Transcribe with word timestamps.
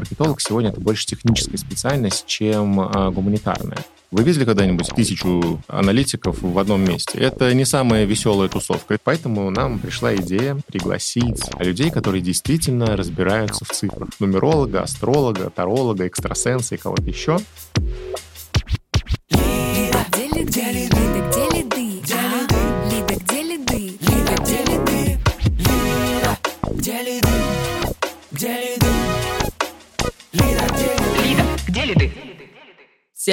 Маркетолог 0.00 0.40
сегодня 0.40 0.70
это 0.70 0.80
больше 0.80 1.04
техническая 1.04 1.58
специальность, 1.58 2.24
чем 2.24 2.80
а, 2.80 3.10
гуманитарная. 3.10 3.76
Вы 4.10 4.22
видели 4.22 4.46
когда-нибудь 4.46 4.88
тысячу 4.96 5.62
аналитиков 5.68 6.40
в 6.40 6.58
одном 6.58 6.82
месте? 6.82 7.18
Это 7.18 7.52
не 7.52 7.66
самая 7.66 8.06
веселая 8.06 8.48
тусовка. 8.48 8.96
Поэтому 9.04 9.50
нам 9.50 9.78
пришла 9.78 10.16
идея 10.16 10.58
пригласить 10.66 11.42
людей, 11.58 11.90
которые 11.90 12.22
действительно 12.22 12.96
разбираются 12.96 13.66
в 13.66 13.68
цифрах. 13.68 14.08
Нумеролога, 14.20 14.80
астролога, 14.80 15.50
таролога, 15.50 16.06
экстрасенса 16.06 16.76
и 16.76 16.78
кого-то 16.78 17.02
еще. 17.02 17.38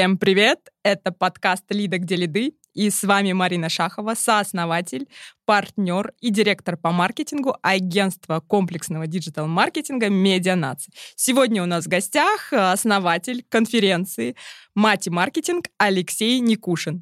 Всем 0.07 0.17
привет! 0.17 0.69
Это 0.83 1.11
подкаст 1.11 1.65
«Лида. 1.67 1.97
Где 1.97 2.15
лиды?» 2.15 2.53
И 2.73 2.89
с 2.89 3.03
вами 3.03 3.33
Марина 3.33 3.67
Шахова, 3.67 4.13
сооснователь, 4.13 5.09
партнер 5.45 6.13
и 6.21 6.29
директор 6.29 6.77
по 6.77 6.93
маркетингу 6.93 7.57
агентства 7.61 8.39
комплексного 8.39 9.05
digital-маркетинга 9.05 10.07
«Медианация». 10.07 10.93
Сегодня 11.17 11.61
у 11.61 11.65
нас 11.65 11.87
в 11.87 11.89
гостях 11.89 12.53
основатель 12.53 13.43
конференции 13.49 14.37
«Матемаркетинг» 14.75 15.65
Алексей 15.77 16.39
Никушин. 16.39 17.01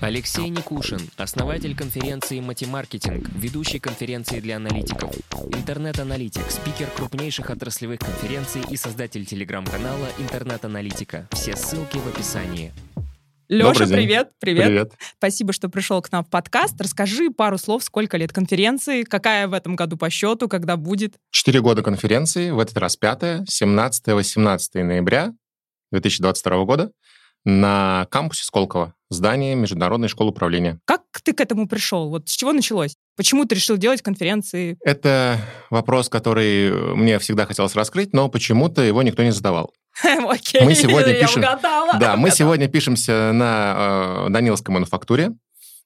Алексей 0.00 0.48
Никушин, 0.48 1.00
основатель 1.16 1.76
конференции 1.76 2.40
«Матемаркетинг», 2.40 3.28
ведущий 3.34 3.78
конференции 3.78 4.40
для 4.40 4.56
аналитиков, 4.56 5.14
интернет-аналитик, 5.54 6.50
спикер 6.50 6.88
крупнейших 6.96 7.50
отраслевых 7.50 8.00
конференций 8.00 8.62
и 8.70 8.76
создатель 8.76 9.24
телеграм-канала 9.24 10.08
«Интернет-аналитика». 10.18 11.28
Все 11.32 11.56
ссылки 11.56 11.98
в 11.98 12.06
описании. 12.08 12.72
Леша, 13.48 13.86
привет, 13.86 14.32
привет. 14.40 14.66
Привет. 14.66 14.92
Спасибо, 15.18 15.52
что 15.52 15.68
пришел 15.68 16.02
к 16.02 16.10
нам 16.10 16.24
в 16.24 16.30
подкаст. 16.30 16.80
Расскажи 16.80 17.30
пару 17.30 17.58
слов, 17.58 17.84
сколько 17.84 18.16
лет 18.16 18.32
конференции, 18.32 19.04
какая 19.04 19.46
в 19.46 19.52
этом 19.52 19.76
году 19.76 19.96
по 19.96 20.10
счету, 20.10 20.48
когда 20.48 20.76
будет? 20.76 21.14
Четыре 21.30 21.60
года 21.60 21.82
конференции, 21.82 22.50
в 22.50 22.58
этот 22.58 22.76
раз 22.78 22.96
пятая, 22.96 23.44
17-18 23.44 24.82
ноября 24.82 25.32
2022 25.92 26.64
года 26.64 26.90
на 27.46 28.06
кампусе 28.10 28.44
Сколково, 28.44 28.92
здание 29.08 29.54
Международной 29.54 30.08
школы 30.08 30.30
управления. 30.30 30.80
Как 30.84 31.02
ты 31.22 31.32
к 31.32 31.40
этому 31.40 31.68
пришел? 31.68 32.10
Вот 32.10 32.28
с 32.28 32.32
чего 32.32 32.52
началось? 32.52 32.96
Почему 33.16 33.44
ты 33.46 33.54
решил 33.54 33.76
делать 33.76 34.02
конференции? 34.02 34.76
Это 34.84 35.38
вопрос, 35.70 36.08
который 36.08 36.72
мне 36.96 37.18
всегда 37.20 37.46
хотелось 37.46 37.74
раскрыть, 37.76 38.12
но 38.12 38.28
почему-то 38.28 38.82
его 38.82 39.02
никто 39.02 39.22
не 39.22 39.30
задавал. 39.30 39.72
Окей, 40.28 40.62
Мы 40.62 40.74
сегодня 40.74 41.14
я 41.14 41.20
пишем- 41.22 41.38
угадала. 41.40 41.94
Да, 41.98 42.16
мы 42.16 42.30
сегодня 42.32 42.68
пишемся 42.68 43.30
на 43.32 44.26
э, 44.26 44.30
Даниловской 44.30 44.74
мануфактуре. 44.74 45.30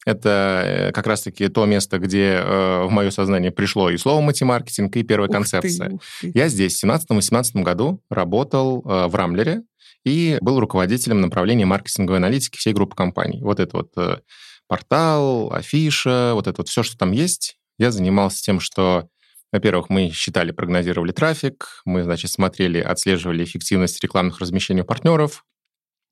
Это 0.06 0.62
э, 0.64 0.92
как 0.92 1.06
раз-таки 1.06 1.48
то 1.48 1.66
место, 1.66 1.98
где 1.98 2.41
э, 2.42 2.84
в 2.84 2.91
мое 2.91 3.11
сознание 3.11 3.50
пришло 3.50 3.91
и 3.91 3.98
слово 3.98 4.22
матемаркетинг, 4.22 4.97
и 4.97 5.03
первая 5.03 5.28
Ух 5.28 5.33
ты, 5.34 5.38
концепция. 5.38 5.91
ух 5.91 6.00
ты. 6.22 6.33
Я 6.34 6.48
здесь 6.48 6.83
в 6.83 6.84
17-18 6.86 7.62
году 7.62 8.00
работал 8.08 8.83
э, 8.84 9.06
в 9.08 9.14
Рамблере 9.14 9.61
и 10.05 10.39
был 10.41 10.61
руководителем 10.61 11.20
направления 11.20 11.67
маркетинговой 11.67 12.19
аналитики 12.19 12.59
всей 12.59 12.73
группы 12.73 12.97
компаний. 12.97 13.41
Вот 13.43 13.61
это 13.61 13.77
вот 13.77 13.93
э, 13.97 14.19
портал, 14.67 15.53
афиша, 15.53 16.33
вот 16.34 16.47
это 16.47 16.59
вот 16.59 16.69
все, 16.69 16.83
что 16.83 16.97
там 16.97 17.12
есть. 17.12 17.59
Я 17.79 17.91
занимался 17.91 18.43
тем, 18.43 18.61
что, 18.61 19.09
во-первых, 19.53 19.91
мы 19.91 20.11
считали, 20.11 20.53
прогнозировали 20.53 21.12
трафик, 21.12 21.83
мы, 21.84 22.05
значит, 22.05 22.31
смотрели, 22.31 22.78
отслеживали 22.78 23.45
эффективность 23.45 24.03
рекламных 24.03 24.39
размещений 24.39 24.83
у 24.83 24.84
партнеров, 24.84 25.45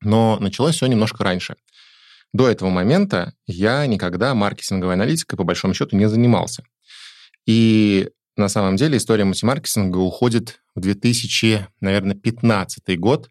но 0.01 0.37
началось 0.39 0.75
все 0.75 0.87
немножко 0.87 1.23
раньше. 1.23 1.55
До 2.31 2.47
этого 2.47 2.69
момента 2.69 3.33
я 3.47 3.85
никогда 3.87 4.35
маркетинговой 4.35 4.93
аналитикой, 4.93 5.37
по 5.37 5.43
большому 5.43 5.73
счету, 5.73 5.95
не 5.95 6.07
занимался. 6.07 6.63
И 7.45 8.09
на 8.35 8.49
самом 8.49 8.75
деле 8.75 8.97
история 8.97 9.25
мультимаркетинга 9.25 9.97
уходит 9.97 10.61
в 10.75 10.79
2000, 10.79 11.67
наверное, 11.81 12.15
15 12.15 12.99
год, 12.99 13.29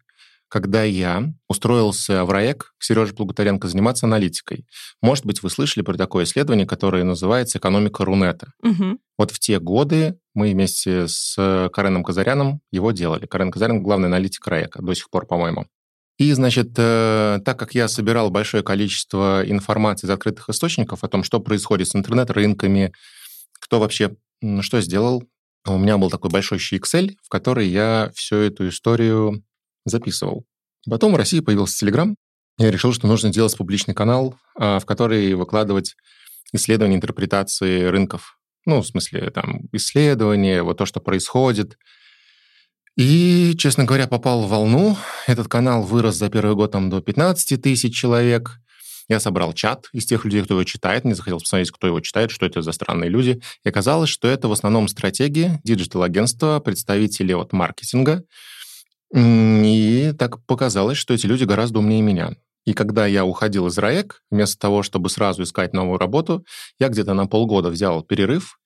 когда 0.49 0.83
я 0.83 1.31
устроился 1.47 2.25
в 2.25 2.31
РАЭК 2.31 2.73
к 2.77 2.83
Сереже 2.83 3.13
Плугутаренко 3.13 3.67
заниматься 3.67 4.07
аналитикой. 4.07 4.65
Может 5.01 5.25
быть, 5.25 5.43
вы 5.43 5.49
слышали 5.49 5.83
про 5.83 5.95
такое 5.95 6.25
исследование, 6.25 6.65
которое 6.65 7.03
называется 7.03 7.59
«Экономика 7.59 8.03
Рунета». 8.03 8.51
Мгм. 8.61 8.99
Вот 9.17 9.31
в 9.31 9.39
те 9.39 9.59
годы 9.59 10.17
мы 10.33 10.51
вместе 10.51 11.07
с 11.07 11.69
Кареном 11.71 12.03
Казаряном 12.03 12.61
его 12.71 12.91
делали. 12.91 13.27
Карен 13.27 13.51
Казарян— 13.51 13.81
главный 13.83 14.07
аналитик 14.07 14.45
РАЭКа 14.47 14.81
до 14.81 14.93
сих 14.95 15.09
пор, 15.09 15.27
по-моему. 15.27 15.67
И, 16.17 16.33
значит, 16.33 16.71
э, 16.77 17.39
так 17.45 17.57
как 17.57 17.75
я 17.75 17.87
собирал 17.87 18.29
большое 18.29 18.61
количество 18.61 19.41
информации 19.45 20.05
из 20.05 20.09
открытых 20.09 20.49
источников 20.49 21.03
о 21.03 21.07
том, 21.07 21.23
что 21.23 21.39
происходит 21.39 21.87
с 21.87 21.95
интернет-рынками, 21.95 22.91
кто 23.53 23.79
вообще 23.79 24.15
что 24.61 24.81
сделал, 24.81 25.23
у 25.65 25.77
меня 25.77 25.97
был 25.97 26.09
такой 26.09 26.29
большой 26.29 26.57
Excel, 26.57 27.15
в 27.23 27.29
который 27.29 27.67
я 27.67 28.11
всю 28.15 28.37
эту 28.37 28.69
историю 28.69 29.43
записывал. 29.85 30.45
Потом 30.89 31.13
в 31.13 31.15
России 31.15 31.39
появился 31.39 31.85
Telegram. 31.85 32.15
Я 32.57 32.71
решил, 32.71 32.93
что 32.93 33.07
нужно 33.07 33.29
делать 33.29 33.55
публичный 33.57 33.93
канал, 33.93 34.35
а, 34.57 34.79
в 34.79 34.85
который 34.85 35.33
выкладывать 35.33 35.95
исследования, 36.51 36.95
интерпретации 36.95 37.83
рынков. 37.85 38.37
Ну, 38.65 38.81
в 38.81 38.87
смысле, 38.87 39.29
там, 39.31 39.61
исследования, 39.71 40.63
вот 40.63 40.77
то, 40.77 40.85
что 40.85 40.99
происходит. 40.99 41.77
И, 42.97 43.55
честно 43.57 43.85
говоря, 43.85 44.07
попал 44.07 44.43
в 44.43 44.49
волну. 44.49 44.97
Этот 45.25 45.47
канал 45.47 45.83
вырос 45.83 46.15
за 46.15 46.29
первый 46.29 46.55
год 46.55 46.71
там, 46.71 46.89
до 46.89 47.01
15 47.01 47.61
тысяч 47.61 47.95
человек. 47.95 48.59
Я 49.07 49.19
собрал 49.19 49.53
чат 49.53 49.87
из 49.93 50.05
тех 50.05 50.25
людей, 50.25 50.43
кто 50.43 50.55
его 50.55 50.63
читает. 50.65 51.03
Мне 51.03 51.15
захотелось 51.15 51.43
посмотреть, 51.43 51.71
кто 51.71 51.87
его 51.87 51.99
читает, 51.99 52.29
что 52.29 52.45
это 52.45 52.61
за 52.61 52.71
странные 52.73 53.09
люди. 53.09 53.41
И 53.63 53.69
оказалось, 53.69 54.09
что 54.09 54.27
это 54.27 54.47
в 54.47 54.51
основном 54.51 54.87
стратеги, 54.87 55.59
digital-агентства, 55.63 56.59
представители 56.59 57.33
от 57.33 57.53
маркетинга. 57.53 58.23
И 59.13 60.13
так 60.17 60.45
показалось, 60.45 60.97
что 60.97 61.13
эти 61.13 61.25
люди 61.25 61.43
гораздо 61.43 61.79
умнее 61.79 62.01
меня. 62.01 62.35
И 62.65 62.73
когда 62.73 63.07
я 63.07 63.25
уходил 63.25 63.67
из 63.67 63.77
РАЭК, 63.77 64.21
вместо 64.29 64.59
того, 64.59 64.83
чтобы 64.83 65.09
сразу 65.09 65.43
искать 65.43 65.73
новую 65.73 65.97
работу, 65.97 66.45
я 66.77 66.89
где-то 66.89 67.13
на 67.13 67.25
полгода 67.25 67.69
взял 67.69 68.03
перерыв 68.03 68.59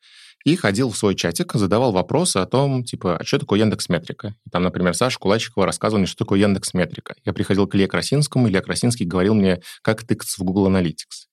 и 0.43 0.55
ходил 0.57 0.89
в 0.89 0.97
свой 0.97 1.15
чатик, 1.15 1.53
задавал 1.53 1.93
вопросы 1.93 2.37
о 2.37 2.45
том, 2.45 2.83
типа, 2.83 3.17
а 3.17 3.23
что 3.23 3.39
такое 3.39 3.59
Яндекс 3.59 3.87
Метрика? 3.87 4.35
И 4.45 4.49
там, 4.49 4.63
например, 4.63 4.93
Саша 4.93 5.17
Кулачикова 5.19 5.65
рассказывал 5.65 5.99
мне, 5.99 6.07
что 6.07 6.17
такое 6.17 6.39
Яндекс 6.39 6.73
Метрика. 6.73 7.15
Я 7.23 7.31
приходил 7.31 7.65
к 7.65 7.75
Илье 7.75 7.87
Красинскому, 7.87 8.49
Илья 8.49 8.61
Красинский 8.61 9.05
говорил 9.05 9.35
мне, 9.35 9.61
как 9.81 10.03
тыкаться 10.03 10.41
в 10.41 10.43
Google 10.43 10.69
Analytics. 10.69 11.27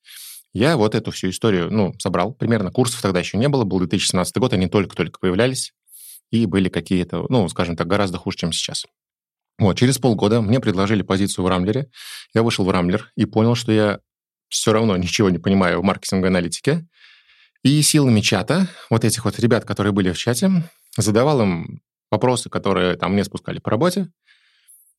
Я 0.53 0.77
вот 0.77 0.95
эту 0.95 1.11
всю 1.11 1.31
историю, 1.31 1.73
ну, 1.73 1.95
собрал. 1.99 2.35
Примерно 2.35 2.71
курсов 2.71 3.03
тогда 3.03 3.21
еще 3.21 3.37
не 3.37 3.49
было, 3.49 3.65
был 3.65 3.79
2017 3.79 4.37
год, 4.39 4.53
они 4.53 4.69
только-только 4.69 5.19
появлялись, 5.19 5.73
и 6.31 6.47
были 6.47 6.69
какие-то, 6.69 7.27
ну, 7.29 7.49
скажем 7.49 7.77
так, 7.77 7.87
гораздо 7.87 8.19
хуже, 8.19 8.39
чем 8.39 8.53
сейчас. 8.53 8.85
Вот, 9.61 9.77
через 9.77 9.99
полгода 9.99 10.41
мне 10.41 10.59
предложили 10.59 11.03
позицию 11.03 11.45
в 11.45 11.49
Рамблере. 11.49 11.91
Я 12.35 12.43
вышел 12.43 12.65
в 12.65 12.71
Рамблер 12.71 13.13
и 13.15 13.27
понял, 13.27 13.55
что 13.55 13.71
я 13.71 14.01
все 14.49 14.73
равно 14.73 14.97
ничего 14.97 15.29
не 15.29 15.37
понимаю 15.37 15.81
в 15.81 15.85
маркетинговой 15.85 16.31
аналитике. 16.31 16.87
И 17.63 17.83
силами 17.83 18.23
чата, 18.23 18.69
вот 18.89 19.05
этих 19.05 19.27
вот 19.27 19.39
ребят, 19.39 19.67
которые 19.67 19.93
были 19.93 20.13
в 20.13 20.19
чате, 20.19 20.51
задавал 20.97 21.43
им 21.43 21.83
вопросы, 22.11 22.49
которые 22.49 22.97
там 22.97 23.13
мне 23.13 23.23
спускали 23.23 23.59
по 23.59 23.71
работе, 23.71 24.09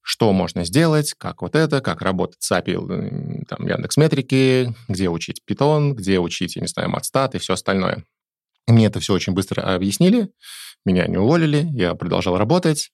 что 0.04 0.32
можно 0.32 0.64
сделать, 0.64 1.16
как 1.18 1.42
вот 1.42 1.56
это, 1.56 1.82
как 1.82 2.04
работать 2.04 2.44
с 2.44 2.52
API 2.52 3.46
там, 3.48 3.68
Яндекс 3.68 3.98
Метрики, 3.98 4.76
где 4.88 5.10
учить 5.10 5.42
Python, 5.50 5.94
где 5.94 6.20
учить, 6.20 6.56
я 6.56 6.62
не 6.62 6.68
знаю, 6.68 6.90
матстат 6.90 7.34
и 7.34 7.40
все 7.40 7.54
остальное. 7.54 8.06
Мне 8.68 8.86
это 8.86 9.00
все 9.00 9.14
очень 9.14 9.34
быстро 9.34 9.62
объяснили, 9.74 10.30
меня 10.86 11.08
не 11.08 11.18
уволили, 11.18 11.68
я 11.74 11.96
продолжал 11.96 12.38
работать, 12.38 12.92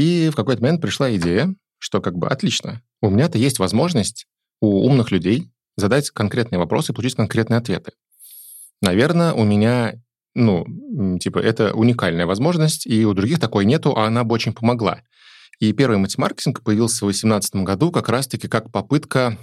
и 0.00 0.30
в 0.30 0.34
какой-то 0.36 0.62
момент 0.62 0.80
пришла 0.80 1.14
идея, 1.16 1.54
что 1.78 2.00
как 2.00 2.16
бы 2.16 2.28
отлично, 2.28 2.82
у 3.02 3.10
меня-то 3.10 3.38
есть 3.38 3.58
возможность 3.58 4.26
у 4.60 4.86
умных 4.86 5.10
людей 5.10 5.50
задать 5.76 6.10
конкретные 6.10 6.58
вопросы 6.58 6.92
получить 6.92 7.16
конкретные 7.16 7.58
ответы. 7.58 7.92
Наверное, 8.82 9.32
у 9.32 9.44
меня, 9.44 9.94
ну, 10.34 10.66
типа, 11.18 11.38
это 11.38 11.74
уникальная 11.74 12.26
возможность, 12.26 12.86
и 12.86 13.04
у 13.04 13.14
других 13.14 13.40
такой 13.40 13.64
нету, 13.64 13.96
а 13.96 14.06
она 14.06 14.24
бы 14.24 14.34
очень 14.34 14.52
помогла. 14.52 15.02
И 15.58 15.72
первый 15.72 15.98
матемаркетинг 15.98 16.62
появился 16.62 17.04
в 17.04 17.08
2018 17.08 17.56
году 17.56 17.90
как 17.92 18.08
раз-таки 18.08 18.48
как 18.48 18.72
попытка, 18.72 19.38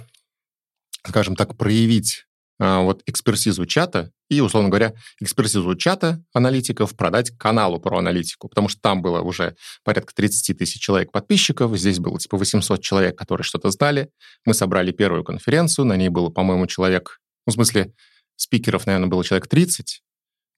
скажем 1.06 1.36
так, 1.36 1.56
проявить 1.56 2.27
вот 2.58 3.02
экспертизу 3.06 3.66
чата 3.66 4.10
и, 4.28 4.40
условно 4.40 4.68
говоря, 4.68 4.94
экспертизу 5.20 5.74
чата 5.76 6.22
аналитиков 6.32 6.96
продать 6.96 7.30
каналу 7.38 7.78
про 7.80 7.98
аналитику, 7.98 8.48
потому 8.48 8.68
что 8.68 8.80
там 8.80 9.00
было 9.00 9.20
уже 9.20 9.54
порядка 9.84 10.12
30 10.14 10.58
тысяч 10.58 10.80
человек 10.80 11.12
подписчиков, 11.12 11.76
здесь 11.76 12.00
было 12.00 12.18
типа 12.18 12.36
800 12.36 12.82
человек, 12.82 13.16
которые 13.16 13.44
что-то 13.44 13.70
знали. 13.70 14.10
Мы 14.44 14.54
собрали 14.54 14.90
первую 14.90 15.24
конференцию, 15.24 15.84
на 15.84 15.96
ней 15.96 16.08
было, 16.08 16.30
по-моему, 16.30 16.66
человек, 16.66 17.20
ну, 17.46 17.52
в 17.52 17.54
смысле, 17.54 17.92
спикеров, 18.36 18.86
наверное, 18.86 19.08
было 19.08 19.24
человек 19.24 19.46
30, 19.46 20.02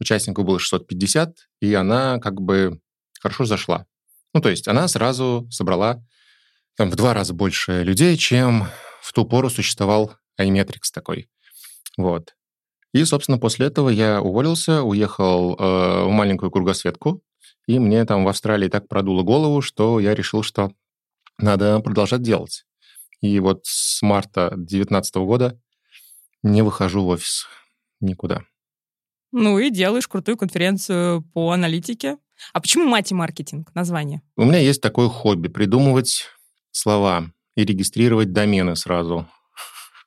участников 0.00 0.44
было 0.44 0.58
650, 0.58 1.36
и 1.60 1.74
она 1.74 2.18
как 2.18 2.40
бы 2.40 2.80
хорошо 3.20 3.44
зашла. 3.44 3.86
Ну, 4.32 4.40
то 4.40 4.48
есть 4.48 4.68
она 4.68 4.88
сразу 4.88 5.46
собрала 5.50 6.02
там 6.76 6.90
в 6.90 6.96
два 6.96 7.14
раза 7.14 7.34
больше 7.34 7.82
людей, 7.82 8.16
чем 8.16 8.66
в 9.02 9.12
ту 9.12 9.24
пору 9.26 9.50
существовал 9.50 10.14
iMetrics 10.40 10.90
такой. 10.92 11.28
Вот. 12.00 12.34
И, 12.92 13.04
собственно, 13.04 13.38
после 13.38 13.66
этого 13.66 13.88
я 13.88 14.20
уволился, 14.20 14.82
уехал 14.82 15.54
э, 15.54 16.04
в 16.04 16.10
маленькую 16.10 16.50
кругосветку, 16.50 17.22
и 17.66 17.78
мне 17.78 18.04
там 18.04 18.24
в 18.24 18.28
Австралии 18.28 18.68
так 18.68 18.88
продуло 18.88 19.22
голову, 19.22 19.60
что 19.60 20.00
я 20.00 20.14
решил, 20.14 20.42
что 20.42 20.72
надо 21.38 21.78
продолжать 21.80 22.22
делать. 22.22 22.64
И 23.20 23.38
вот 23.38 23.60
с 23.64 24.02
марта 24.02 24.50
2019 24.56 25.16
года 25.16 25.60
не 26.42 26.62
выхожу 26.62 27.04
в 27.04 27.08
офис 27.08 27.46
никуда. 28.00 28.42
Ну 29.32 29.58
и 29.58 29.70
делаешь 29.70 30.08
крутую 30.08 30.36
конференцию 30.36 31.22
по 31.22 31.52
аналитике. 31.52 32.18
А 32.52 32.60
почему 32.60 32.86
мати-маркетинг, 32.86 33.70
название? 33.74 34.22
У 34.36 34.44
меня 34.44 34.58
есть 34.58 34.80
такое 34.80 35.08
хобби— 35.08 35.48
придумывать 35.48 36.26
слова 36.72 37.30
и 37.54 37.64
регистрировать 37.64 38.32
домены 38.32 38.74
сразу. 38.74 39.28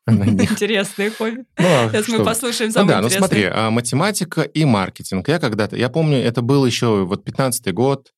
Интересные 0.08 1.12
хобби. 1.12 1.46
Ну, 1.58 1.66
а 1.66 1.90
Сейчас 1.90 2.08
мы 2.10 2.26
послушаем 2.26 2.72
самое 2.72 2.98
ну, 2.98 3.02
да, 3.02 3.02
ну 3.02 3.10
смотри, 3.10 3.44
а 3.44 3.70
математика 3.70 4.42
и 4.42 4.66
маркетинг. 4.66 5.28
Я 5.30 5.40
когда-то, 5.40 5.78
я 5.78 5.90
помню, 5.90 6.18
это 6.18 6.42
был 6.42 6.66
еще 6.66 7.06
вот 7.06 7.28
15-й 7.28 7.72
год, 7.72 8.12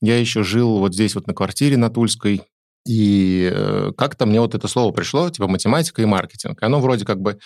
я 0.00 0.18
еще 0.18 0.42
жил 0.42 0.78
вот 0.78 0.94
здесь 0.94 1.14
вот 1.14 1.26
на 1.26 1.34
квартире 1.34 1.76
на 1.76 1.88
Тульской, 1.88 2.42
и 2.86 3.50
э, 3.52 3.92
как-то 3.96 4.26
мне 4.26 4.40
вот 4.40 4.54
это 4.54 4.66
слово 4.66 4.92
пришло, 4.92 5.28
типа 5.30 5.46
математика 5.46 6.02
и 6.02 6.06
маркетинг. 6.06 6.62
Оно 6.62 6.80
вроде 6.80 7.04
как 7.04 7.20
бы, 7.20 7.38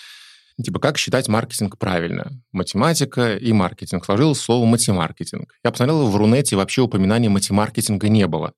типа, 0.63 0.79
как 0.79 0.97
считать 0.97 1.29
маркетинг 1.29 1.77
правильно? 1.79 2.31
Математика 2.53 3.37
и 3.37 3.53
маркетинг. 3.53 4.05
Сложилось 4.05 4.41
слово 4.41 4.65
матемаркетинг. 4.65 5.53
Я 5.65 5.71
посмотрел, 5.73 6.07
в 6.07 6.17
Рунете 6.17 6.57
вообще 6.57 6.83
упоминания 6.83 7.29
матемаркетинга 7.29 8.09
не 8.09 8.27
было. 8.27 8.53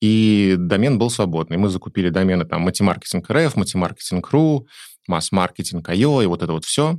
И 0.00 0.56
домен 0.58 0.98
был 0.98 1.10
свободный. 1.10 1.58
Мы 1.58 1.68
закупили 1.68 2.08
домены 2.08 2.44
там 2.44 2.62
матемаркетинг.рф, 2.62 3.56
матемаркетинг.ру, 3.56 4.66
масс-маркетинг.io 5.06 6.22
и 6.22 6.26
вот 6.26 6.42
это 6.42 6.52
вот 6.52 6.64
все. 6.64 6.98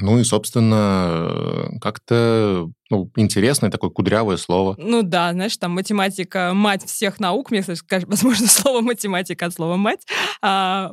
Ну 0.00 0.18
и, 0.18 0.24
собственно, 0.24 1.68
как-то 1.80 2.70
ну, 2.88 3.10
интересное 3.16 3.70
такое 3.70 3.90
кудрявое 3.90 4.36
слово. 4.36 4.76
Ну 4.78 5.02
да, 5.02 5.32
знаешь, 5.32 5.56
там 5.56 5.72
математика, 5.72 6.52
мать 6.54 6.84
всех 6.84 7.20
наук, 7.20 7.50
мне, 7.50 7.62
кстати, 7.62 7.82
возможно, 8.06 8.46
слово 8.46 8.80
математика 8.80 9.46
от 9.46 9.54
слова 9.54 9.76
мать, 9.76 10.06
а, 10.40 10.92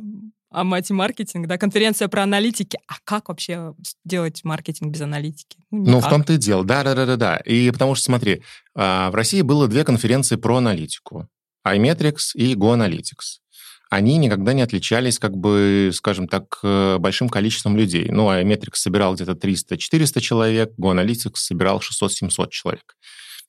а 0.50 0.64
мать-маркетинг, 0.64 1.46
да, 1.46 1.56
конференция 1.56 2.08
про 2.08 2.24
аналитики. 2.24 2.78
А 2.88 2.94
как 3.04 3.28
вообще 3.28 3.74
делать 4.04 4.42
маркетинг 4.42 4.92
без 4.92 5.02
аналитики? 5.02 5.56
Ну, 5.70 5.92
ну 5.92 6.00
в 6.00 6.08
том-то 6.08 6.32
и 6.32 6.36
дело, 6.36 6.64
да-да-да-да. 6.64 7.36
И 7.38 7.70
потому 7.70 7.94
что, 7.94 8.06
смотри, 8.06 8.42
а, 8.74 9.10
в 9.10 9.14
России 9.14 9.42
было 9.42 9.68
две 9.68 9.84
конференции 9.84 10.36
про 10.36 10.56
аналитику 10.56 11.28
iMetrics 11.66 12.34
и 12.34 12.54
GoAnalytics. 12.54 13.40
Они 13.88 14.16
никогда 14.16 14.52
не 14.52 14.62
отличались, 14.62 15.18
как 15.18 15.36
бы, 15.36 15.90
скажем 15.94 16.26
так, 16.26 16.58
э, 16.62 16.98
большим 16.98 17.28
количеством 17.28 17.76
людей. 17.76 18.08
Ну, 18.10 18.30
iMetrics 18.30 18.74
собирал 18.74 19.14
где-то 19.14 19.32
300-400 19.32 20.20
человек, 20.20 20.72
GoAnalytics 20.78 21.36
собирал 21.36 21.80
600-700 21.80 22.50
человек. 22.50 22.96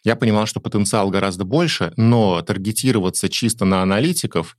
Я 0.04 0.16
понимал, 0.16 0.46
что 0.46 0.60
потенциал 0.60 1.10
гораздо 1.10 1.44
больше, 1.44 1.92
но 1.98 2.42
таргетироваться 2.42 3.30
чисто 3.30 3.66
на 3.66 3.82
аналитиков, 3.82 4.56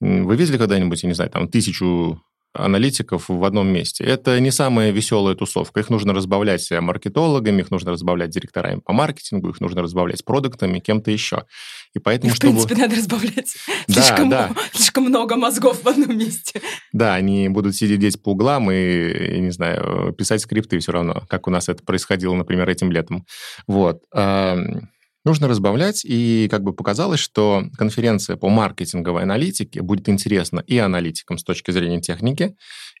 вы 0.00 0.36
видели 0.36 0.58
когда-нибудь, 0.58 1.02
я 1.02 1.08
не 1.08 1.14
знаю, 1.14 1.30
там, 1.30 1.48
тысячу 1.48 2.22
аналитиков 2.58 3.28
в 3.28 3.44
одном 3.44 3.68
месте. 3.68 4.04
Это 4.04 4.38
не 4.40 4.50
самая 4.50 4.90
веселая 4.90 5.34
тусовка. 5.34 5.80
Их 5.80 5.90
нужно 5.90 6.14
разбавлять 6.14 6.70
маркетологами, 6.70 7.60
их 7.62 7.70
нужно 7.70 7.92
разбавлять 7.92 8.30
директорами 8.30 8.80
по 8.80 8.92
маркетингу, 8.92 9.50
их 9.50 9.60
нужно 9.60 9.82
разбавлять 9.82 10.24
продуктами, 10.24 10.78
кем-то 10.78 11.10
еще. 11.10 11.44
И 11.94 11.98
поэтому, 11.98 12.34
чтобы... 12.34 12.60
в 12.60 12.66
принципе, 12.66 12.82
надо 12.82 12.96
разбавлять. 12.96 13.56
Да, 13.88 14.02
слишком, 14.02 14.28
да. 14.30 14.50
слишком 14.72 15.04
много 15.04 15.36
мозгов 15.36 15.82
в 15.82 15.88
одном 15.88 16.18
месте. 16.18 16.60
Да, 16.92 17.14
они 17.14 17.48
будут 17.48 17.76
сидеть 17.76 17.98
здесь 17.98 18.16
по 18.16 18.30
углам 18.30 18.70
и, 18.70 19.34
я 19.34 19.38
не 19.38 19.50
знаю, 19.50 20.12
писать 20.12 20.40
скрипты 20.40 20.78
все 20.78 20.92
равно, 20.92 21.22
как 21.28 21.46
у 21.46 21.50
нас 21.50 21.68
это 21.68 21.84
происходило, 21.84 22.34
например, 22.34 22.68
этим 22.68 22.90
летом. 22.90 23.24
Вот 23.66 24.02
нужно 25.26 25.48
разбавлять, 25.48 26.04
и 26.04 26.48
как 26.50 26.62
бы 26.62 26.72
показалось, 26.72 27.20
что 27.20 27.64
конференция 27.76 28.36
по 28.36 28.48
маркетинговой 28.48 29.24
аналитике 29.24 29.82
будет 29.82 30.08
интересна 30.08 30.60
и 30.60 30.78
аналитикам 30.78 31.36
с 31.36 31.44
точки 31.44 31.72
зрения 31.72 32.00
техники, 32.00 32.56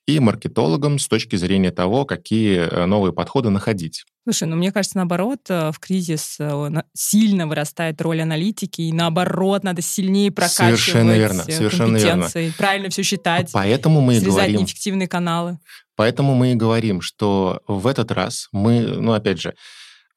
и 0.06 0.18
маркетологам 0.20 0.98
с 0.98 1.08
точки 1.08 1.36
зрения 1.36 1.70
того, 1.70 2.04
какие 2.04 2.58
э, 2.58 2.86
новые 2.86 3.12
подходы 3.12 3.50
находить. 3.50 4.04
Слушай, 4.24 4.48
ну 4.48 4.56
мне 4.56 4.72
кажется, 4.72 4.98
наоборот, 4.98 5.38
э, 5.48 5.70
в 5.72 5.78
кризис 5.78 6.36
э, 6.40 6.82
сильно 6.94 7.46
вырастает 7.46 8.00
роль 8.02 8.20
аналитики, 8.20 8.82
и 8.82 8.92
наоборот, 8.92 9.62
надо 9.62 9.80
сильнее 9.80 10.32
прокачивать 10.32 10.80
совершенно 10.80 11.12
верно, 11.12 11.44
совершенно 11.44 11.98
компетенции, 11.98 12.40
верно. 12.40 12.54
правильно 12.58 12.90
все 12.90 13.02
считать, 13.04 13.50
Поэтому 13.52 14.00
мы 14.00 14.16
и 14.16 14.20
говорим, 14.20 14.60
неэффективные 14.60 15.08
каналы. 15.08 15.58
Поэтому 15.94 16.34
мы 16.34 16.52
и 16.52 16.56
говорим, 16.56 17.00
что 17.00 17.62
в 17.68 17.86
этот 17.86 18.10
раз 18.10 18.48
мы, 18.52 18.80
ну 18.80 19.12
опять 19.12 19.40
же, 19.40 19.54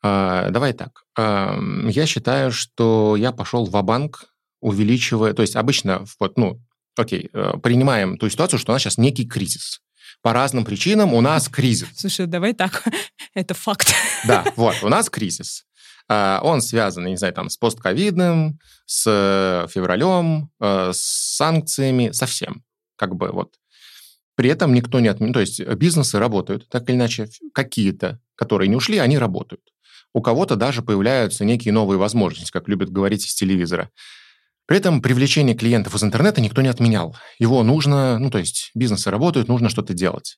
давай 0.02 0.74
так. 0.74 1.04
Я 1.18 2.06
считаю, 2.06 2.52
что 2.52 3.16
я 3.18 3.32
пошел 3.32 3.66
в 3.66 3.84
банк 3.84 4.30
увеличивая... 4.62 5.34
То 5.34 5.42
есть 5.42 5.56
обычно, 5.56 6.06
вот, 6.20 6.38
ну, 6.38 6.62
окей, 6.96 7.30
э, 7.34 7.54
принимаем 7.64 8.18
ту 8.18 8.30
ситуацию, 8.30 8.60
что 8.60 8.72
у 8.72 8.76
нас 8.76 8.82
сейчас 8.82 8.98
некий 8.98 9.28
кризис. 9.28 9.82
По 10.22 10.34
разным 10.34 10.66
причинам 10.66 11.14
у 11.14 11.22
нас 11.22 11.48
кризис. 11.48 11.88
Слушай, 11.96 12.26
давай 12.28 12.54
так, 12.54 12.84
это 13.34 13.54
факт. 13.54 13.94
Да, 14.28 14.46
вот, 14.56 14.76
у 14.84 14.90
нас 14.90 15.10
кризис. 15.10 15.66
А, 16.10 16.42
он 16.44 16.62
связан, 16.62 17.06
не 17.06 17.18
знаю, 17.18 17.34
там, 17.34 17.50
с 17.50 17.58
постковидным, 17.58 18.60
с 18.86 19.06
э, 19.08 19.68
февралем, 19.70 20.52
э, 20.60 20.92
с 20.94 21.36
санкциями, 21.38 22.12
со 22.12 22.26
всем. 22.26 22.64
Как 22.98 23.16
бы 23.16 23.30
вот. 23.32 23.56
При 24.36 24.50
этом 24.50 24.74
никто 24.74 25.00
не 25.00 25.10
отменил. 25.10 25.34
То 25.34 25.42
есть 25.42 25.62
бизнесы 25.62 26.18
работают, 26.18 26.68
так 26.70 26.90
или 26.90 26.96
иначе, 26.96 27.30
какие-то, 27.54 28.20
которые 28.36 28.68
не 28.68 28.76
ушли, 28.76 28.98
они 28.98 29.18
работают. 29.18 29.62
У 30.14 30.22
кого-то 30.22 30.56
даже 30.56 30.82
появляются 30.82 31.46
некие 31.46 31.74
новые 31.74 31.98
возможности, 31.98 32.52
как 32.52 32.68
любят 32.68 32.90
говорить 32.90 33.26
из 33.26 33.34
телевизора. 33.34 33.90
При 34.66 34.78
этом 34.78 35.02
привлечение 35.02 35.56
клиентов 35.56 35.96
из 35.96 36.04
интернета 36.04 36.42
никто 36.42 36.62
не 36.62 36.68
отменял. 36.68 37.16
Его 37.40 37.64
нужно, 37.64 38.20
ну 38.20 38.30
то 38.30 38.38
есть 38.38 38.72
бизнесы 38.76 39.10
работают, 39.10 39.48
нужно 39.48 39.70
что-то 39.70 39.94
делать. 39.94 40.38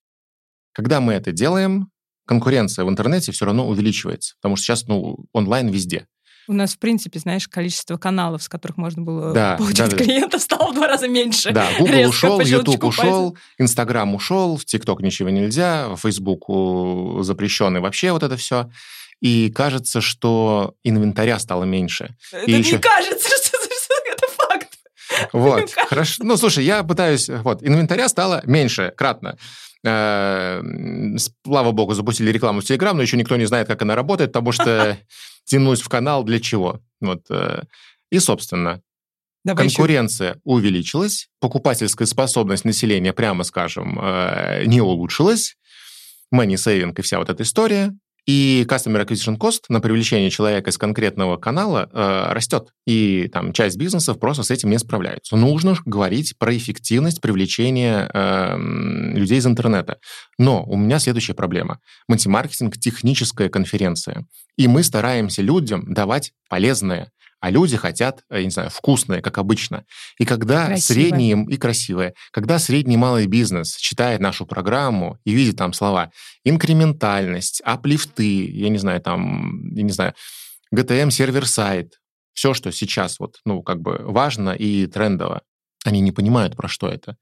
Когда 0.74 1.02
мы 1.02 1.14
это 1.14 1.32
делаем, 1.32 1.90
конкуренция 2.26 2.86
в 2.86 2.90
интернете 2.90 3.32
все 3.34 3.46
равно 3.46 3.68
увеличивается, 3.68 4.36
потому 4.42 4.56
что 4.56 4.66
сейчас 4.66 4.88
ну, 4.88 5.26
онлайн 5.34 5.68
везде. 5.68 6.08
У 6.48 6.54
нас, 6.54 6.76
в 6.76 6.80
принципе, 6.80 7.20
знаешь, 7.20 7.48
количество 7.48 7.98
каналов, 7.98 8.42
с 8.42 8.50
которых 8.50 8.78
можно 8.78 9.02
было 9.02 9.34
да, 9.34 9.56
получать 9.58 9.92
да, 9.92 9.98
клиентов, 9.98 10.40
да. 10.40 10.40
стало 10.40 10.72
в 10.72 10.76
два 10.76 10.88
раза 10.88 11.08
меньше. 11.08 11.52
Да, 11.52 11.70
Google 11.78 11.94
Резко 11.94 12.10
ушел, 12.10 12.40
YouTube 12.40 12.84
ушел, 12.84 13.38
Instagram 13.60 14.16
ушел, 14.16 14.58
в 14.58 14.64
TikTok 14.64 15.02
ничего 15.02 15.30
нельзя, 15.30 15.90
в 15.90 15.98
Facebook 15.98 17.26
запрещенный 17.26 17.80
вообще 17.80 18.12
вот 18.12 18.24
это 18.24 18.38
все 18.38 18.70
и 19.22 19.52
кажется, 19.52 20.02
что 20.02 20.74
инвентаря 20.84 21.40
стало 21.40 21.64
меньше. 21.64 22.16
Это 22.32 22.46
и 22.46 22.54
не 22.54 22.60
еще... 22.60 22.80
кажется, 22.80 23.30
что 23.44 23.58
это 24.12 24.28
факт. 24.28 24.68
Вот, 25.34 25.72
хорошо. 25.72 26.24
Ну, 26.24 26.38
слушай, 26.38 26.64
я 26.64 26.84
пытаюсь... 26.84 27.30
Вот, 27.30 27.64
инвентаря 27.64 28.10
стало 28.10 28.42
меньше, 28.46 28.94
кратно. 28.96 29.38
Э, 29.84 30.62
слава 31.46 31.72
богу, 31.72 31.94
запустили 31.94 32.32
рекламу 32.32 32.62
в 32.62 32.66
Телеграм, 32.66 32.96
но 32.96 33.02
еще 33.02 33.18
никто 33.18 33.36
не 33.36 33.46
знает, 33.46 33.68
как 33.68 33.82
она 33.82 33.96
работает, 33.96 34.32
потому 34.32 34.52
что 34.52 34.98
тянусь 35.46 35.82
в 35.82 35.90
канал 35.90 36.24
для 36.24 36.40
чего. 36.40 36.80
Вот. 37.00 37.24
Э, 37.30 37.64
и, 38.12 38.20
собственно, 38.20 38.82
Давай 39.44 39.66
конкуренция 39.68 40.30
еще. 40.32 40.40
увеличилась, 40.44 41.30
покупательская 41.40 42.06
способность 42.06 42.66
населения, 42.66 43.14
прямо 43.14 43.44
скажем, 43.44 44.00
э, 44.02 44.64
не 44.66 44.82
улучшилась, 44.82 45.58
money 46.34 46.54
saving 46.54 46.94
и 46.98 47.02
вся 47.02 47.18
вот 47.18 47.30
эта 47.30 47.44
история. 47.44 47.94
И 48.28 48.66
Customer 48.70 49.06
Acquisition 49.06 49.38
Cost 49.38 49.62
на 49.70 49.80
привлечение 49.80 50.30
человека 50.30 50.70
из 50.70 50.78
конкретного 50.78 51.38
канала 51.38 51.90
э, 51.92 52.34
растет. 52.34 52.70
И 52.86 53.30
там 53.34 53.52
часть 53.52 53.78
бизнесов 53.78 54.20
просто 54.20 54.44
с 54.44 54.52
этим 54.52 54.70
не 54.70 54.78
справляются. 54.78 55.36
Нужно 55.36 55.76
говорить 55.86 56.38
про 56.38 56.56
эффективность 56.56 57.20
привлечения 57.20 58.10
э, 58.14 58.58
людей 59.18 59.40
из 59.40 59.48
интернета. 59.48 59.98
Но 60.38 60.64
у 60.66 60.78
меня 60.78 61.00
следующая 61.00 61.34
проблема. 61.34 61.80
Мультимаркетинг— 62.08 62.78
техническая 62.80 63.50
конференция. 63.50 64.26
И 64.56 64.68
мы 64.68 64.84
стараемся 64.84 65.42
людям 65.42 65.92
давать 65.92 66.34
полезное 66.50 67.12
а 67.42 67.50
люди 67.50 67.76
хотят, 67.76 68.24
я 68.30 68.44
не 68.44 68.52
знаю, 68.52 68.70
вкусное, 68.70 69.22
как 69.22 69.40
обычно. 69.40 69.84
И 70.20 70.26
когда 70.26 70.68
красивое. 70.68 70.80
средний 70.80 71.32
и 71.32 71.58
красивое, 71.58 72.14
когда 72.32 72.60
средний 72.60 72.98
малый 72.98 73.26
бизнес 73.26 73.76
читает 73.78 74.22
нашу 74.22 74.46
программу 74.46 75.18
и 75.26 75.34
видит 75.34 75.58
там 75.58 75.74
слова 75.74 76.12
инкрементальность, 76.46 77.62
аплифты, 77.66 78.46
я 78.46 78.70
не 78.70 78.78
знаю, 78.78 79.02
там, 79.02 79.74
я 79.74 79.82
не 79.82 79.92
знаю, 79.92 80.14
GTM 80.74 81.10
сервер-сайт, 81.10 82.00
все, 82.34 82.54
что 82.54 82.72
сейчас 82.72 83.20
вот, 83.20 83.40
ну, 83.44 83.64
как 83.64 83.82
бы 83.82 83.98
важно 84.04 84.52
и 84.52 84.86
трендово, 84.86 85.42
они 85.84 86.00
не 86.00 86.12
понимают, 86.12 86.56
про 86.56 86.68
что 86.68 86.88
это. 86.88 87.18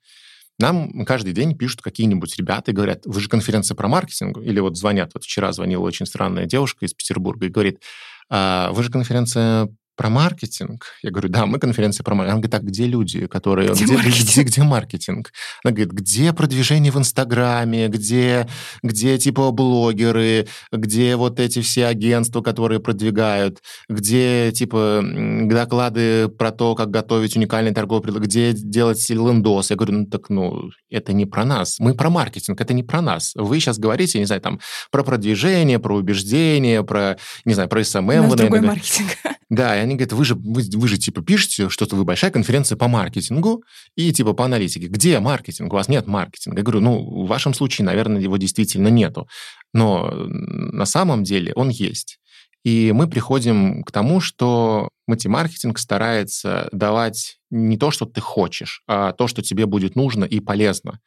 Нам 0.60 1.06
каждый 1.06 1.32
день 1.32 1.58
пишут 1.58 1.82
какие-нибудь 1.82 2.38
ребята 2.38 2.72
и 2.72 2.74
говорят, 2.74 3.06
вы 3.06 3.22
же 3.22 3.30
конференция 3.30 3.76
про 3.76 3.88
маркетинг, 3.88 4.38
или 4.40 4.60
вот 4.60 4.76
звонят, 4.76 5.12
вот 5.14 5.24
вчера 5.24 5.54
звонила 5.54 5.84
очень 5.84 6.06
странная 6.06 6.46
девушка 6.46 6.86
из 6.86 6.94
Петербурга 6.94 7.46
и 7.46 7.50
говорит, 7.50 7.82
а, 8.30 8.70
вы 8.74 8.84
же 8.84 8.92
конференция 8.92 9.70
про 10.00 10.10
маркетинг? 10.10 10.86
Я 11.04 11.12
говорю, 11.12 11.28
да, 11.28 11.46
мы 11.46 11.60
конференция 11.60 12.06
про 12.06 12.16
маркетинг. 12.16 12.32
Она 12.32 12.42
говорит, 12.42 12.52
так, 12.52 12.64
где 12.64 12.86
люди, 12.86 13.28
которые... 13.28 13.74
Где 13.74 13.84
где, 13.84 13.94
маркетинг? 13.96 14.30
где, 14.30 14.44
где 14.44 14.64
маркетинг? 14.64 15.34
Она 15.62 15.72
говорит, 15.74 15.92
где 15.92 16.32
продвижение 16.32 16.90
в 16.94 16.98
Инстаграме, 16.98 17.90
где, 17.90 18.48
где 18.82 19.18
типа 19.18 19.52
блогеры, 19.52 20.48
где 20.72 21.18
вот 21.18 21.42
эти 21.42 21.62
все 21.62 21.88
агентства, 21.88 22.42
которые 22.42 22.80
продвигают, 22.80 23.60
где 23.90 24.54
типа 24.54 25.04
доклады 25.04 26.30
про 26.30 26.52
то, 26.52 26.76
как 26.76 26.92
готовить 26.92 27.36
уникальный 27.36 27.74
торговый 27.74 28.02
предложение, 28.02 28.54
где 28.54 28.54
делать 28.54 29.10
лендос. 29.10 29.70
Я 29.70 29.76
говорю, 29.76 29.98
ну 29.98 30.06
так, 30.06 30.30
ну, 30.30 30.70
это 30.90 31.12
не 31.12 31.26
про 31.26 31.44
нас. 31.44 31.78
Мы 31.78 31.94
про 31.94 32.10
маркетинг, 32.10 32.62
это 32.62 32.74
не 32.74 32.84
про 32.84 33.02
нас. 33.02 33.34
Вы 33.36 33.60
сейчас 33.60 33.78
говорите, 33.78 34.18
не 34.20 34.26
знаю, 34.26 34.42
там, 34.42 34.62
про 34.92 35.04
продвижение, 35.04 35.78
про 35.78 35.98
убеждение, 35.98 36.86
про, 36.86 37.18
не 37.44 37.54
знаю, 37.54 37.68
про 37.68 37.84
СММ. 37.84 38.08
У 38.08 38.14
нас 38.14 38.36
другой 38.36 38.62
маркетинг. 38.62 39.10
да, 39.50 39.76
они 39.90 39.98
говорят, 39.98 40.14
вы 40.14 40.24
же, 40.24 40.36
вы, 40.36 40.64
вы 40.72 40.88
же 40.88 40.98
типа 40.98 41.22
пишете, 41.22 41.70
что 41.70 41.88
вы 41.96 42.04
большая 42.04 42.32
конференция 42.32 42.78
по 42.78 42.88
маркетингу 42.88 43.64
и 43.96 44.14
типа 44.14 44.34
по 44.34 44.46
аналитике. 44.46 44.88
Где 44.88 45.20
маркетинг? 45.20 45.74
У 45.74 45.76
вас 45.76 45.90
нет 45.90 46.08
маркетинга. 46.08 46.60
Я 46.60 46.64
говорю, 46.64 46.82
ну, 46.82 47.24
в 47.26 47.28
вашем 47.28 47.54
случае, 47.54 47.86
наверное, 47.86 48.22
его 48.22 48.38
действительно 48.38 48.88
нету. 48.90 49.28
Но 49.74 50.12
на 50.12 50.86
самом 50.86 51.24
деле 51.24 51.54
он 51.56 51.70
есть. 51.70 52.20
И 52.64 52.92
мы 52.94 53.08
приходим 53.10 53.84
к 53.84 53.92
тому, 53.92 54.20
что 54.20 54.90
мультимаркетинг 55.08 55.80
старается 55.80 56.70
давать 56.72 57.38
не 57.50 57.78
то, 57.78 57.90
что 57.90 58.06
ты 58.06 58.22
хочешь, 58.22 58.84
а 58.88 59.14
то, 59.14 59.28
что 59.28 59.42
тебе 59.42 59.66
будет 59.66 59.96
нужно 59.96 60.26
и 60.26 60.40
полезно. 60.40 61.00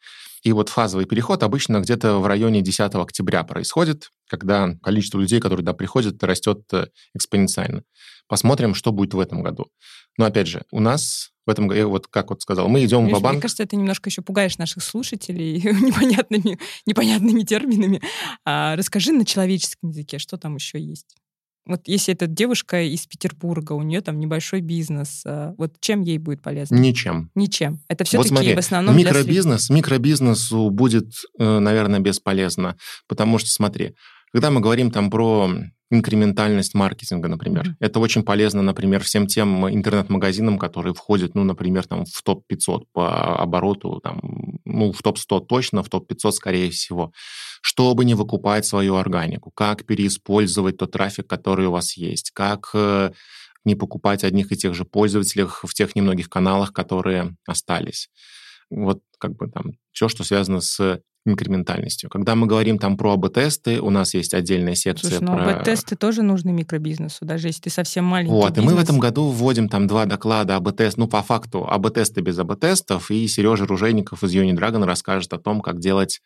И 0.43 0.51
вот 0.51 0.67
фазовый 0.67 1.05
переход 1.05 1.41
обычно 1.41 1.79
где-то 1.79 2.17
в 2.17 2.27
районе 2.27 2.61
10 2.61 2.95
октября 2.95 3.43
происходит, 3.43 4.09
когда 4.27 4.75
количество 4.81 5.19
людей, 5.19 5.39
которые 5.39 5.59
туда 5.59 5.73
приходят, 5.73 6.21
растет 6.21 6.63
э, 6.73 6.87
экспоненциально. 7.13 7.83
Посмотрим, 8.27 8.73
что 8.73 8.91
будет 8.91 9.13
в 9.13 9.19
этом 9.19 9.43
году. 9.43 9.67
Но 10.17 10.25
опять 10.25 10.47
же, 10.47 10.63
у 10.71 10.79
нас 10.79 11.31
в 11.45 11.49
этом 11.49 11.67
году, 11.67 11.89
вот 11.89 12.07
как 12.07 12.29
вот 12.29 12.41
сказал, 12.41 12.69
мы 12.69 12.85
идем 12.85 13.07
в 13.07 13.21
банк 13.21 13.33
Мне 13.33 13.41
кажется, 13.41 13.65
ты 13.65 13.75
немножко 13.75 14.09
еще 14.09 14.21
пугаешь 14.21 14.57
наших 14.57 14.83
слушателей 14.83 15.55
непонятными, 15.61 16.57
непонятными 16.85 17.41
терминами. 17.41 18.01
А, 18.45 18.75
расскажи 18.75 19.11
на 19.11 19.25
человеческом 19.25 19.89
языке, 19.89 20.19
что 20.19 20.37
там 20.37 20.55
еще 20.55 20.79
есть. 20.79 21.15
Вот 21.65 21.87
если 21.87 22.13
это 22.13 22.27
девушка 22.27 22.81
из 22.81 23.05
Петербурга, 23.07 23.71
у 23.71 23.81
нее 23.83 24.01
там 24.01 24.19
небольшой 24.19 24.61
бизнес, 24.61 25.23
а, 25.25 25.53
вот 25.57 25.75
чем 25.79 26.01
ей 26.01 26.17
будет 26.17 26.41
полезно? 26.41 26.75
Ничем. 26.75 27.29
Ничем. 27.35 27.81
Это 27.87 28.03
Вот 28.03 28.07
все-таки 28.07 28.29
смотри, 28.29 28.55
в 28.55 28.59
основном 28.59 28.95
для 28.95 29.09
микробизнес, 29.09 29.69
микробизнесу 29.69 30.69
будет, 30.69 31.11
э, 31.39 31.59
наверное, 31.59 31.99
бесполезно, 31.99 32.77
потому 33.07 33.37
что, 33.37 33.49
смотри, 33.49 33.95
когда 34.31 34.49
мы 34.49 34.61
говорим 34.61 34.91
там 34.91 35.09
про 35.09 35.49
инкрементальность 35.93 36.73
маркетинга, 36.73 37.27
например, 37.29 37.63
Мгм. 37.65 37.77
это 37.79 37.99
очень 37.99 38.23
полезно, 38.23 38.61
например, 38.61 39.03
всем 39.03 39.27
тем 39.27 39.67
интернет-магазинам, 39.69 40.57
которые 40.57 40.93
входят, 40.93 41.35
ну, 41.35 41.43
например, 41.43 41.85
там 41.85 42.05
в 42.05 42.21
топ-500 42.23 42.85
по 42.93 43.37
обороту, 43.37 43.99
там, 44.03 44.19
ну, 44.65 44.91
в 44.91 45.01
топ-100 45.01 45.41
точно, 45.47 45.83
в 45.83 45.89
топ-500 45.89 46.31
скорее 46.31 46.69
всего, 46.71 47.11
чтобы 47.61 48.05
не 48.05 48.15
выкупать 48.15 48.65
свою 48.65 48.95
органику, 48.95 49.51
как 49.51 49.85
переиспользовать 49.85 50.77
тот 50.77 50.91
трафик, 50.91 51.27
который 51.27 51.67
у 51.67 51.71
вас 51.71 51.95
есть, 51.97 52.31
как 52.31 52.71
э, 52.73 53.11
не 53.65 53.75
покупать 53.75 54.23
одних 54.23 54.51
и 54.51 54.57
тех 54.57 54.73
же 54.73 54.83
пользователей 54.85 55.45
в 55.47 55.73
тех 55.73 55.95
немногих 55.95 56.29
каналах, 56.29 56.73
которые 56.73 57.35
остались. 57.47 58.09
Вот 58.69 59.01
как 59.19 59.35
бы 59.35 59.47
там 59.47 59.73
все, 59.91 60.09
что 60.09 60.23
связано 60.23 60.59
с 60.59 60.99
инкрементальностью. 61.25 62.09
Когда 62.09 62.35
мы 62.35 62.47
говорим 62.47 62.77
там 62.77 62.97
про 62.97 63.13
АБ-тесты, 63.13 63.79
у 63.79 63.89
нас 63.89 64.13
есть 64.13 64.33
отдельная 64.33 64.75
секция 64.75 65.09
Слушай, 65.09 65.23
ну 65.23 65.37
про... 65.37 65.55
АБ-тесты 65.55 65.95
тоже 65.95 66.21
нужны 66.21 66.51
микробизнесу, 66.51 67.25
даже 67.25 67.47
если 67.47 67.61
ты 67.61 67.69
совсем 67.69 68.05
маленький 68.05 68.33
Вот, 68.33 68.57
и 68.57 68.61
мы 68.61 68.67
в 68.67 68.69
бизнес. 68.71 68.83
этом 68.83 68.99
году 68.99 69.29
вводим 69.29 69.69
там 69.69 69.87
два 69.87 70.05
доклада 70.05 70.55
АБ-тест, 70.57 70.97
ну, 70.97 71.07
по 71.07 71.21
факту, 71.21 71.65
АБ-тесты 71.69 72.21
без 72.21 72.37
АБ-тестов, 72.39 73.09
и 73.09 73.27
Сережа 73.27 73.65
Ружейников 73.65 74.23
из 74.23 74.33
Юни 74.33 74.53
Dragon 74.53 74.83
расскажет 74.85 75.31
о 75.33 75.39
том, 75.39 75.61
как 75.61 75.79
делать 75.79 76.21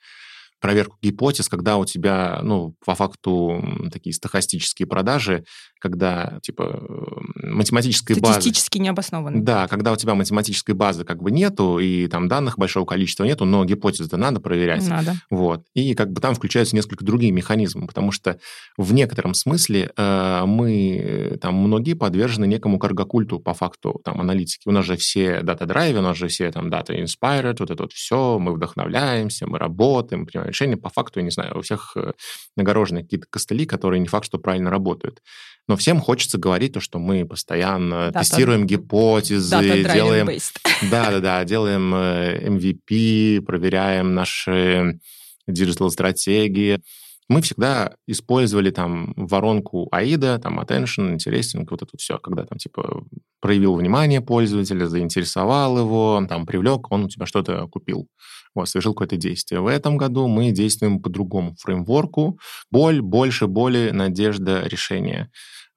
проверку 0.60 0.98
гипотез, 1.02 1.50
когда 1.50 1.78
у 1.78 1.86
тебя, 1.86 2.40
ну, 2.42 2.76
по 2.86 2.96
факту 2.96 3.64
такие 3.92 4.14
стахастические 4.14 4.88
продажи, 4.88 5.44
когда, 5.80 6.40
типа, 6.42 6.82
э, 6.82 7.48
математической 7.48 8.20
базы... 8.20 8.34
Статистически 8.34 8.80
необоснованно. 8.80 9.44
Да, 9.44 9.68
когда 9.68 9.92
у 9.92 9.96
тебя 9.96 10.16
математической 10.16 10.72
базы 10.72 11.04
как 11.04 11.22
бы 11.22 11.32
нету, 11.32 11.78
и 11.78 12.08
там 12.08 12.28
данных 12.28 12.58
большого 12.58 12.86
количества 12.86 13.24
нету, 13.26 13.46
но 13.46 13.64
гипотезы 13.66 14.18
надо 14.18 14.40
проверять. 14.40 14.88
Надо. 14.88 15.16
Вот. 15.30 15.64
И 15.76 15.94
как 15.94 16.12
бы 16.12 16.22
там 16.22 16.34
включаются 16.34 16.76
несколько 16.76 17.06
другие 17.06 17.32
механизмы, 17.32 17.86
потому 17.86 18.12
что 18.12 18.40
в 18.78 18.94
некотором 18.94 19.36
смысле 19.36 19.92
э, 19.96 20.44
мы, 20.46 20.98
э, 20.98 21.38
там, 21.38 21.56
многие 21.56 21.94
подвержены 21.94 22.46
некому 22.46 22.80
каргокульту 22.80 23.40
по 23.40 23.54
факту 23.54 24.02
там 24.04 24.20
аналитики. 24.20 24.68
У 24.68 24.72
нас 24.72 24.86
же 24.86 24.98
все 24.98 25.42
дата-драйвы, 25.42 26.00
у 26.00 26.04
нас 26.04 26.18
же 26.18 26.28
все 26.28 26.52
там 26.52 26.70
дата 26.70 26.96
inspired, 26.96 27.58
вот 27.60 27.70
это 27.70 27.84
вот 27.84 27.94
все, 27.94 28.40
мы 28.40 28.54
вдохновляемся, 28.54 29.46
мы 29.46 29.60
работаем, 29.60 30.26
принимаем 30.26 30.47
решения. 30.48 30.78
По 30.78 30.90
факту, 30.90 31.20
я 31.20 31.24
не 31.24 31.32
знаю, 31.32 31.58
у 31.58 31.62
всех 31.62 31.94
э, 31.96 32.14
нагорожены 32.56 33.04
какие-то 33.04 33.28
костыли, 33.30 33.66
которые 33.66 34.00
не 34.00 34.08
факт, 34.08 34.26
что 34.26 34.38
правильно 34.38 34.70
работают. 34.70 35.22
Но 35.68 35.76
всем 35.76 36.00
хочется 36.00 36.38
говорить 36.38 36.74
то, 36.74 36.80
что 36.80 36.98
мы 37.00 37.26
постоянно 37.26 38.12
Дата- 38.12 38.20
тестируем 38.20 38.66
гипотезы, 38.66 39.84
делаем 39.94 40.30
да-да-да, 40.92 41.44
делаем 41.44 41.94
э, 41.94 42.48
MVP, 42.48 43.42
проверяем 43.42 44.14
наши 44.14 45.00
диджитал-стратегии. 45.48 46.82
Мы 47.30 47.42
всегда 47.42 47.96
использовали 48.08 48.72
там 48.72 49.14
воронку 49.18 49.90
AIDA, 49.94 50.40
там 50.40 50.60
attention, 50.60 51.16
interesting, 51.16 51.68
вот 51.70 51.82
это 51.82 51.98
все, 51.98 52.18
когда 52.20 52.46
там 52.46 52.58
типа 52.58 53.04
проявил 53.42 53.76
внимание 53.76 54.22
пользователя, 54.22 54.88
заинтересовал 54.88 55.78
его, 55.78 56.26
там 56.28 56.46
привлек, 56.46 56.92
он 56.92 57.06
у 57.06 57.10
тебя 57.10 57.26
что-то 57.26 57.68
купил, 57.68 58.08
вот, 58.56 58.70
совершил 58.70 58.94
какое-то 58.94 59.18
действие. 59.18 59.62
В 59.62 59.68
этом 59.68 59.98
году 59.98 60.28
мы 60.28 60.52
действуем 60.52 61.02
по 61.02 61.10
другому 61.10 61.56
фреймворку. 61.60 62.40
Боль, 62.72 63.02
больше 63.02 63.48
боли, 63.48 63.92
надежда, 63.92 64.64
решение. 64.66 65.30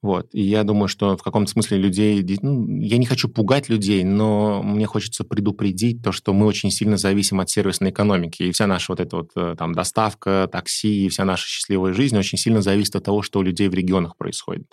Вот. 0.02 0.28
И 0.33 0.40
я 0.40 0.64
думаю, 0.64 0.88
что 0.88 1.16
в 1.16 1.23
каком-то 1.23 1.50
смысле 1.50 1.76
людей... 1.76 2.25
ну, 2.40 2.66
я 2.80 2.97
не 2.97 3.04
хочу 3.04 3.28
пугать 3.28 3.69
людей, 3.69 4.02
но 4.02 4.62
мне 4.62 4.87
хочется 4.87 5.25
предупредить 5.25 6.02
то, 6.02 6.11
что 6.11 6.33
мы 6.33 6.47
очень 6.47 6.71
сильно 6.71 6.97
зависим 6.97 7.38
от 7.40 7.50
сервисной 7.50 7.90
экономики. 7.90 8.45
И 8.45 8.52
вся 8.52 8.66
наша 8.66 8.92
вот 8.92 9.00
эта 9.00 9.16
вот 9.16 9.30
э, 9.37 9.54
там 9.59 9.75
доставка, 9.75 10.49
такси, 10.50 11.04
и 11.04 11.09
вся 11.11 11.26
наша 11.26 11.47
счастливая 11.47 11.92
жизнь 11.92 12.16
очень 12.16 12.38
сильно 12.38 12.62
зависит 12.62 12.97
от 12.97 13.04
того, 13.04 13.21
что 13.21 13.40
у 13.40 13.42
людей 13.42 13.69
в 13.69 13.75
регионах 13.75 14.16
происходит. 14.16 14.73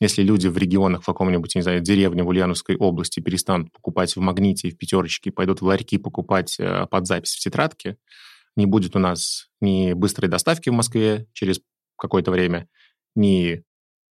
Если 0.00 0.22
люди 0.22 0.48
в 0.48 0.56
регионах, 0.56 1.02
в 1.02 1.06
каком-нибудь, 1.06 1.54
не 1.54 1.62
знаю, 1.62 1.80
деревне 1.80 2.24
в 2.24 2.28
Ульяновской 2.28 2.76
области 2.76 3.20
перестанут 3.20 3.72
покупать 3.72 4.14
в 4.14 4.20
«Магните» 4.20 4.68
и 4.68 4.70
в 4.70 4.78
«Пятерочке», 4.78 5.30
пойдут 5.30 5.60
в 5.60 5.66
ларьки 5.66 5.98
покупать 5.98 6.56
э, 6.58 6.86
под 6.90 7.06
запись 7.06 7.34
в 7.34 7.40
тетрадке, 7.40 7.96
не 8.56 8.66
будет 8.66 8.96
у 8.96 8.98
нас 8.98 9.48
ни 9.60 9.92
быстрой 9.92 10.28
доставки 10.28 10.68
в 10.68 10.72
Москве 10.72 11.26
через 11.32 11.60
какое-то 11.96 12.32
время, 12.32 12.68
ни 13.14 13.62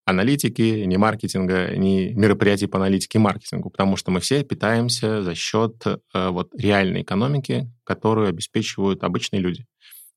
аналитики, 0.06 0.84
ни 0.86 0.96
маркетинга, 0.98 1.76
ни 1.76 2.14
мероприятий 2.14 2.68
по 2.68 2.78
аналитике 2.78 3.18
и 3.18 3.22
маркетингу, 3.22 3.70
потому 3.70 3.98
что 3.98 4.12
мы 4.12 4.20
все 4.20 4.44
питаемся 4.44 5.24
за 5.24 5.34
счет 5.36 5.84
э, 5.86 6.30
вот 6.30 6.50
реальной 6.56 7.02
экономики, 7.02 7.72
которую 7.84 8.30
обеспечивают 8.30 9.04
обычные 9.04 9.42
люди. 9.42 9.66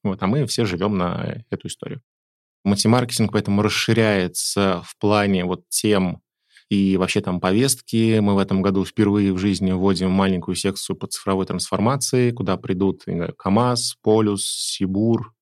Вот, 0.04 0.23
а 0.23 0.26
мы 0.26 0.47
все 0.47 0.64
живем 0.64 0.97
на 0.99 1.42
эту 1.50 1.68
историю. 1.68 2.02
Мультимаркетинг 2.64 3.33
поэтому 3.33 3.62
расширяется 3.62 4.83
в 4.85 4.97
плане 4.99 5.45
вот 5.45 5.68
тем 5.71 6.21
и 6.68 6.99
вообще 6.99 7.21
там 7.21 7.40
повестки. 7.40 8.18
Мы 8.18 8.35
в 8.35 8.38
этом 8.38 8.61
году 8.61 8.85
впервые 8.85 9.33
в 9.33 9.38
жизни 9.38 9.73
вводим 9.73 10.11
маленькую 10.11 10.54
секцию 10.54 10.97
по 10.97 11.07
цифровой 11.07 11.47
трансформации, 11.47 12.30
куда 12.30 12.57
придут 12.59 13.04
КАМАЗ, 13.38 13.97
Полюс, 14.02 14.45
Сибур, 14.45 15.33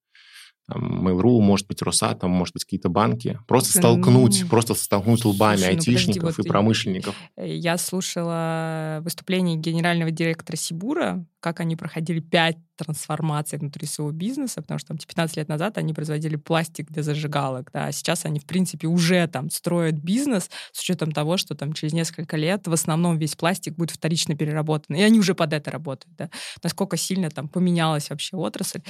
там, 0.69 1.07
Mail.ru, 1.07 1.41
может 1.41 1.67
быть, 1.69 1.81
Росатом, 1.83 2.31
может 2.31 2.55
быть, 2.55 2.65
какие-то 2.65 2.89
банки. 2.89 3.39
Просто 3.47 3.73
Слушай, 3.73 3.83
столкнуть, 3.83 4.41
ну, 4.43 4.49
просто 4.49 4.75
столкнуть 4.75 5.25
лбами 5.25 5.57
слушай, 5.57 5.71
ну, 5.71 5.77
подожди, 5.77 5.91
айтишников 5.91 6.37
вот 6.37 6.45
и 6.45 6.49
промышленников. 6.49 7.15
Э, 7.37 7.49
Я 7.49 7.79
слушала 7.79 8.99
выступление 9.03 9.57
генерального 9.57 10.11
директора 10.11 10.57
Сибура, 10.57 11.25
как 11.41 11.61
они 11.61 11.77
проходили 11.77 12.19
пять 12.19 12.57
трансформаций 12.77 13.59
внутри 13.59 13.87
своего 13.87 14.11
бизнеса, 14.11 14.61
потому 14.61 14.79
что 14.79 14.89
там 14.89 14.99
15 14.99 15.37
лет 15.37 15.49
назад 15.49 15.79
они 15.79 15.95
производили 15.95 16.37
пластик 16.37 16.91
для 16.91 17.03
зажигалок, 17.03 17.71
да, 17.73 17.87
а 17.87 17.93
сейчас 17.93 18.25
они, 18.25 18.41
в 18.41 18.45
принципе, 18.47 18.89
уже 18.89 19.27
там 19.29 19.51
строят 19.51 19.95
бизнес 19.95 20.51
с 20.73 20.81
учетом 20.81 21.13
того, 21.13 21.37
что 21.37 21.55
там 21.55 21.73
через 21.73 21.93
несколько 21.93 22.37
лет 22.37 22.67
в 22.67 22.73
основном 22.73 23.19
весь 23.19 23.37
пластик 23.37 23.77
будет 23.77 23.93
вторично 23.93 24.37
переработан, 24.37 24.97
и 24.97 25.03
они 25.03 25.19
уже 25.21 25.35
под 25.35 25.53
это 25.53 25.71
работают, 25.71 26.17
да. 26.17 26.31
Насколько 26.63 26.97
сильно 26.97 27.31
там 27.31 27.49
поменялась 27.49 28.11
вообще 28.11 28.37
отрасль. 28.37 28.81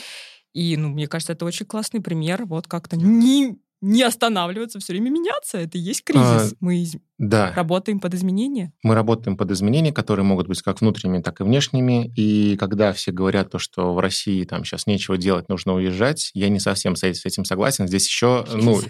И, 0.53 0.76
ну, 0.76 0.88
мне 0.88 1.07
кажется, 1.07 1.33
это 1.33 1.45
очень 1.45 1.67
классный 1.67 2.00
пример, 2.00 2.45
вот 2.47 2.67
как-то 2.67 2.97
не 2.97 3.59
не 3.83 4.03
останавливаться, 4.03 4.79
все 4.79 4.95
время 4.95 5.11
меняться. 5.11 5.59
Это 5.59 5.79
и 5.79 5.81
есть 5.81 6.03
кризис. 6.03 6.53
А, 6.53 6.57
Мы 6.61 6.87
Да, 7.18 7.52
работаем 7.54 7.99
под 7.99 8.14
изменения. 8.14 8.73
мы 8.82 8.94
работаем 8.94 9.37
под 9.37 9.50
изменения, 9.50 9.92
которые 9.92 10.25
могут 10.25 10.49
быть 10.49 10.61
как 10.61 10.80
внутренними, 10.80 11.23
так 11.23 11.40
и 11.40 11.44
внешними. 11.44 12.12
И 12.14 12.56
когда 12.58 12.92
все 12.92 13.11
говорят 13.11 13.50
то, 13.50 13.58
что 13.58 13.94
в 13.94 13.99
России 13.99 14.44
там 14.44 14.64
сейчас 14.64 14.87
нечего 14.87 15.16
делать, 15.16 15.49
нужно 15.49 15.75
уезжать, 15.75 16.30
я 16.35 16.49
не 16.49 16.61
совсем 16.61 16.94
с 16.94 17.02
этим 17.04 17.44
согласен. 17.44 17.88
Здесь 17.88 18.06
еще, 18.06 18.44
ну, 18.52 18.80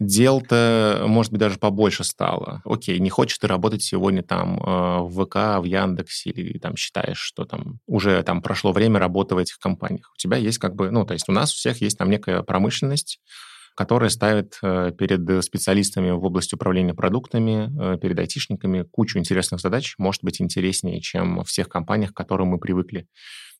дел-то, 0.00 1.04
может 1.06 1.32
быть, 1.32 1.40
даже 1.40 1.58
побольше 1.58 2.04
стало. 2.04 2.62
Окей, 2.64 2.98
не 2.98 3.10
хочешь 3.10 3.38
ты 3.38 3.46
работать 3.46 3.82
сегодня 3.82 4.22
там 4.22 4.58
э, 4.58 5.00
в 5.02 5.24
ВК, 5.24 5.62
в 5.62 5.64
Яндексе, 5.64 6.30
или 6.30 6.58
там 6.58 6.76
считаешь, 6.76 7.18
что 7.18 7.44
там 7.44 7.80
уже 7.86 8.22
там 8.22 8.40
прошло 8.40 8.72
время 8.72 8.98
работы 8.98 9.34
в 9.34 9.38
этих 9.38 9.58
компаниях. 9.58 10.10
У 10.14 10.18
тебя 10.18 10.38
есть 10.38 10.58
как 10.58 10.74
бы, 10.74 10.90
ну, 10.90 11.04
то 11.04 11.12
есть 11.12 11.28
у 11.28 11.32
нас 11.32 11.52
у 11.52 11.56
всех 11.56 11.80
есть 11.82 11.98
там 11.98 12.08
некая 12.10 12.42
промышленность, 12.42 13.20
которая 13.78 14.10
ставит 14.10 14.58
э, 14.60 14.90
перед 14.90 15.44
специалистами 15.44 16.10
в 16.10 16.24
области 16.24 16.56
управления 16.56 16.94
продуктами, 16.94 17.70
э, 17.94 17.96
перед 17.98 18.18
айтишниками 18.18 18.82
кучу 18.82 19.20
интересных 19.20 19.60
задач, 19.60 19.94
может 19.98 20.24
быть, 20.24 20.40
интереснее, 20.40 21.00
чем 21.00 21.44
в 21.44 21.44
всех 21.44 21.68
компаниях, 21.68 22.12
к 22.12 22.16
которым 22.16 22.48
мы 22.48 22.58
привыкли. 22.58 23.06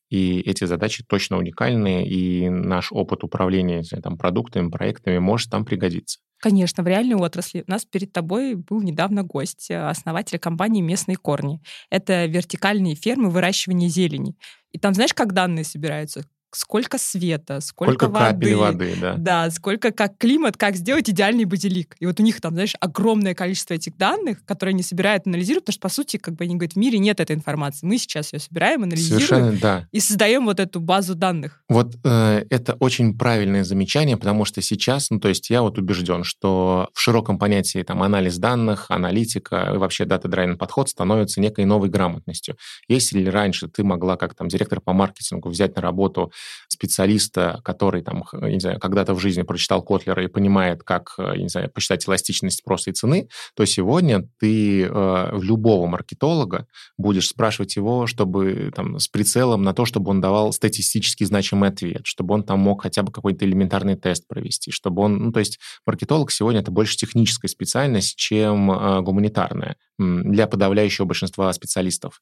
И 0.09 0.41
эти 0.41 0.65
задачи 0.65 1.05
точно 1.07 1.37
уникальные, 1.37 2.05
и 2.05 2.49
наш 2.49 2.91
опыт 2.91 3.23
управления 3.23 3.81
там, 4.03 4.17
продуктами, 4.17 4.69
проектами 4.69 5.19
может 5.19 5.51
там 5.51 5.63
пригодиться. 5.63 6.19
Конечно, 6.41 6.83
в 6.83 6.87
реальной 6.87 7.15
отрасли. 7.15 7.63
У 7.65 7.71
нас 7.71 7.85
перед 7.85 8.11
тобой 8.11 8.55
был 8.55 8.81
недавно 8.81 9.23
гость, 9.23 9.71
э, 9.71 9.87
основатель 9.87 10.37
компании 10.37 10.81
«Местные 10.81 11.15
корни». 11.15 11.61
Это 11.89 12.25
вертикальные 12.25 12.95
фермы 12.95 13.29
выращивания 13.29 13.87
зелени. 13.87 14.35
И 14.73 14.79
там, 14.79 14.93
знаешь, 14.93 15.13
как 15.13 15.31
данные 15.31 15.63
собираются? 15.63 16.25
Сколько 16.51 16.97
света, 16.97 17.59
сколько, 17.61 18.05
Сколько 18.05 18.19
капель 18.19 18.55
воды, 18.55 18.95
да. 18.99 19.15
Да, 19.17 19.51
сколько 19.51 19.91
как 19.91 20.17
климат, 20.17 20.57
как 20.57 20.75
сделать 20.75 21.09
идеальный 21.09 21.45
базилик. 21.45 21.95
И 21.99 22.05
вот 22.05 22.19
у 22.19 22.23
них 22.23 22.41
там, 22.41 22.53
знаешь, 22.53 22.73
огромное 22.79 23.35
количество 23.35 23.75
этих 23.75 23.95
данных, 23.97 24.43
которые 24.45 24.73
они 24.73 24.83
собирают, 24.83 25.27
анализируют, 25.27 25.65
потому 25.65 25.73
что, 25.73 25.81
по 25.81 25.89
сути, 25.89 26.17
как 26.17 26.35
бы 26.35 26.45
они 26.45 26.55
говорят, 26.55 26.73
в 26.73 26.77
мире 26.77 26.97
нет 26.97 27.19
этой 27.19 27.35
информации. 27.35 27.85
Мы 27.85 27.97
сейчас 27.97 28.33
ее 28.33 28.39
собираем, 28.39 28.83
анализируем 28.83 29.27
Совершенно, 29.27 29.57
да. 29.59 29.87
и 29.91 29.99
создаем 29.99 30.45
вот 30.45 30.59
эту 30.59 30.79
базу 30.79 31.13
данных. 31.15 31.61
Вот 31.69 31.95
э, 32.03 32.45
это 32.49 32.73
очень 32.79 33.17
правильное 33.17 33.63
замечание, 33.63 34.17
потому 34.17 34.45
что 34.45 34.61
сейчас, 34.61 35.11
ну, 35.11 35.19
то 35.19 35.29
есть 35.29 35.49
я 35.49 35.61
вот 35.61 35.77
убежден, 35.77 36.23
что 36.23 36.89
в 36.93 36.99
широком 36.99 37.37
понятии 37.37 37.83
там 37.83 38.01
анализ 38.01 38.37
данных, 38.37 38.87
аналитика 38.89 39.71
и 39.75 39.77
вообще 39.77 40.05
дата-драйвен 40.05 40.57
подход 40.57 40.89
становится 40.89 41.41
некой 41.41 41.65
новой 41.65 41.89
грамотностью. 41.89 42.57
Если 42.87 43.25
раньше 43.25 43.67
ты 43.67 43.83
могла 43.83 44.17
как 44.17 44.33
там 44.33 44.47
директор 44.47 44.81
по 44.81 44.93
маркетингу 44.93 45.49
взять 45.49 45.75
на 45.75 45.81
работу 45.81 46.31
специалиста, 46.67 47.61
который 47.63 48.01
там, 48.03 48.23
не 48.33 48.59
знаю, 48.59 48.79
когда-то 48.79 49.13
в 49.13 49.19
жизни 49.19 49.41
прочитал 49.41 49.81
Котлера 49.81 50.23
и 50.23 50.27
понимает, 50.27 50.83
как, 50.83 51.15
э, 51.17 51.37
не 51.37 51.49
знаю, 51.49 51.69
посчитать 51.71 52.07
эластичность 52.07 52.59
спроса 52.59 52.91
и 52.91 52.93
цены, 52.93 53.27
то 53.55 53.65
сегодня 53.65 54.27
ты 54.39 54.83
э, 54.83 55.39
любого 55.41 55.87
маркетолога 55.87 56.67
будешь 56.97 57.27
спрашивать 57.27 57.75
его, 57.75 58.07
чтобы 58.07 58.71
там 58.75 58.99
с 58.99 59.07
прицелом 59.07 59.63
на 59.63 59.73
то, 59.73 59.85
чтобы 59.85 60.11
он 60.11 60.21
давал 60.21 60.53
статистически 60.53 61.23
значимый 61.23 61.69
ответ, 61.69 62.01
чтобы 62.05 62.35
он 62.35 62.43
там 62.43 62.59
мог 62.59 62.83
хотя 62.83 63.03
бы 63.03 63.11
какой-то 63.11 63.45
элементарный 63.45 63.95
тест 63.95 64.27
провести, 64.27 64.71
чтобы 64.71 65.01
он, 65.01 65.17
ну, 65.17 65.31
то 65.31 65.39
есть 65.39 65.59
маркетолог 65.85 66.31
сегодня 66.31 66.61
это 66.61 66.71
больше 66.71 66.97
техническая 66.97 67.49
специальность, 67.49 68.15
чем 68.15 68.71
э, 68.71 69.01
гуманитарная 69.01 69.75
для 69.97 70.47
подавляющего 70.47 71.05
большинства 71.05 71.51
специалистов. 71.51 72.21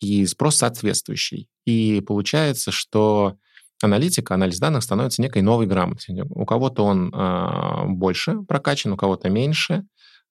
И 0.00 0.26
спрос 0.26 0.56
соответствующий. 0.56 1.48
И 1.64 2.00
получается, 2.00 2.70
что 2.70 3.36
аналитика, 3.82 4.34
анализ 4.34 4.58
данных 4.58 4.82
становится 4.82 5.22
некой 5.22 5.42
новой 5.42 5.66
грамотой. 5.66 6.22
У 6.30 6.44
кого-то 6.44 6.84
он 6.84 7.12
э, 7.14 7.84
больше 7.86 8.42
прокачан, 8.42 8.92
у 8.92 8.96
кого-то 8.96 9.30
меньше, 9.30 9.84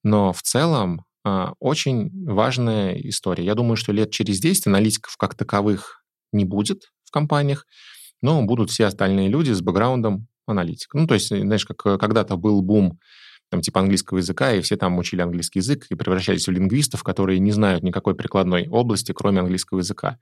но 0.04 0.34
в 0.34 0.42
целом 0.42 1.06
а, 1.27 1.54
очень 1.60 2.10
важная 2.25 2.94
история. 2.94 3.44
Я 3.44 3.54
думаю, 3.54 3.75
что 3.75 3.92
лет 3.92 4.12
через 4.12 4.39
10 4.39 4.68
аналитиков 4.68 5.18
как 5.18 5.36
таковых 5.36 6.01
не 6.32 6.46
будет 6.46 6.84
в 7.04 7.12
компаниях, 7.12 7.66
но 8.22 8.42
будут 8.44 8.70
все 8.70 8.86
остальные 8.86 9.27
люди 9.27 9.51
с 9.51 9.62
бэкграундом 9.62 10.27
аналитика. 10.46 10.98
Ну, 10.98 11.06
то 11.06 11.16
есть, 11.16 11.27
знаешь, 11.27 11.66
как 11.66 11.86
э, 11.86 11.98
когда-то 11.98 12.38
был 12.38 12.62
бум 12.62 13.00
там, 13.50 13.62
типа 13.62 13.80
английского 13.80 14.18
языка, 14.18 14.54
и 14.54 14.62
все 14.62 14.75
там 14.75 14.98
учили 14.98 15.22
английский 15.22 15.60
язык 15.60 15.86
и 15.89 15.96
превращались 15.96 16.48
в 16.48 16.51
лингвистов, 16.51 17.04
которые 17.04 17.39
не 17.39 17.51
знают 17.51 17.84
никакой 17.84 18.16
прикладной 18.16 18.68
области, 18.68 19.13
кроме 19.13 19.39
английского 19.39 19.80
языка. 19.80 20.20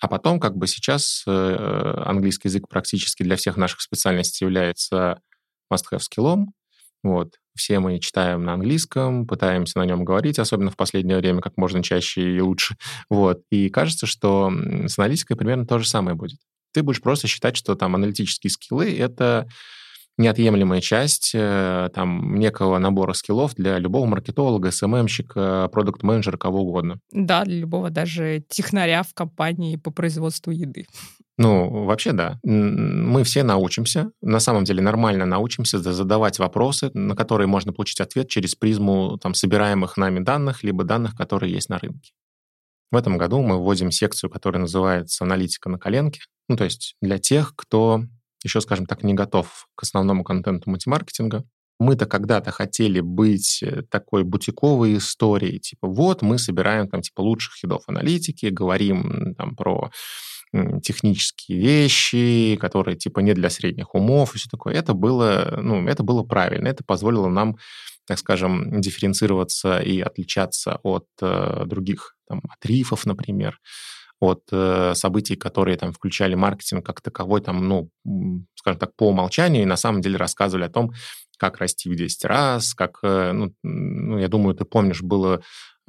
А 0.00 0.08
потом, 0.08 0.38
как 0.38 0.56
бы 0.56 0.66
сейчас 0.66 1.24
э, 1.26 2.02
английский 2.06 2.48
язык 2.48 2.68
практически 2.68 3.24
для 3.24 3.36
всех 3.36 3.56
наших 3.56 3.80
специальностей 3.80 4.44
является 4.44 5.20
must-have 5.72 6.00
скиллом. 6.00 6.52
Вот. 7.02 7.34
Все 7.56 7.80
мы 7.80 7.98
читаем 7.98 8.44
на 8.44 8.54
английском, 8.54 9.26
пытаемся 9.26 9.78
на 9.78 9.84
нем 9.84 10.04
говорить, 10.04 10.38
особенно 10.38 10.70
в 10.70 10.76
последнее 10.76 11.18
время, 11.18 11.40
как 11.40 11.56
можно 11.56 11.82
чаще 11.82 12.36
и 12.36 12.40
лучше. 12.40 12.76
Вот. 13.10 13.40
И 13.50 13.68
кажется, 13.70 14.06
что 14.06 14.52
с 14.86 14.98
аналитикой 14.98 15.36
примерно 15.36 15.66
то 15.66 15.78
же 15.78 15.88
самое 15.88 16.16
будет. 16.16 16.38
Ты 16.72 16.82
будешь 16.82 17.00
просто 17.00 17.26
считать, 17.26 17.56
что 17.56 17.74
там 17.74 17.94
аналитические 17.94 18.50
скиллы— 18.50 18.96
это 18.98 19.48
неотъемлемая 20.18 20.80
часть 20.80 21.30
э, 21.34 21.88
там 21.94 22.34
некого 22.34 22.78
набора 22.78 23.12
скиллов 23.14 23.54
для 23.54 23.78
любого 23.78 24.04
маркетолога, 24.06 24.70
СММщика, 24.70 25.68
продукт-менеджера, 25.72 26.36
кого 26.36 26.62
угодно. 26.62 27.00
Да, 27.12 27.44
для 27.44 27.60
любого 27.60 27.90
даже 27.90 28.44
технаря 28.48 29.02
в 29.02 29.14
компании 29.14 29.76
по 29.76 29.90
производству 29.90 30.50
еды. 30.50 30.86
Ну, 31.38 31.84
вообще, 31.84 32.12
да. 32.12 32.40
Мы 32.42 33.22
все 33.22 33.44
научимся, 33.44 34.10
на 34.20 34.40
самом 34.40 34.64
деле 34.64 34.82
нормально 34.82 35.24
научимся 35.24 35.78
за- 35.78 35.92
задавать 35.92 36.40
вопросы, 36.40 36.90
на 36.94 37.14
которые 37.14 37.46
можно 37.46 37.72
получить 37.72 38.00
ответ 38.00 38.28
через 38.28 38.56
призму 38.56 39.18
там, 39.18 39.34
собираемых 39.34 39.96
нами 39.96 40.18
данных, 40.18 40.64
либо 40.64 40.82
данных, 40.82 41.14
которые 41.14 41.52
есть 41.52 41.68
на 41.68 41.78
рынке. 41.78 42.10
В 42.90 42.96
этом 42.96 43.18
году 43.18 43.40
мы 43.40 43.58
вводим 43.58 43.92
секцию, 43.92 44.30
которая 44.30 44.62
называется 44.62 45.24
«Аналитика 45.24 45.68
на 45.68 45.78
коленке». 45.78 46.22
Ну, 46.48 46.56
то 46.56 46.64
есть 46.64 46.96
для 47.00 47.18
тех, 47.18 47.54
кто 47.54 48.02
еще, 48.42 48.60
скажем 48.60 48.86
так, 48.86 49.02
не 49.02 49.14
готов 49.14 49.68
к 49.74 49.82
основному 49.82 50.24
контенту 50.24 50.70
мультимаркетинга. 50.70 51.44
Мы-то 51.80 52.06
когда-то 52.06 52.50
хотели 52.50 53.00
быть 53.00 53.62
э, 53.62 53.82
такой 53.88 54.24
бутиковой 54.24 54.96
историей, 54.96 55.60
типа 55.60 55.86
вот 55.86 56.22
мы 56.22 56.38
собираем 56.38 56.88
там 56.88 57.02
типа 57.02 57.20
лучших 57.20 57.54
хидов 57.54 57.84
аналитики, 57.86 58.46
говорим 58.46 59.34
там 59.36 59.54
про 59.54 59.90
технические 60.82 61.60
вещи, 61.60 62.56
которые 62.60 62.96
типа 62.96 63.20
не 63.20 63.34
для 63.34 63.50
средних 63.50 63.94
умов 63.94 64.34
и 64.34 64.38
все 64.38 64.48
такое. 64.50 64.74
Это 64.74 64.94
было, 64.94 65.58
ну, 65.60 65.86
это 65.86 66.02
было 66.02 66.22
правильно. 66.22 66.68
Это 66.68 66.84
позволило 66.84 67.28
нам, 67.28 67.56
так 68.06 68.18
скажем, 68.18 68.80
дифференцироваться 68.80 69.80
и 69.80 70.00
отличаться 70.00 70.78
от 70.82 71.06
э, 71.20 71.64
других, 71.66 72.16
там, 72.28 72.40
от 72.48 72.64
рифов, 72.64 73.06
например, 73.06 73.58
от 74.20 74.42
э, 74.52 74.94
событий, 74.94 75.36
которые 75.36 75.76
там 75.76 75.92
включали 75.92 76.34
маркетинг 76.34 76.84
как 76.84 77.00
таковой, 77.00 77.40
там, 77.40 77.68
ну, 77.68 77.90
скажем 78.54 78.78
так, 78.78 78.94
по 78.96 79.08
умолчанию, 79.08 79.62
и 79.62 79.66
на 79.66 79.76
самом 79.76 80.00
деле 80.00 80.16
рассказывали 80.16 80.64
о 80.64 80.70
том, 80.70 80.92
как 81.38 81.58
расти 81.58 81.88
в 81.88 81.94
10 81.94 82.24
раз, 82.24 82.74
как, 82.74 82.98
э, 83.02 83.32
ну, 83.32 83.54
ну, 83.62 84.18
я 84.18 84.28
думаю, 84.28 84.54
ты 84.54 84.64
помнишь, 84.64 85.02
было 85.02 85.40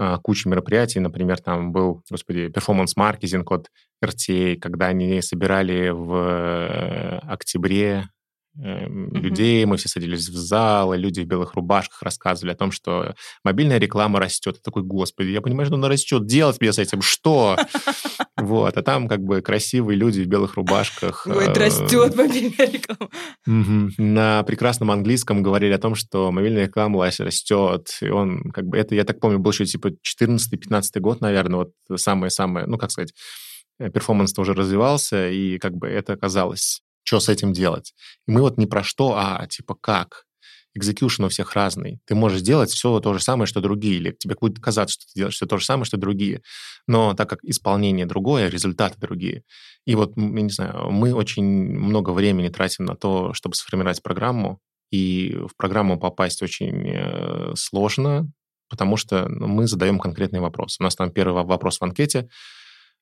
а, 0.01 0.17
куча 0.17 0.47
мероприятий, 0.47 1.01
например, 1.01 1.41
там 1.41 1.73
был, 1.73 2.03
господи, 2.09 2.47
перформанс-маркетинг 2.47 3.51
от 3.51 3.67
RTA, 4.01 4.55
когда 4.55 4.87
они 4.87 5.21
собирали 5.21 5.89
в 5.89 6.13
э, 6.15 7.17
октябре 7.27 8.07
э, 8.57 8.88
людей, 8.88 9.65
мы 9.65 9.77
все 9.77 9.89
садились 9.89 10.29
в 10.29 10.35
зал, 10.35 10.93
и 10.93 10.97
люди 10.97 11.21
в 11.21 11.25
белых 11.25 11.53
рубашках 11.53 12.01
рассказывали 12.01 12.53
о 12.53 12.57
том, 12.57 12.71
что 12.71 13.15
мобильная 13.43 13.77
реклама 13.77 14.19
растет. 14.19 14.55
Я 14.55 14.62
такой, 14.63 14.83
господи, 14.83 15.29
я 15.29 15.41
понимаю, 15.41 15.67
что 15.67 15.75
она 15.75 15.89
растет, 15.89 16.25
делать 16.25 16.59
мне 16.59 16.73
с 16.73 16.79
этим 16.79 17.01
что? 17.01 17.57
Вот, 18.41 18.77
а 18.77 18.83
там 18.83 19.09
как 19.09 19.21
бы 19.21 19.41
красивые 19.41 19.97
люди 19.97 20.21
в 20.21 20.27
белых 20.27 20.55
рубашках. 20.55 21.27
Ой, 21.27 21.45
э, 21.45 21.53
растет 21.53 22.15
мобильная 22.15 22.71
реклама. 22.71 23.12
На 23.97 24.43
прекрасном 24.43 24.91
английском 24.91 25.43
говорили 25.43 25.73
о 25.73 25.77
том, 25.77 25.95
что 25.95 26.31
мобильная 26.31 26.67
реклама 26.67 27.09
растет. 27.19 27.89
И 28.01 28.09
он, 28.09 28.51
как 28.51 28.65
бы, 28.65 28.77
это, 28.77 28.95
я 28.95 29.03
так 29.03 29.19
помню, 29.19 29.39
был 29.39 29.51
еще 29.51 29.65
типа 29.65 29.89
14-15 29.89 30.99
год, 30.99 31.19
наверное, 31.21 31.65
вот 31.89 31.99
самое-самое, 31.99 32.65
ну, 32.65 32.77
как 32.77 32.91
сказать, 32.91 33.13
э, 33.79 33.89
перформанс 33.89 34.38
уже 34.38 34.53
развивался, 34.53 35.29
и 35.29 35.57
как 35.57 35.73
бы 35.73 35.88
это 35.88 36.13
оказалось, 36.13 36.81
что 37.09 37.19
с 37.19 37.27
этим 37.27 37.53
делать. 37.53 37.95
И 38.27 38.31
мы 38.31 38.41
вот 38.41 38.59
не 38.59 38.67
про 38.67 38.83
что, 38.83 39.15
а 39.17 39.47
типа 39.47 39.75
как. 39.81 40.25
Execution 40.75 41.23
у 41.23 41.29
всех 41.29 41.53
разный. 41.53 41.99
Ты 42.05 42.13
можешь 42.13 42.41
делать 42.41 42.69
все 42.69 42.99
то 42.99 43.13
же 43.13 43.19
самое, 43.19 43.47
что 43.47 43.61
другие, 43.61 43.95
или 43.95 44.11
тебе 44.11 44.35
будет 44.39 44.59
казаться, 44.59 44.93
что 44.93 45.05
ты 45.07 45.13
делаешь 45.15 45.33
все 45.33 45.47
то 45.47 45.57
же 45.57 45.65
самое, 45.65 45.85
что 45.85 45.97
другие. 45.97 46.43
Но 46.87 47.15
так 47.15 47.27
как 47.27 47.39
исполнение 47.43 48.05
другое, 48.05 48.47
результаты 48.47 48.99
другие. 48.99 49.41
И 49.87 49.95
вот, 49.95 50.15
я 50.15 50.23
не 50.23 50.51
знаю, 50.51 50.91
мы 50.91 51.11
очень 51.15 51.43
много 51.43 52.11
времени 52.11 52.49
тратим 52.49 52.85
на 52.85 52.95
то, 52.95 53.33
чтобы 53.33 53.55
сформировать 53.55 54.03
программу, 54.03 54.59
и 54.91 55.35
в 55.35 55.55
программу 55.57 55.99
попасть 55.99 56.43
очень 56.43 56.87
э, 56.87 57.55
сложно, 57.55 58.31
потому 58.69 58.97
что 58.97 59.27
ну, 59.27 59.47
мы 59.47 59.65
задаем 59.65 59.97
конкретный 59.97 60.41
вопрос. 60.41 60.77
У 60.79 60.83
нас 60.83 60.95
там 60.95 61.09
первый 61.09 61.33
во- 61.33 61.43
вопрос 61.43 61.79
в 61.79 61.83
анкете. 61.83 62.29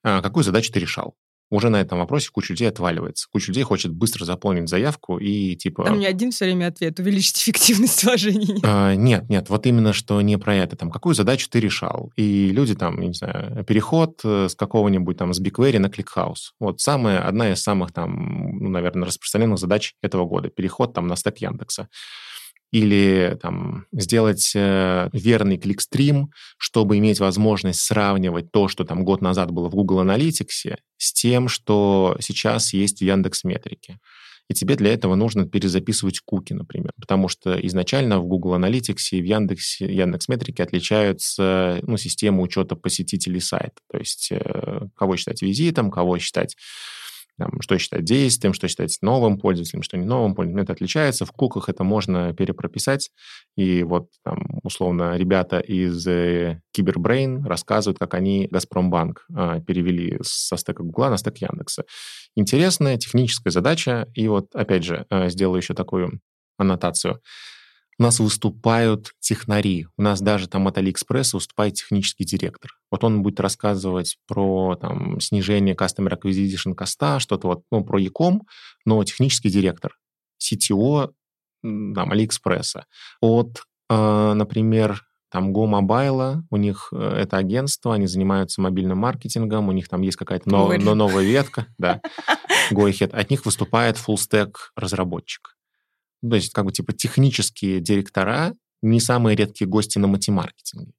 А, 0.03 0.21
Какую 0.21 0.45
задачу 0.45 0.71
ты 0.71 0.79
решал? 0.79 1.15
Уже 1.49 1.69
на 1.69 1.79
этом 1.79 1.99
вопросе 1.99 2.29
куча 2.31 2.53
людей 2.53 2.67
отваливается. 2.67 3.27
Куча 3.31 3.51
людей 3.51 3.63
хочет 3.63 3.93
быстро 3.93 4.25
заполнить 4.25 4.69
заявку 4.69 5.17
и 5.17 5.55
типа... 5.55 5.85
Там 5.85 5.99
не 5.99 6.05
один 6.05 6.31
все 6.31 6.45
время 6.45 6.67
ответ, 6.67 6.99
увеличить 6.99 7.37
эффективность 7.41 8.03
вложений. 8.03 8.59
А, 8.63 8.95
нет, 8.95 9.29
нет, 9.29 9.49
вот 9.49 9.65
именно 9.65 9.93
что 9.93 10.19
не 10.21 10.37
про 10.37 10.55
это. 10.55 10.75
Там, 10.75 10.91
какую 10.91 11.15
задачу 11.15 11.47
ты 11.49 11.59
решал? 11.59 12.11
И 12.15 12.51
люди 12.51 12.75
там, 12.75 12.99
не 12.99 13.13
знаю, 13.13 13.63
переход 13.63 14.19
э, 14.23 14.47
с 14.49 14.55
какого-нибудь 14.55 15.17
там 15.17 15.33
с 15.33 15.41
BigQuery 15.41 15.79
на 15.79 15.87
ClickHouse. 15.87 16.51
Вот 16.59 16.81
самая, 16.81 17.25
одна 17.25 17.51
из 17.51 17.61
самых 17.61 17.91
там, 17.93 18.59
ну, 18.59 18.69
наверное, 18.69 19.07
распространенных 19.07 19.59
задач 19.59 19.93
этого 20.01 20.25
года. 20.25 20.49
Переход 20.49 20.93
там 20.93 21.07
на 21.07 21.15
стек 21.15 21.37
Яндекса 21.37 21.87
или 22.71 23.37
там, 23.41 23.85
сделать 23.91 24.51
э, 24.55 25.09
верный 25.13 25.57
кликстрим, 25.57 26.31
чтобы 26.57 26.97
иметь 26.97 27.19
возможность 27.19 27.81
сравнивать 27.81 28.51
то, 28.51 28.67
что 28.67 28.83
там 28.83 29.05
год 29.05 29.21
назад 29.21 29.51
было 29.51 29.69
в 29.69 29.75
Google 29.75 30.03
Analytics, 30.03 30.75
с 30.97 31.13
тем, 31.13 31.47
что 31.47 32.17
сейчас 32.19 32.73
есть 32.73 32.99
в 32.99 33.03
Яндекс 33.03 33.43
Метрике. 33.43 33.99
И 34.49 34.53
тебе 34.53 34.75
для 34.75 34.93
этого 34.93 35.15
нужно 35.15 35.45
перезаписывать 35.45 36.21
куки, 36.21 36.53
например, 36.53 36.93
потому 36.99 37.27
что 37.27 37.55
изначально 37.67 38.19
в 38.19 38.27
Google 38.27 38.55
Analytics 38.55 39.09
и 39.11 39.21
в 39.21 39.25
Яндекс, 39.25 39.81
Яндекс 39.81 40.29
Метрике 40.29 40.63
отличаются 40.63 41.79
ну, 41.83 41.97
системы 41.97 42.41
учета 42.41 42.75
посетителей 42.75 43.41
сайта. 43.41 43.81
То 43.91 43.97
есть 43.97 44.29
э, 44.31 44.87
кого 44.95 45.17
считать 45.17 45.41
визитом, 45.41 45.91
кого 45.91 46.17
считать 46.17 46.55
там, 47.37 47.61
что 47.61 47.77
считать 47.77 48.03
действием, 48.03 48.53
что 48.53 48.67
считать 48.67 48.97
новым 49.01 49.37
пользователем, 49.37 49.83
что 49.83 49.97
не 49.97 50.05
новым 50.05 50.35
пользователем. 50.35 50.63
Это 50.63 50.73
отличается. 50.73 51.25
В 51.25 51.31
куках 51.31 51.69
это 51.69 51.83
можно 51.83 52.33
перепрописать. 52.33 53.11
И 53.55 53.83
вот, 53.83 54.09
там, 54.23 54.59
условно, 54.63 55.15
ребята 55.17 55.59
из 55.59 56.03
CyberBrain 56.71 57.45
рассказывают, 57.45 57.99
как 57.99 58.13
они 58.13 58.47
Газпромбанк 58.51 59.25
э, 59.35 59.61
перевели 59.65 60.17
со 60.21 60.57
стека 60.57 60.83
Гугла 60.83 61.09
на 61.09 61.17
стек 61.17 61.37
Яндекса. 61.37 61.83
Интересная 62.35 62.97
техническая 62.97 63.51
задача. 63.51 64.07
И 64.13 64.27
вот, 64.27 64.53
опять 64.53 64.83
же, 64.83 65.05
э, 65.09 65.29
сделаю 65.29 65.57
еще 65.57 65.73
такую 65.73 66.19
аннотацию 66.57 67.21
у 67.99 68.03
нас 68.03 68.19
выступают 68.19 69.13
технари. 69.19 69.87
У 69.97 70.01
нас 70.01 70.21
даже 70.21 70.47
там 70.47 70.67
от 70.67 70.77
Алиэкспресса 70.77 71.37
выступает 71.37 71.75
технический 71.75 72.25
директор. 72.25 72.71
Вот 72.91 73.03
он 73.03 73.23
будет 73.23 73.39
рассказывать 73.39 74.17
про 74.27 74.75
там, 74.79 75.19
снижение 75.19 75.75
Customer 75.75 76.17
Acquisition 76.17 76.75
cost 76.75 77.04
а, 77.04 77.19
что-то 77.19 77.47
вот, 77.47 77.63
ну, 77.71 77.83
про 77.83 77.99
e-com, 77.99 78.43
но 78.85 79.03
технический 79.03 79.49
директор, 79.49 79.93
CTO 80.41 81.11
там, 81.63 82.11
Алиэкспресса. 82.11 82.85
От, 83.19 83.63
э, 83.89 84.33
например, 84.33 85.03
там 85.29 85.53
Go 85.53 85.67
Mobile, 85.67 86.43
у 86.49 86.57
них 86.57 86.89
э, 86.93 86.97
это 86.97 87.37
агентство, 87.37 87.95
они 87.95 88.07
занимаются 88.07 88.61
мобильным 88.61 88.99
маркетингом, 88.99 89.67
у 89.67 89.71
них 89.71 89.89
там 89.89 90.01
есть 90.01 90.17
какая-то 90.17 90.49
но 90.85 90.95
новая 90.95 91.23
ветка, 91.23 91.67
да, 91.77 92.01
Go 92.71 92.89
Ahead. 92.89 93.11
От 93.11 93.29
них 93.29 93.45
выступает 93.45 93.97
full 93.97 94.15
stack 94.15 94.53
разработчик. 94.75 95.56
То 96.21 96.35
есть, 96.35 96.53
как 96.53 96.65
бы, 96.65 96.71
типа, 96.71 96.93
технические 96.93 97.79
директора 97.79 98.53
не 98.81 98.99
самые 98.99 99.35
редкие 99.35 99.67
гости 99.67 99.97
на 99.97 100.07
матемаркетинге. 100.07 100.93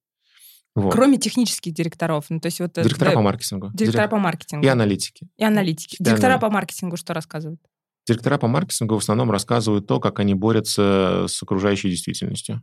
Вот. 0.74 0.92
Кроме 0.92 1.18
технических 1.18 1.72
директоров. 1.72 2.26
Ну, 2.28 2.40
то 2.40 2.46
есть 2.46 2.60
вот, 2.60 2.78
э, 2.78 2.82
директора 2.84 3.10
да, 3.10 3.16
по 3.16 3.22
маркетингу. 3.22 3.70
Директора 3.74 4.02
Дирек... 4.02 4.10
по 4.10 4.18
маркетингу. 4.18 4.64
И 4.64 4.68
аналитики. 4.68 5.28
И 5.36 5.44
аналитики. 5.44 5.96
И 5.98 6.04
директора 6.04 6.34
аналитики. 6.34 6.48
по 6.48 6.50
маркетингу 6.50 6.96
что 6.96 7.14
рассказывают? 7.14 7.60
Директора 8.06 8.38
по 8.38 8.46
маркетингу 8.46 8.94
в 8.94 8.98
основном 8.98 9.30
рассказывают 9.30 9.86
то, 9.86 9.98
как 9.98 10.20
они 10.20 10.34
борются 10.34 11.26
с 11.28 11.42
окружающей 11.42 11.90
действительностью. 11.90 12.62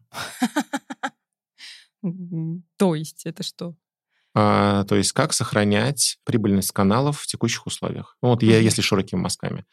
То 2.77 2.95
есть 2.95 3.25
это 3.25 3.43
что? 3.43 3.75
А, 4.37 4.83
то 4.83 4.95
есть 4.95 5.13
как 5.13 5.31
сохранять 5.31 6.17
прибыльность 6.25 6.71
каналов 6.71 7.21
в 7.21 7.25
текущих 7.25 7.65
условиях. 7.65 8.17
Ну, 8.21 8.29
вот 8.29 8.43
я, 8.43 8.59
если 8.59 8.81
широкими 8.81 9.19
мазками. 9.19 9.65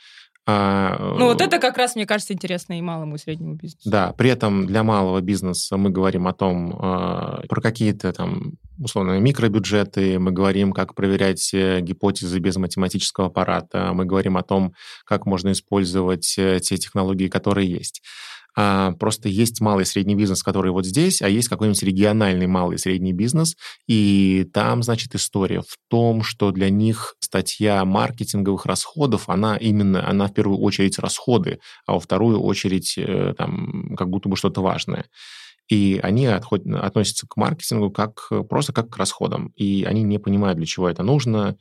А, 0.45 0.97
ну, 0.99 1.27
вот 1.27 1.41
это 1.41 1.61
как 1.61 1.77
раз, 1.77 1.95
мне 1.95 2.05
кажется, 2.05 2.35
интересно 2.35 2.77
и 2.77 2.83
малому, 2.83 3.15
и 3.15 3.19
среднему 3.19 3.55
бизнесу. 3.55 3.89
Да, 3.89 4.13
при 4.13 4.31
этом 4.31 4.67
для 4.67 4.83
малого 4.83 5.21
бизнеса 5.21 5.77
мы 5.77 5.91
говорим 5.91 6.27
о 6.27 6.33
том, 6.33 6.77
а, 6.81 7.43
про 7.49 7.61
какие-то 7.61 8.13
там, 8.13 8.55
условно, 8.79 9.21
микробюджеты, 9.21 10.19
мы 10.19 10.33
говорим, 10.33 10.73
как 10.73 10.97
проверять 10.97 11.55
э, 11.55 11.81
гипотезы 11.81 12.41
без 12.41 12.57
математического 12.57 13.29
аппарата, 13.29 13.93
мы 13.93 14.05
говорим 14.05 14.37
о 14.37 14.43
том, 14.43 14.75
как 15.05 15.27
можно 15.27 15.53
использовать 15.53 16.35
э, 16.37 16.59
те 16.61 16.77
технологии, 16.77 17.29
которые 17.29 17.71
есть. 17.71 18.03
А, 18.57 18.93
просто 18.93 19.29
есть 19.29 19.61
малый 19.61 19.83
и 19.83 19.87
средний 19.87 20.15
бизнес, 20.15 20.43
который 20.43 20.73
вот 20.73 20.87
здесь, 20.87 21.23
а 21.23 21.29
есть 21.29 21.49
какой-нибудь 21.49 21.83
региональный 21.83 22.47
малый 22.47 22.75
и 22.75 22.79
средний 22.79 23.13
бизнес, 23.13 23.57
и 23.87 24.47
там, 24.53 24.83
значит, 24.83 25.15
история 25.15 25.61
в 25.61 25.77
том, 25.89 26.23
что 26.23 26.51
для 26.51 26.71
них 26.71 27.15
статья 27.21 27.85
маркетинговых 27.85 28.67
расходов, 28.67 29.29
она 29.29 29.57
именно, 29.57 30.07
она 30.09 30.27
в 30.27 30.35
первую 30.35 30.59
очередь 30.59 30.99
расходы, 30.99 31.61
а 31.87 31.95
во 31.95 32.01
вторую 32.01 32.41
очередь 32.41 32.95
э, 32.99 33.35
там 33.37 33.95
как 33.97 34.09
будто 34.09 34.29
бы 34.29 34.37
что-то 34.37 34.61
важное. 34.61 35.07
И 35.73 35.99
они 36.03 36.27
отходят, 36.27 36.67
относятся 36.67 37.27
к 37.27 37.35
маркетингу 37.39 37.91
как 37.91 38.29
просто 38.51 38.75
как 38.75 38.91
к 38.91 38.97
расходам. 38.99 39.55
И 39.57 39.85
они 39.85 40.03
не 40.03 40.19
понимают, 40.19 40.59
для 40.59 40.67
чего 40.67 40.87
это 40.87 41.03
нужно. 41.03 41.57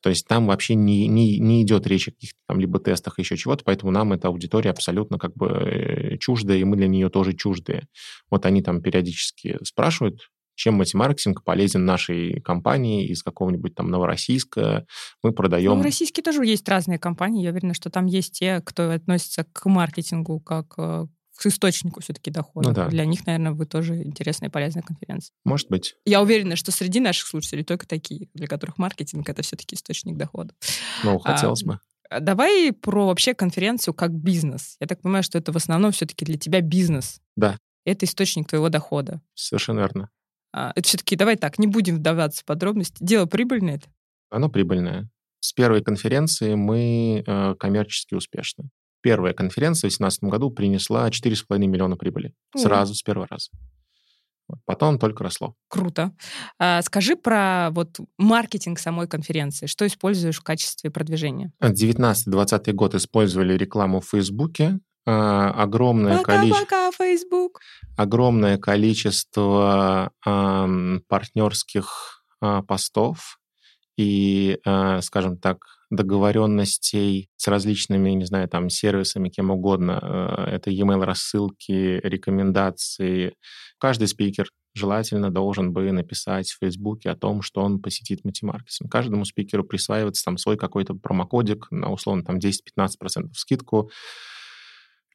То 0.00 0.10
есть 0.10 0.26
там 0.26 0.48
вообще 0.48 0.74
не, 0.74 1.06
не, 1.06 1.38
не 1.38 1.62
идет 1.62 1.86
речь 1.86 2.08
о 2.08 2.10
каких-то 2.10 2.40
там 2.48 2.58
либо 2.58 2.80
тестах, 2.80 3.20
еще 3.20 3.36
чего-то, 3.36 3.62
поэтому 3.64 3.92
нам 3.92 4.12
эта 4.12 4.26
аудитория 4.26 4.70
абсолютно 4.70 5.16
как 5.16 5.36
бы 5.36 5.46
э, 5.46 6.18
чуждая, 6.18 6.58
и 6.58 6.64
мы 6.64 6.76
для 6.76 6.88
нее 6.88 7.08
тоже 7.08 7.34
чуждые. 7.34 7.86
Вот 8.28 8.46
они 8.46 8.62
там 8.62 8.82
периодически 8.82 9.58
спрашивают, 9.62 10.28
чем 10.56 10.74
мультимаркетинг 10.74 11.44
полезен 11.44 11.84
нашей 11.84 12.40
компании 12.40 13.06
из 13.06 13.22
какого-нибудь 13.22 13.76
там 13.76 13.92
Новороссийска. 13.92 14.86
Мы 15.22 15.30
продаем... 15.30 15.78
В 15.78 15.82
Российске 15.82 16.20
тоже 16.20 16.44
есть 16.44 16.68
разные 16.68 16.98
компании. 16.98 17.44
Я 17.44 17.50
уверена, 17.50 17.74
что 17.74 17.88
там 17.90 18.06
есть 18.06 18.40
те, 18.40 18.60
кто 18.60 18.90
относится 18.90 19.46
к 19.52 19.66
маркетингу 19.66 20.40
как 20.40 20.74
э, 20.78 21.06
к 21.42 21.46
источнику 21.46 22.00
все-таки 22.00 22.30
дохода. 22.30 22.68
Ну, 22.68 22.74
да. 22.74 22.88
Для 22.88 23.04
них, 23.04 23.26
наверное, 23.26 23.52
вы 23.52 23.66
тоже 23.66 24.02
интересная 24.02 24.48
и 24.48 24.52
полезная 24.52 24.82
конференция. 24.82 25.34
Может 25.44 25.68
быть. 25.68 25.96
Я 26.04 26.22
уверена, 26.22 26.54
что 26.54 26.70
среди 26.70 27.00
наших 27.00 27.26
слушателей 27.26 27.64
только 27.64 27.86
такие, 27.86 28.28
для 28.34 28.46
которых 28.46 28.78
маркетинг— 28.78 29.28
это 29.30 29.42
все-таки 29.42 29.74
источник 29.74 30.16
дохода. 30.16 30.54
Ну, 31.02 31.18
хотелось 31.18 31.64
а, 31.64 31.66
бы. 31.66 31.80
Давай 32.20 32.72
про 32.72 33.06
вообще 33.06 33.34
конференцию 33.34 33.94
как 33.94 34.12
бизнес. 34.12 34.76
Я 34.78 34.86
так 34.86 35.00
понимаю, 35.00 35.24
что 35.24 35.38
это 35.38 35.50
в 35.50 35.56
основном 35.56 35.90
все-таки 35.90 36.24
для 36.24 36.38
тебя 36.38 36.60
бизнес. 36.60 37.20
Да. 37.36 37.58
Это 37.84 38.06
источник 38.06 38.48
твоего 38.48 38.68
дохода. 38.68 39.20
Совершенно 39.34 39.80
верно. 39.80 40.10
А, 40.52 40.72
это 40.76 40.86
все-таки, 40.86 41.16
давай 41.16 41.36
так, 41.36 41.58
не 41.58 41.66
будем 41.66 41.96
вдаваться 41.96 42.42
в 42.42 42.44
подробности. 42.44 42.96
Дело 43.00 43.26
прибыльное 43.26 43.76
это? 43.76 43.88
Оно 44.30 44.48
прибыльное. 44.48 45.10
С 45.40 45.52
первой 45.52 45.82
конференции 45.82 46.54
мы 46.54 47.24
э, 47.26 47.54
коммерчески 47.58 48.14
успешны. 48.14 48.70
Первая 49.02 49.34
конференция 49.34 49.90
в 49.90 49.92
2018 49.92 50.24
году 50.24 50.50
принесла 50.50 51.08
4,5 51.08 51.58
миллиона 51.58 51.96
прибыли. 51.96 52.34
Сразу, 52.56 52.94
с 52.94 53.02
первого 53.02 53.26
раза. 53.28 53.50
Потом 54.64 54.98
только 54.98 55.24
росло. 55.24 55.54
Круто. 55.68 56.12
А, 56.58 56.82
скажи 56.82 57.16
про 57.16 57.70
вот 57.72 57.98
маркетинг 58.18 58.78
самой 58.78 59.08
конференции. 59.08 59.66
Что 59.66 59.86
используешь 59.86 60.38
в 60.38 60.42
качестве 60.42 60.90
продвижения? 60.90 61.52
19-20 61.62 62.72
год 62.72 62.94
использовали 62.94 63.56
рекламу 63.56 64.00
в 64.00 64.08
Фейсбуке. 64.08 64.78
А, 65.04 65.50
огромное 65.50 66.18
пока, 66.18 66.36
количество... 66.36 66.64
Пока, 66.64 66.90
Facebook. 66.92 67.60
Огромное 67.96 68.58
количество 68.58 70.12
а, 70.24 70.68
партнерских 71.08 72.24
а, 72.40 72.62
постов 72.62 73.38
и, 73.96 74.58
а, 74.64 75.00
скажем 75.00 75.38
так, 75.38 75.58
договоренностей 75.92 77.28
с 77.36 77.46
различными, 77.48 78.10
не 78.10 78.24
знаю, 78.24 78.48
там, 78.48 78.70
сервисами, 78.70 79.28
кем 79.28 79.50
угодно. 79.50 79.98
Э, 80.02 80.54
это 80.54 80.70
e-mail 80.70 81.04
рассылки, 81.04 82.00
рекомендации. 82.02 83.34
Каждый 83.78 84.08
спикер 84.08 84.48
желательно 84.74 85.30
должен 85.30 85.74
бы 85.74 85.92
написать 85.92 86.50
в 86.50 86.58
Фейсбуке 86.60 87.10
о 87.10 87.14
том, 87.14 87.42
что 87.42 87.60
он 87.60 87.78
посетит 87.78 88.24
мультимаркетинг. 88.24 88.90
Каждому 88.90 89.26
спикеру 89.26 89.64
присваивается 89.64 90.24
там 90.24 90.38
свой 90.38 90.56
какой-то 90.56 90.94
промокодик 90.94 91.70
на 91.70 91.92
условно 91.92 92.24
там 92.24 92.38
10-15% 92.38 93.28
скидку. 93.34 93.90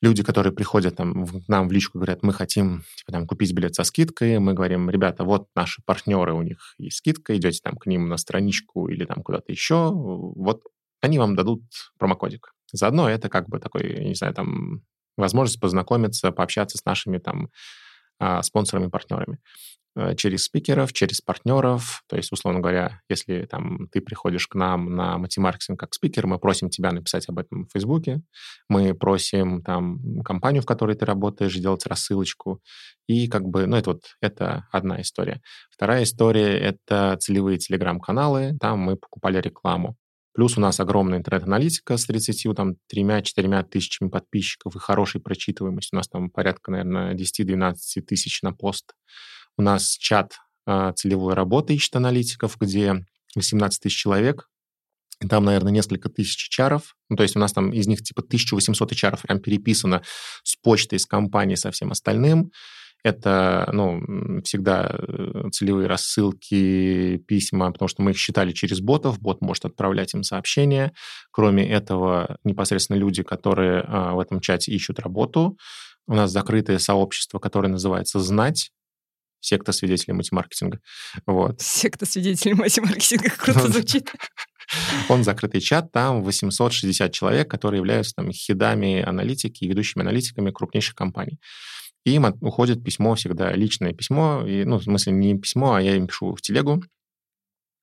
Люди, 0.02 0.24
которые 0.24 0.54
приходят 0.54 0.96
там 0.96 1.26
к 1.26 1.48
нам 1.48 1.68
в 1.68 1.72
личку, 1.72 1.98
говорят, 1.98 2.24
мы 2.24 2.34
хотим 2.34 2.84
типа, 2.96 3.12
там, 3.12 3.28
купить 3.28 3.54
билет 3.54 3.76
со 3.76 3.84
скидкой, 3.84 4.40
мы 4.40 4.54
говорим, 4.54 4.90
ребята, 4.90 5.24
вот 5.24 5.48
наши 5.56 5.82
партнеры, 5.86 6.34
у 6.34 6.42
них 6.42 6.76
есть 6.78 6.98
скидка, 6.98 7.36
идете 7.36 7.60
там 7.64 7.78
к 7.78 7.88
ним 7.88 8.08
на 8.08 8.18
страничку 8.18 8.88
или 8.88 9.06
там 9.06 9.24
куда-то 9.24 9.52
еще, 9.52 9.92
вот 9.92 10.64
они 11.02 11.20
вам 11.20 11.36
дадут 11.36 11.64
промокодик. 11.98 12.54
Заодно 12.72 13.10
это 13.10 13.30
как 13.30 13.50
бы 13.50 13.60
такой, 13.60 13.92
я 13.92 14.04
не 14.04 14.16
знаю, 14.16 14.34
там 14.34 14.82
возможность 15.18 15.60
познакомиться, 15.60 16.32
пообщаться 16.32 16.78
с 16.78 16.86
нашими 16.86 17.18
там 17.18 17.50
а, 18.20 18.42
спонсорами, 18.44 18.88
партнерами. 18.88 19.40
Э, 19.98 20.14
через 20.16 20.44
спикеров, 20.44 20.94
через 20.94 21.22
партнеров. 21.22 22.04
То 22.08 22.18
есть, 22.18 22.32
условно 22.32 22.60
говоря, 22.60 23.02
если 23.10 23.48
там 23.50 23.88
ты 23.92 24.00
приходишь 24.00 24.48
к 24.48 24.54
нам 24.54 24.96
на 24.96 25.18
матемаркетинг 25.18 25.80
как 25.80 25.96
спикер, 25.96 26.28
мы 26.28 26.38
просим 26.38 26.70
тебя 26.70 26.92
написать 26.92 27.28
об 27.30 27.40
этом 27.40 27.66
в 27.66 27.72
Фейсбуке, 27.72 28.22
мы 28.70 28.94
просим 28.94 29.64
там 29.64 30.22
компанию, 30.24 30.62
в 30.62 30.68
которой 30.68 30.96
ты 30.96 31.06
работаешь, 31.06 31.56
сделать 31.56 31.88
рассылочку. 31.88 32.62
И 33.08 33.28
как 33.28 33.46
бы, 33.46 33.66
ну, 33.66 33.76
это 33.76 33.94
вот, 33.94 34.04
это 34.22 34.68
одна 34.72 35.02
история. 35.02 35.42
Вторая 35.72 36.04
история— 36.04 36.60
это 36.60 37.18
целевые 37.20 37.58
телеграм-каналы. 37.58 38.56
Там 38.60 38.78
мы 38.78 38.98
покупали 38.98 39.42
рекламу. 39.42 39.96
Плюс 40.36 40.56
у 40.60 40.62
нас 40.62 40.80
огромная 40.80 41.18
интернет-аналитика 41.18 41.98
с 41.98 42.06
30, 42.06 42.56
там, 42.56 42.76
3-4 42.94 43.64
тысячами 43.64 44.10
подписчиков 44.10 44.76
и 44.76 44.80
хорошей 44.80 45.22
прочитываемостью. 45.22 45.96
У 45.96 45.98
нас 45.98 46.08
там 46.08 46.30
порядка, 46.30 46.70
наверное, 46.70 47.16
10-12 47.16 47.74
тысяч 48.06 48.44
на 48.44 48.54
пост. 48.54 48.94
У 49.58 49.62
нас 49.62 49.98
чат 49.98 50.38
э, 50.66 50.94
целевой 50.96 51.34
работы 51.34 51.74
ищет 51.74 51.96
аналитиков, 51.96 52.58
где 52.60 53.06
18 53.36 53.82
тысяч 53.82 53.98
человек, 53.98 54.48
там, 55.28 55.46
наверное, 55.46 55.72
несколько 55.72 56.10
тысяч 56.10 56.50
чаров. 56.50 56.96
Ну, 57.10 57.16
то 57.16 57.24
есть 57.24 57.36
у 57.36 57.40
нас 57.40 57.52
там 57.52 57.72
из 57.72 57.88
них 57.88 58.04
типа 58.04 58.22
1800 58.22 58.96
чаров 58.96 59.24
прям 59.24 59.40
переписано 59.40 60.04
с 60.44 60.56
почтой, 60.58 61.00
с 61.00 61.06
компанией, 61.06 61.58
со 61.58 61.72
всем 61.72 61.92
остальным. 61.92 62.52
Это, 63.04 63.70
ну, 63.74 64.42
всегда 64.44 64.92
э, 64.92 65.50
целевые 65.52 65.88
рассылки, 65.88 67.18
письма, 67.28 67.72
потому 67.72 67.88
что 67.88 68.02
мы 68.02 68.12
их 68.12 68.18
считали 68.18 68.52
через 68.52 68.80
ботов, 68.82 69.20
бот 69.20 69.42
может 69.42 69.66
отправлять 69.66 70.14
им 70.14 70.24
сообщения. 70.24 70.94
Кроме 71.32 71.68
этого, 71.68 72.38
непосредственно 72.44 72.98
люди, 72.98 73.24
которые 73.24 73.82
а, 73.88 74.14
в 74.14 74.20
этом 74.20 74.40
чате 74.40 74.72
ищут 74.72 75.00
работу. 75.00 75.58
У 76.08 76.16
нас 76.16 76.32
закрытое 76.32 76.80
сообщество, 76.80 77.40
которое 77.40 77.70
называется 77.70 78.20
«Знать», 78.20 78.72
секта 79.40 79.72
свидетелей 79.72 80.14
мультимаркетинга. 80.14 80.80
Вот. 81.26 81.62
Секта 81.62 82.06
свидетелей 82.06 82.54
мультимаркетинга 82.54 83.30
круто 83.30 83.72
звучит. 83.72 84.12
Он 85.10 85.24
закрытый 85.24 85.62
чат, 85.62 85.92
там 85.92 86.24
860 86.24 87.12
человек, 87.14 87.50
которые 87.50 87.80
являются 87.80 88.14
там 88.16 88.32
хедами 88.32 89.02
аналитики 89.02 89.64
и 89.64 89.68
ведущими 89.68 90.04
аналитиками 90.04 90.52
крупнейших 90.52 90.96
компаний. 90.96 91.40
И 92.06 92.12
им 92.12 92.26
уходит 92.42 92.84
письмо 92.84 93.16
всегда, 93.16 93.52
личное 93.54 93.94
письмо, 93.94 94.44
и, 94.46 94.64
ну, 94.64 94.78
в 94.78 94.84
смысле, 94.84 95.14
не 95.14 95.38
письмо, 95.38 95.76
а 95.76 95.82
я 95.82 95.96
им 95.96 96.08
пишу 96.08 96.36
в 96.36 96.42
телегу, 96.42 96.84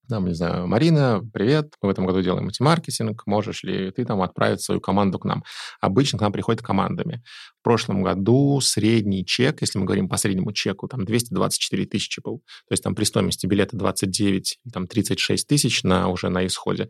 там, 0.09 0.27
не 0.27 0.35
знаю, 0.35 0.67
Марина, 0.67 1.23
привет, 1.33 1.75
мы 1.81 1.89
в 1.89 1.93
этом 1.93 2.07
году 2.07 2.23
делаем 2.23 2.45
мультимаркетинг, 2.45 3.23
можешь 3.27 3.63
ли 3.63 3.91
ты 3.91 4.05
там 4.05 4.23
отправить 4.23 4.61
свою 4.61 4.81
команду 4.81 5.19
к 5.19 5.25
нам? 5.25 5.45
Обычно 5.81 6.19
к 6.19 6.23
нам 6.23 6.33
приходят 6.33 6.63
командами. 6.63 7.23
В 7.61 7.65
прошлом 7.65 8.03
году 8.03 8.61
средний 8.61 9.25
чек, 9.25 9.61
если 9.63 9.79
мы 9.79 9.87
говорим 9.87 10.09
по 10.09 10.17
среднему 10.17 10.53
чеку, 10.53 10.89
там 10.89 11.05
224 11.05 11.87
тысячи 11.87 12.21
был. 12.21 12.39
То 12.69 12.73
есть 12.73 12.83
там 12.83 12.95
при 12.95 13.05
стоимости 13.05 13.47
билета 13.47 13.77
29, 13.77 14.59
там 14.73 14.87
36 14.87 15.47
тысяч 15.47 15.83
на, 15.83 16.09
уже 16.09 16.29
на 16.29 16.47
исходе 16.47 16.89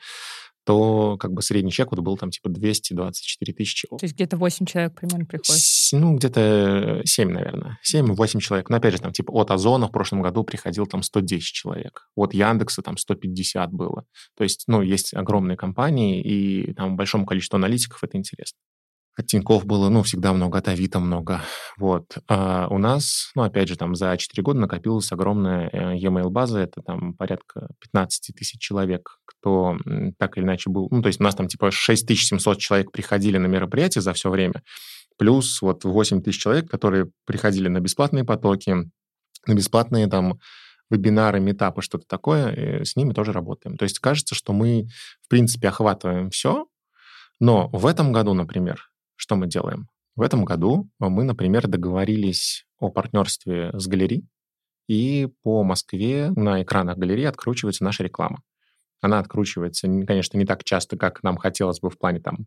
то 0.65 1.17
как 1.19 1.33
бы 1.33 1.43
средний 1.43 1.71
чек 1.71 1.91
вот 1.91 2.01
был 2.01 2.17
там 2.17 2.31
типа 2.31 2.49
224 2.49 3.53
тысячи. 3.53 3.87
То 3.89 3.99
есть 4.03 4.15
где-то 4.15 4.37
8 4.37 4.67
человек 4.67 4.95
примерно 4.95 5.27
приходит? 5.27 5.63
С, 5.63 5.93
ну, 5.93 6.17
где-то 6.17 7.03
7, 7.05 7.31
наверное. 7.31 7.79
7-8 7.85 8.41
человек. 8.41 8.71
Но 8.71 8.77
опять 8.77 8.95
же, 8.95 9.01
там 9.01 9.13
типа 9.13 9.31
от 9.33 9.51
Озона 9.51 9.89
в 9.89 9.93
прошлом 9.93 10.23
году 10.23 10.43
приходил 10.45 10.87
там 10.87 11.03
110 11.03 11.43
человек. 11.43 12.09
Вот 12.17 12.35
Яндекса 12.35 12.83
там 12.83 12.97
150 12.97 13.73
было. 13.73 14.05
То 14.37 14.45
есть, 14.45 14.65
ну, 14.67 14.81
есть 14.83 15.15
огромные 15.15 15.57
компании, 15.57 16.23
и 16.23 16.73
там 16.75 16.97
большому 16.97 17.27
количеству 17.27 17.57
аналитиков 17.57 18.03
это 18.03 18.17
интересно. 18.17 18.59
От 19.17 19.27
Тинькофф 19.27 19.65
было, 19.65 19.89
ну, 19.91 20.03
всегда 20.03 20.33
много, 20.33 20.59
от 20.59 20.67
Авито 20.67 20.99
много. 20.99 21.41
Вот. 21.79 22.19
А 22.29 22.67
у 22.69 22.79
нас, 22.79 23.31
ну, 23.37 23.43
опять 23.43 23.69
же, 23.69 23.77
там 23.77 23.95
за 23.95 24.17
4 24.17 24.43
года 24.43 24.59
накопилась 24.59 25.13
огромная 25.13 25.71
э, 25.73 25.97
e-mail 25.99 26.31
база, 26.31 26.61
это 26.61 26.83
там 26.83 27.15
порядка 27.15 27.69
15 27.81 28.35
тысяч 28.35 28.61
человек, 28.61 29.19
кто 29.25 29.77
так 30.19 30.37
или 30.37 30.45
иначе 30.45 30.69
был... 30.69 30.89
Ну, 30.91 31.01
то 31.01 31.07
есть 31.07 31.21
у 31.21 31.25
нас 31.25 31.37
там 31.37 31.47
типа 31.47 31.71
6700 31.71 32.59
человек 32.59 32.91
приходили 32.91 33.39
на 33.39 33.47
мероприятия 33.47 34.01
за 34.01 34.13
все 34.15 34.31
время, 34.31 34.63
плюс 35.17 35.63
вот 35.63 35.85
8 35.85 36.21
тысяч 36.23 36.41
человек, 36.41 36.69
которые 36.69 37.11
приходили 37.25 37.69
на 37.69 37.79
бесплатные 37.79 38.25
потоки, 38.25 38.75
на 39.47 39.55
бесплатные 39.55 40.09
там 40.09 40.41
вебинары, 40.91 41.39
метапы, 41.39 41.83
что-то 41.83 42.05
такое, 42.09 42.83
с 42.85 42.97
ними 42.97 43.13
тоже 43.13 43.33
работаем. 43.33 43.77
То 43.77 43.85
есть 43.85 44.01
кажется, 44.01 44.35
что 44.35 44.53
мы, 44.53 44.87
в 45.23 45.29
принципе, 45.29 45.69
охватываем 45.69 46.31
все, 46.31 46.67
но 47.41 47.69
в 47.69 47.87
этом 47.87 48.13
году, 48.13 48.35
например, 48.35 48.89
что 49.17 49.37
мы 49.37 49.47
делаем? 49.47 49.89
В 50.17 50.23
этом 50.23 50.45
году 50.45 50.89
мы, 50.99 51.25
например, 51.25 51.67
договорились 51.67 52.67
о 52.79 52.91
партнерстве 52.91 53.71
с 53.73 53.87
галереей, 53.87 54.29
и 54.87 55.29
по 55.43 55.63
Москве 55.65 56.31
на 56.37 56.63
экранах 56.63 56.99
галереи 56.99 57.25
откручивается 57.25 57.85
наша 57.85 58.05
реклама. 58.05 58.43
Она 59.01 59.19
откручивается, 59.19 59.89
конечно, 60.07 60.39
не 60.39 60.45
так 60.45 60.65
часто, 60.65 60.97
как 60.97 61.23
нам 61.23 61.37
хотелось 61.37 61.81
бы 61.81 61.91
в 61.91 61.99
плане 61.99 62.21
там, 62.21 62.47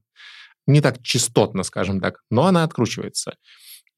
не 0.65 0.81
так 0.81 1.01
частотно, 1.01 1.63
скажем 1.63 1.99
так, 1.99 2.19
но 2.29 2.45
она 2.45 2.63
откручивается. 2.63 3.35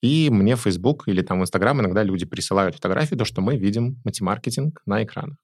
И 0.02 0.30
мне 0.30 0.56
Facebook 0.56 1.08
или 1.08 1.22
там 1.22 1.44
Instagram 1.44 1.82
иногда 1.82 2.04
люди 2.04 2.26
присылают 2.26 2.76
фотографии, 2.76 3.16
то, 3.16 3.26
что 3.26 3.42
мы 3.42 3.58
видим 3.58 4.02
мультимаркетинг 4.04 4.82
на 4.86 5.04
экранах. 5.04 5.38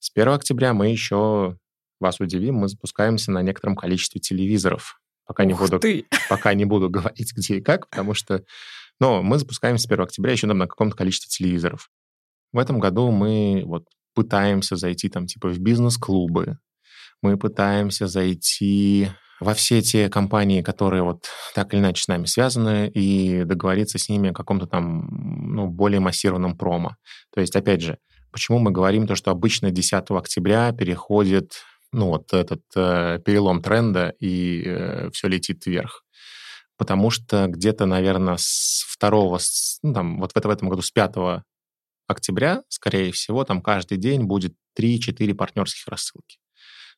С 0.00 0.10
1 0.14 0.28
октября 0.28 0.74
мы 0.74 0.88
еще, 0.88 1.56
вас 2.00 2.18
удивим, 2.18 2.56
мы 2.56 2.68
запускаемся 2.68 3.30
на 3.30 3.42
некотором 3.42 3.76
количестве 3.76 4.20
телевизоров 4.20 5.00
Пока 5.32 5.46
не, 5.46 5.54
буду, 5.54 5.78
ты. 5.78 6.04
пока 6.28 6.52
не 6.52 6.66
буду 6.66 6.90
говорить, 6.90 7.32
где 7.34 7.56
и 7.56 7.60
как, 7.62 7.88
потому 7.88 8.12
что... 8.12 8.44
Но 9.00 9.22
мы 9.22 9.38
запускаемся 9.38 9.84
с 9.84 9.90
1 9.90 10.04
октября 10.04 10.32
еще 10.32 10.46
на 10.46 10.66
каком-то 10.66 10.94
количестве 10.94 11.30
телевизоров. 11.30 11.88
В 12.52 12.58
этом 12.58 12.78
году 12.78 13.10
мы 13.10 13.62
вот 13.64 13.86
пытаемся 14.14 14.76
зайти 14.76 15.08
там 15.08 15.26
типа 15.26 15.48
в 15.48 15.58
бизнес-клубы, 15.58 16.58
мы 17.22 17.38
пытаемся 17.38 18.06
зайти 18.06 19.08
во 19.40 19.54
все 19.54 19.80
те 19.80 20.10
компании, 20.10 20.60
которые 20.60 21.02
вот 21.02 21.28
так 21.54 21.72
или 21.72 21.80
иначе 21.80 22.02
с 22.02 22.08
нами 22.08 22.26
связаны, 22.26 22.88
и 22.88 23.44
договориться 23.44 23.98
с 23.98 24.10
ними 24.10 24.30
о 24.30 24.34
каком-то 24.34 24.66
там 24.66 25.08
ну, 25.54 25.66
более 25.66 26.00
массированном 26.00 26.58
промо. 26.58 26.96
То 27.34 27.40
есть, 27.40 27.56
опять 27.56 27.80
же, 27.80 27.96
почему 28.30 28.58
мы 28.58 28.70
говорим 28.70 29.06
то, 29.06 29.14
что 29.14 29.30
обычно 29.30 29.70
10 29.70 30.10
октября 30.10 30.72
переходит 30.72 31.54
ну, 31.92 32.08
вот 32.08 32.32
этот 32.32 32.62
э, 32.74 33.20
перелом 33.24 33.62
тренда, 33.62 34.14
и 34.18 34.62
э, 34.64 35.10
все 35.12 35.28
летит 35.28 35.66
вверх. 35.66 36.04
Потому 36.76 37.10
что 37.10 37.46
где-то, 37.46 37.86
наверное, 37.86 38.36
с 38.38 38.84
второго, 38.88 39.38
ну, 39.82 39.94
там, 39.94 40.20
вот 40.20 40.32
в, 40.32 40.34
в 40.34 40.50
этом 40.50 40.68
году 40.68 40.82
с 40.82 40.90
5 40.90 41.42
октября, 42.08 42.62
скорее 42.68 43.12
всего, 43.12 43.44
там 43.44 43.60
каждый 43.62 43.98
день 43.98 44.24
будет 44.24 44.54
3-4 44.78 45.34
партнерских 45.34 45.86
рассылки. 45.88 46.38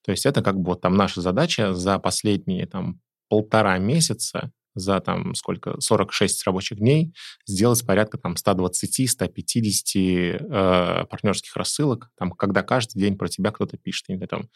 То 0.04 0.10
есть 0.10 0.26
это 0.26 0.42
как 0.42 0.56
бы 0.56 0.72
вот 0.72 0.80
там 0.80 0.96
наша 0.96 1.20
задача 1.20 1.74
за 1.74 1.98
последние 1.98 2.66
там 2.66 3.00
полтора 3.28 3.78
месяца 3.78 4.52
за 4.74 5.00
там 5.00 5.34
сколько, 5.34 5.80
46 5.80 6.46
рабочих 6.46 6.78
дней 6.78 7.14
сделать 7.46 7.84
порядка 7.86 8.18
там 8.18 8.34
120-150 8.34 9.96
э, 9.96 11.04
партнерских 11.06 11.56
рассылок, 11.56 12.10
там, 12.16 12.32
когда 12.32 12.62
каждый 12.62 13.00
день 13.00 13.16
про 13.16 13.28
тебя 13.28 13.50
кто-то 13.50 13.76
пишет, 13.76 14.06
или 14.08 14.26
там 14.26 14.48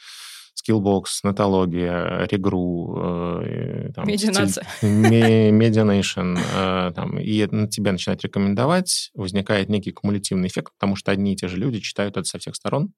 Skillbox, 0.58 1.04
Нетология, 1.24 2.26
Reg.ru, 2.30 3.42
э, 3.44 3.90
там, 3.94 4.06
Медианация. 4.06 4.66
MediaNation, 4.82 6.36
э, 6.36 6.92
там, 6.94 7.18
и 7.18 7.46
на 7.46 7.68
тебя 7.68 7.92
начинают 7.92 8.22
рекомендовать, 8.22 9.10
возникает 9.14 9.68
некий 9.68 9.92
кумулятивный 9.92 10.48
эффект, 10.48 10.72
потому 10.78 10.96
что 10.96 11.12
одни 11.12 11.32
и 11.32 11.36
те 11.36 11.48
же 11.48 11.56
люди 11.56 11.80
читают 11.80 12.16
это 12.16 12.24
со 12.24 12.38
всех 12.38 12.56
сторон. 12.56 12.92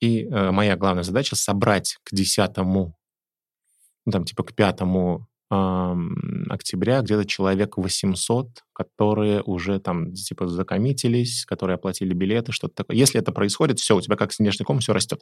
И 0.00 0.24
э, 0.24 0.50
моя 0.50 0.76
главная 0.76 1.02
задача 1.02 1.36
собрать 1.36 1.98
к 2.04 2.14
10 2.14 2.50
ну, 4.06 4.12
там, 4.12 4.24
типа 4.24 4.44
к 4.44 4.54
5 4.54 4.80
октября 5.48 7.02
где-то 7.02 7.24
человек 7.24 7.76
800, 7.76 8.48
которые 8.72 9.42
уже 9.42 9.78
там 9.78 10.12
типа 10.12 10.48
закоммитились, 10.48 11.44
которые 11.44 11.76
оплатили 11.76 12.14
билеты, 12.14 12.52
что-то 12.52 12.74
такое. 12.74 12.96
Если 12.96 13.20
это 13.20 13.32
происходит, 13.32 13.78
все, 13.78 13.96
у 13.96 14.00
тебя 14.00 14.16
как 14.16 14.32
снежный 14.32 14.64
ком, 14.64 14.80
все 14.80 14.92
растет. 14.92 15.20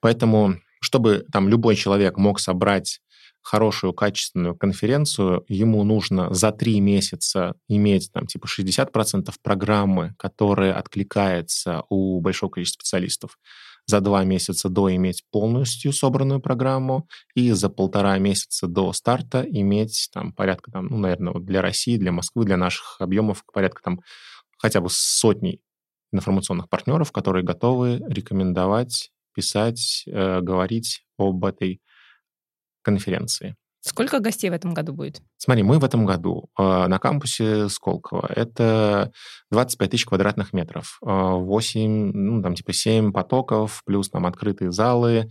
Поэтому, 0.00 0.56
чтобы 0.80 1.24
там 1.32 1.48
любой 1.48 1.76
человек 1.76 2.18
мог 2.18 2.40
собрать 2.40 3.00
хорошую, 3.42 3.94
качественную 3.94 4.54
конференцию, 4.54 5.44
ему 5.48 5.82
нужно 5.82 6.32
за 6.34 6.52
три 6.52 6.80
месяца 6.80 7.54
иметь 7.68 8.10
там 8.12 8.26
типа 8.26 8.46
60% 8.46 9.32
программы, 9.42 10.14
которая 10.18 10.74
откликается 10.74 11.84
у 11.88 12.20
большого 12.20 12.50
количества 12.50 12.82
специалистов 12.82 13.38
за 13.88 14.00
два 14.02 14.22
месяца 14.22 14.68
до 14.68 14.94
иметь 14.94 15.24
полностью 15.30 15.92
собранную 15.94 16.40
программу 16.40 17.08
и 17.34 17.50
за 17.52 17.70
полтора 17.70 18.18
месяца 18.18 18.68
до 18.68 18.92
старта 18.92 19.42
иметь 19.48 20.10
там 20.12 20.32
порядка, 20.32 20.70
там, 20.70 20.86
ну, 20.88 20.98
наверное, 20.98 21.32
вот 21.32 21.46
для 21.46 21.62
России, 21.62 21.96
для 21.96 22.12
Москвы, 22.12 22.44
для 22.44 22.58
наших 22.58 23.00
объемов 23.00 23.42
порядка 23.50 23.82
там 23.82 24.00
хотя 24.58 24.82
бы 24.82 24.88
сотни 24.90 25.60
информационных 26.12 26.68
партнеров, 26.68 27.12
которые 27.12 27.44
готовы 27.44 28.02
рекомендовать, 28.06 29.10
писать, 29.34 30.04
э, 30.06 30.40
говорить 30.42 31.04
об 31.16 31.44
этой 31.46 31.80
конференции. 32.82 33.56
Сколько 33.80 34.18
гостей 34.18 34.50
в 34.50 34.52
этом 34.52 34.74
году 34.74 34.92
будет? 34.92 35.22
Смотри, 35.36 35.62
мы 35.62 35.78
в 35.78 35.84
этом 35.84 36.04
году 36.04 36.48
э, 36.58 36.86
на 36.86 36.98
кампусе 36.98 37.68
Сколково. 37.68 38.30
Это 38.34 39.12
25 39.50 39.90
тысяч 39.90 40.04
квадратных 40.04 40.52
метров. 40.52 40.98
Э, 41.04 41.08
8, 41.08 42.12
ну, 42.12 42.42
там 42.42 42.54
типа 42.54 42.72
7 42.72 43.12
потоков, 43.12 43.82
плюс 43.86 44.10
там 44.10 44.26
открытые 44.26 44.72
залы. 44.72 45.30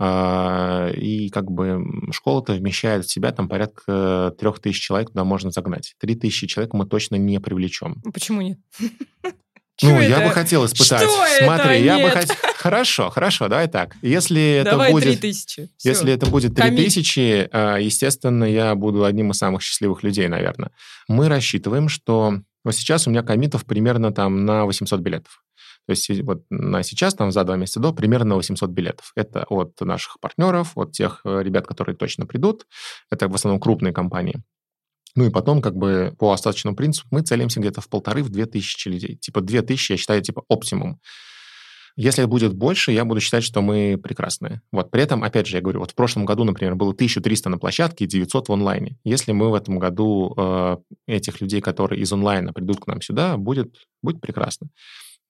Э, 0.00 0.90
и 0.94 1.28
как 1.28 1.50
бы 1.50 1.84
школа-то 2.12 2.54
вмещает 2.54 3.04
в 3.04 3.12
себя 3.12 3.30
там 3.30 3.48
порядка 3.48 4.34
3 4.38 4.52
тысяч 4.62 4.80
человек, 4.80 5.08
туда 5.08 5.24
можно 5.24 5.50
загнать. 5.50 5.94
3 6.00 6.14
тысячи 6.16 6.46
человек 6.46 6.72
мы 6.72 6.86
точно 6.86 7.16
не 7.16 7.38
привлечем. 7.40 8.00
Почему 8.12 8.40
нет? 8.40 8.58
Ну, 9.82 10.00
я 10.00 10.20
бы 10.20 10.30
хотел 10.30 10.64
испытать. 10.66 11.02
Что 11.02 11.26
Смотри, 11.44 11.76
это? 11.76 11.84
я 11.84 11.96
Нет. 11.96 12.06
бы 12.06 12.10
хотел... 12.10 12.36
Хорошо, 12.56 13.10
хорошо, 13.10 13.48
давай 13.48 13.66
так. 13.66 13.96
Если 14.02 14.62
Давай 14.64 14.90
это 14.90 14.92
будет... 14.92 15.20
3000. 15.20 15.70
Если 15.82 16.12
это 16.12 16.26
будет 16.26 16.54
Комми. 16.54 16.76
3000, 16.76 17.48
а, 17.50 17.76
естественно, 17.78 18.44
я 18.44 18.76
буду 18.76 19.04
одним 19.04 19.32
из 19.32 19.38
самых 19.38 19.62
счастливых 19.62 20.04
людей, 20.04 20.28
наверное. 20.28 20.70
Мы 21.08 21.28
рассчитываем, 21.28 21.88
что 21.88 22.38
вот 22.64 22.74
сейчас 22.76 23.08
у 23.08 23.10
меня 23.10 23.24
комитов 23.24 23.64
примерно 23.64 24.12
там 24.12 24.44
на 24.44 24.64
800 24.64 25.00
билетов. 25.00 25.42
То 25.86 25.90
есть 25.90 26.08
вот 26.22 26.44
на 26.50 26.84
сейчас, 26.84 27.14
там 27.14 27.32
за 27.32 27.42
два 27.42 27.56
месяца 27.56 27.80
до, 27.80 27.92
примерно 27.92 28.36
800 28.36 28.70
билетов. 28.70 29.10
Это 29.16 29.44
от 29.48 29.80
наших 29.80 30.20
партнеров, 30.20 30.72
от 30.76 30.92
тех 30.92 31.22
э, 31.24 31.42
ребят, 31.42 31.66
которые 31.66 31.96
точно 31.96 32.26
придут. 32.26 32.66
Это 33.10 33.28
в 33.28 33.34
основном 33.34 33.60
крупные 33.60 33.92
компании. 33.92 34.42
Ну 35.14 35.26
и 35.26 35.30
потом, 35.30 35.60
как 35.60 35.76
бы 35.76 36.14
по 36.18 36.32
остаточному 36.32 36.76
принципу, 36.76 37.08
мы 37.10 37.22
целимся 37.22 37.60
где-то 37.60 37.80
в 37.80 37.88
полторы, 37.88 38.22
в 38.22 38.30
две 38.30 38.46
тысячи 38.46 38.88
людей. 38.88 39.16
Типа 39.16 39.40
две 39.40 39.62
тысячи, 39.62 39.92
я 39.92 39.98
считаю, 39.98 40.22
типа 40.22 40.44
оптимум. 40.48 41.00
Если 41.96 42.24
будет 42.24 42.54
больше, 42.54 42.90
я 42.92 43.04
буду 43.04 43.20
считать, 43.20 43.44
что 43.44 43.60
мы 43.60 44.00
прекрасные. 44.02 44.62
Вот 44.72 44.90
при 44.90 45.02
этом, 45.02 45.22
опять 45.22 45.46
же, 45.46 45.56
я 45.56 45.62
говорю, 45.62 45.80
вот 45.80 45.90
в 45.90 45.94
прошлом 45.94 46.24
году, 46.24 46.44
например, 46.44 46.74
было 46.74 46.92
1300 46.92 47.50
на 47.50 47.58
площадке 47.58 48.06
и 48.06 48.08
900 48.08 48.48
в 48.48 48.52
онлайне. 48.52 48.96
Если 49.04 49.32
мы 49.32 49.50
в 49.50 49.54
этом 49.54 49.78
году 49.78 50.32
э, 50.36 50.76
этих 51.06 51.42
людей, 51.42 51.60
которые 51.60 52.00
из 52.00 52.10
онлайна 52.10 52.54
придут 52.54 52.80
к 52.80 52.86
нам 52.86 53.02
сюда, 53.02 53.36
будет, 53.36 53.76
будет 54.02 54.22
прекрасно. 54.22 54.68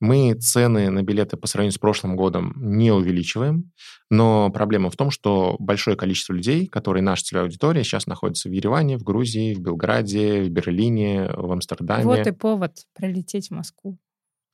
Мы 0.02 0.34
цены 0.34 0.90
на 0.90 1.04
билеты 1.04 1.36
по 1.36 1.46
сравнению 1.46 1.74
с 1.74 1.78
прошлым 1.78 2.16
годом 2.16 2.54
не 2.56 2.90
увеличиваем, 2.90 3.70
но 4.10 4.50
проблема 4.50 4.90
в 4.90 4.96
том, 4.96 5.12
что 5.12 5.54
большое 5.60 5.96
количество 5.96 6.32
людей, 6.32 6.66
которые 6.66 7.04
наша 7.04 7.22
целевая 7.22 7.46
аудитория, 7.46 7.84
сейчас 7.84 8.08
находятся 8.08 8.48
в 8.48 8.52
Ереване, 8.52 8.98
в 8.98 9.04
Грузии, 9.04 9.54
в 9.54 9.60
Белграде, 9.60 10.42
в 10.42 10.50
Берлине, 10.50 11.30
в 11.32 11.52
Амстердаме. 11.52 12.02
Вот 12.02 12.26
и 12.26 12.32
повод 12.32 12.78
прилететь 12.94 13.50
в 13.50 13.52
Москву. 13.52 13.96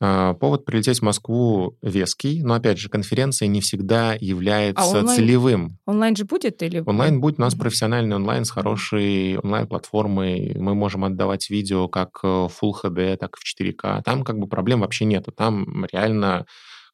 А, 0.01 0.35
Повод 0.35 0.65
прилететь 0.65 1.01
в 1.01 1.03
Москву 1.03 1.77
веский, 1.83 2.43
но, 2.43 2.55
опять 2.55 2.79
же, 2.79 2.89
конференция 2.89 3.49
не 3.49 3.61
всегда 3.61 4.15
является 4.21 4.83
А 4.83 4.99
онлайн? 5.01 5.19
целевым. 5.19 5.79
Онлайн 5.87 6.15
же 6.15 6.25
будет 6.25 6.63
или... 6.63 6.83
Онлайн 6.87 7.21
будет 7.21 7.39
у 7.39 7.43
нас 7.43 7.55
профессиональный 7.55 8.15
онлайн 8.15 8.45
с 8.45 8.51
хорошей 8.51 9.39
онлайн-платформой. 9.39 10.55
Мы 10.57 10.75
можем 10.75 11.05
отдавать 11.05 11.51
видео 11.51 11.89
как 11.89 12.21
э, 12.23 12.27
в 12.27 12.53
Full 12.63 12.75
HD, 12.85 13.17
так 13.17 13.37
и 13.37 13.41
в 13.41 13.61
4К. 13.61 14.03
Там 14.03 14.23
как 14.23 14.39
бы 14.39 14.47
проблем 14.47 14.81
вообще 14.81 15.05
нету. 15.05 15.33
Там 15.33 15.85
реально 15.91 16.47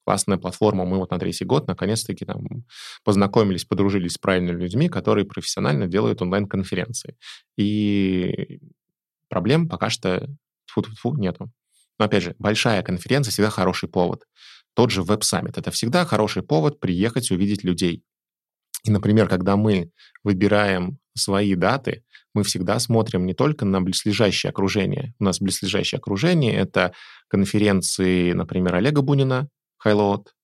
классная 0.04 0.38
платформа. 0.38 0.86
Мы 0.86 0.96
вот 0.98 1.10
на 1.10 1.18
третий 1.18 1.44
год 1.44 1.66
наконец-таки 1.66 2.24
там 2.24 2.46
познакомились, 3.04 3.64
подружились 3.64 4.12
с 4.12 4.18
правильными 4.18 4.62
людьми, 4.62 4.88
которые 4.88 5.26
профессионально 5.26 5.86
делают 5.88 6.22
онлайн-конференции. 6.22 7.16
И 7.58 8.60
проблем 9.28 9.68
пока 9.68 9.90
что 9.90 10.26
тьфу 10.66 11.14
нету. 11.16 11.50
Но 11.98 12.06
опять 12.06 12.22
же, 12.22 12.34
большая 12.38 12.82
конференция 12.82 13.32
всегда 13.32 13.50
хороший 13.50 13.88
повод. 13.88 14.24
Тот 14.74 14.90
же 14.90 15.02
веб-саммит. 15.02 15.56
Это 15.58 15.70
всегда 15.70 16.04
хороший 16.04 16.42
повод 16.42 16.80
приехать 16.80 17.30
увидеть 17.30 17.62
людей. 17.64 18.02
И, 18.84 18.90
например, 18.90 19.28
когда 19.28 19.56
мы 19.56 19.90
выбираем 20.22 20.98
свои 21.16 21.54
даты, 21.54 22.04
мы 22.34 22.42
всегда 22.42 22.78
смотрим 22.80 23.24
не 23.24 23.34
только 23.34 23.64
на 23.64 23.80
близлежащее 23.80 24.50
окружение. 24.50 25.14
У 25.20 25.24
нас 25.24 25.40
близлежащее 25.40 25.98
окружение— 25.98 26.54
это 26.56 26.92
конференции, 27.28 28.32
например, 28.32 28.74
Олега 28.74 29.02
Бунина, 29.02 29.48
HighLoad. 29.78 30.34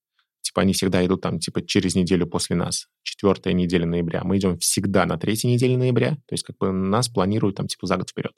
Типа 0.43 0.63
они 0.63 0.73
всегда 0.73 1.05
идут 1.05 1.21
там 1.21 1.39
типа 1.39 1.67
через 1.67 1.95
неделю 1.95 2.27
после 2.27 2.57
нас, 2.57 2.87
четвертая 3.03 3.53
неделя 3.53 3.87
ноября. 3.87 4.23
Мы 4.25 4.39
идем 4.39 4.59
всегда 4.59 5.05
на 5.05 5.19
третьей 5.19 5.53
неделе 5.53 5.77
ноября, 5.77 6.13
то 6.13 6.33
есть 6.33 6.45
как 6.45 6.57
бы 6.57 6.73
нас 6.73 7.09
планируют 7.09 7.57
там 7.57 7.67
типа 7.67 7.87
за 7.87 7.97
год 7.97 8.11
вперед. 8.11 8.33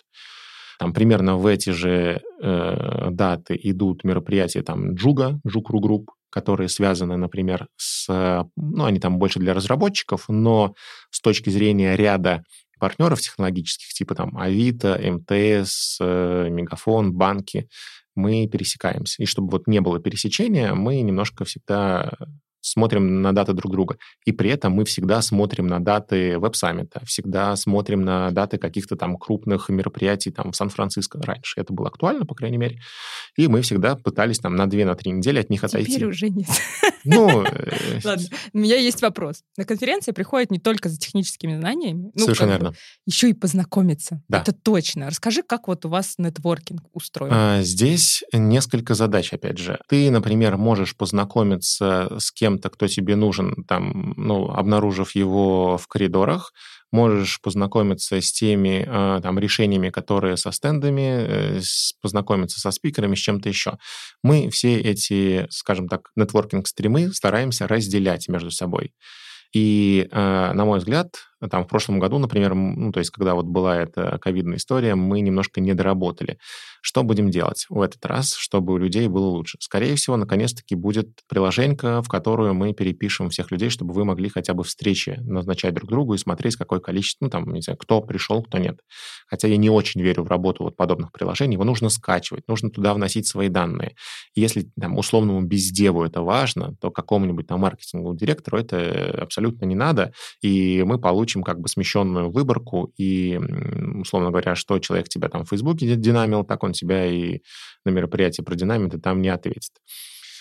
Там 0.83 0.93
примерно 0.93 1.37
в 1.37 1.47
эти 1.47 1.71
же 1.71 2.21
э, 2.43 3.09
даты 3.13 3.57
идут 3.63 4.03
мероприятия 4.03 4.63
там 4.63 4.95
JUG 4.95 5.21
а, 5.21 5.39
JUG 5.47 5.66
Ru 5.66 5.79
Group, 5.79 6.11
которые 6.29 6.69
связаны, 6.69 7.17
например, 7.17 7.69
с... 7.77 8.09
Ну, 8.57 8.85
они 8.85 8.99
там 8.99 9.19
больше 9.19 9.39
для 9.39 9.55
разработчиков, 9.55 10.25
но 10.27 10.75
с 11.11 11.21
точки 11.21 11.51
зрения 11.51 11.95
ряда 11.95 12.43
партнеров 12.81 13.21
технологических, 13.21 13.93
типа 13.95 14.17
там 14.17 14.37
Авито, 14.37 14.99
МТС, 15.01 15.99
э, 16.01 16.49
Мегафон, 16.51 17.13
банки, 17.13 17.69
мы 18.17 18.49
пересекаемся. 18.49 19.23
И 19.23 19.27
чтобы 19.27 19.53
вот 19.53 19.69
не 19.69 19.81
было 19.81 20.01
пересечения, 20.01 20.75
мы 20.75 21.01
немножко 21.01 21.45
всегда 21.45 22.11
смотрим 22.63 23.21
на 23.21 23.33
даты 23.33 23.53
друг 23.53 23.73
друга. 23.73 23.99
И 24.25 24.33
при 24.33 24.51
этом 24.51 24.73
мы 24.73 24.85
всегда 24.85 25.21
смотрим 25.21 25.67
на 25.67 25.81
даты 25.81 26.39
веб-саммита, 26.39 27.05
всегда 27.05 27.55
смотрим 27.57 28.03
на 28.03 28.31
даты 28.31 28.57
каких-то 28.57 28.97
там 28.97 29.19
крупных 29.19 29.69
мероприятий 29.69 30.31
там 30.31 30.53
в 30.53 30.57
Сан-Франциско 30.57 31.21
раньше. 31.23 31.61
Это 31.61 31.73
было 31.73 31.89
актуально, 31.89 32.25
по 32.25 32.35
крайней 32.35 32.57
мере. 32.59 32.79
И 33.37 33.49
мы 33.49 33.63
всегда 33.63 33.97
пытались 33.97 34.39
там 34.39 34.57
на 34.57 34.65
2-3 34.67 35.11
недели 35.11 35.39
от 35.39 35.51
них 35.51 35.63
отойти. 35.65 35.93
Теперь 35.93 36.09
уже 36.09 36.31
нет. 36.31 36.49
Ну, 37.05 37.45
э, 37.45 38.01
Ладно, 38.05 38.27
у 38.53 38.59
меня 38.59 38.77
есть 38.77 39.03
вопрос. 39.03 39.43
На 39.57 39.65
конференции 39.65 40.13
приходят 40.13 40.51
не 40.51 40.59
только 40.59 40.89
за 40.89 40.99
техническими 40.99 41.57
знаниями, 41.57 42.11
ну, 42.15 42.25
совершенно 42.25 42.51
верно. 42.53 42.75
еще 43.07 43.31
и 43.31 43.33
познакомиться. 43.33 44.23
Да. 44.29 44.41
Это 44.41 44.53
точно. 44.53 45.09
Расскажи, 45.09 45.43
как 45.43 45.69
вот 45.69 45.85
у 45.85 45.89
вас 45.89 46.15
нетворкинг 46.19 46.83
устроен. 46.93 47.33
А, 47.35 47.63
Здесь 47.63 48.23
несколько 48.33 48.95
задач, 48.95 49.33
опять 49.33 49.59
же. 49.59 49.81
Ты, 49.89 50.11
например, 50.11 50.57
можешь 50.57 50.97
познакомиться 50.97 52.13
с 52.19 52.31
кем-то, 52.53 52.71
кто 52.71 52.87
тебе 52.87 53.17
нужен, 53.17 53.65
там, 53.67 54.15
ну, 54.17 54.51
обнаружив 54.51 55.15
его 55.15 55.79
в 55.79 55.87
коридорах, 55.87 56.53
можешь 56.93 57.41
познакомиться 57.41 58.21
с 58.21 58.33
теми 58.33 58.85
э, 58.87 59.21
там, 59.23 59.39
решениями, 59.39 59.91
которые 59.91 60.37
со 60.37 60.53
стендами, 60.53 61.59
э, 61.59 61.61
познакомиться 62.03 62.61
со 62.61 62.71
спикерами, 62.71 63.15
с 63.15 63.19
чем-то 63.19 63.49
еще. 63.49 63.79
Мы 64.23 64.51
все 64.51 64.79
эти, 64.81 65.47
скажем 65.51 65.89
так, 65.89 66.11
нетворкинг-стримы 66.17 67.13
стараемся 67.15 67.67
разделять 67.67 68.29
между 68.29 68.51
собой. 68.51 68.93
И, 69.55 70.09
э, 70.11 70.53
на 70.53 70.65
мой 70.65 70.79
взгляд, 70.79 71.17
там 71.51 71.65
в 71.65 71.69
прошлом 71.69 71.99
году, 71.99 72.19
например, 72.19 72.55
ну, 72.55 72.93
то 72.93 72.99
есть 72.99 73.11
когда 73.11 73.35
вот 73.35 73.47
была 73.47 73.77
эта 73.77 74.19
ковидная 74.19 74.57
история, 74.57 74.95
мы 74.95 75.21
немножко 75.21 75.61
не 75.61 75.75
доработали. 75.75 76.39
Что 76.81 77.05
будем 77.05 77.31
делать 77.31 77.67
в 77.69 77.81
этот 77.81 78.05
раз, 78.07 78.35
чтобы 78.35 78.73
у 78.73 78.77
людей 78.77 79.07
было 79.07 79.27
лучше? 79.27 79.57
Скорее 79.61 79.95
всего, 79.95 80.17
наконец-таки 80.17 80.75
будет 80.75 81.21
приложенька, 81.29 82.03
в 82.03 82.09
которую 82.09 82.55
мы 82.55 82.73
перепишем 82.73 83.31
всех 83.31 83.53
людей, 83.53 83.71
чтобы 83.71 83.95
вы 83.95 84.05
могли 84.05 84.29
хотя 84.29 84.53
бы 84.53 84.65
встречи 84.65 85.17
назначать 85.21 85.75
друг 85.75 85.89
другу 85.89 86.15
и 86.15 86.19
смотреть, 86.19 86.57
какое 86.57 86.81
количество, 86.81 87.27
ну, 87.27 87.31
там, 87.31 87.53
не 87.53 87.63
знаю, 87.63 87.77
кто 87.79 88.01
пришел, 88.01 88.43
кто 88.43 88.59
нет. 88.59 88.81
Хотя 89.29 89.47
я 89.47 89.57
не 89.57 89.71
очень 89.71 90.03
верю 90.03 90.25
в 90.25 90.29
работу 90.29 90.65
вот 90.65 90.77
подобных 90.77 91.13
приложений. 91.13 91.55
Его 91.55 91.65
нужно 91.65 91.89
скачивать, 91.89 92.49
нужно 92.49 92.69
туда 92.69 92.95
вносить 92.95 93.29
свои 93.29 93.49
данные. 93.49 93.95
Если 94.35 94.69
там 94.79 94.99
условному 94.99 95.41
бездеву 95.43 96.05
это 96.05 96.21
важно, 96.21 96.75
то 96.81 96.91
какому-нибудь 96.91 97.47
там 97.47 97.61
маркетинговому 97.61 98.17
директору 98.17 98.59
это 98.59 99.19
абсолютно 99.23 99.67
не 99.67 99.77
надо, 99.77 100.13
и 100.41 100.83
мы 100.85 100.99
получим 100.99 101.32
как 101.41 101.61
бы 101.61 101.69
смещенную 101.69 102.31
выборку, 102.31 102.93
и, 102.99 103.41
условно 104.01 104.31
говоря, 104.31 104.55
что 104.55 104.79
человек 104.79 105.09
тебя 105.09 105.29
там 105.29 105.45
в 105.45 105.49
Фейсбуке 105.49 105.87
ди- 105.87 105.97
динамил, 105.97 106.45
так 106.45 106.63
он 106.65 106.73
тебя 106.73 107.07
и 107.07 107.41
на 107.85 107.91
мероприятии 107.91 108.43
продинамит, 108.43 108.95
и 108.95 109.01
там 109.01 109.23
не 109.23 109.31
ответит. 109.31 109.73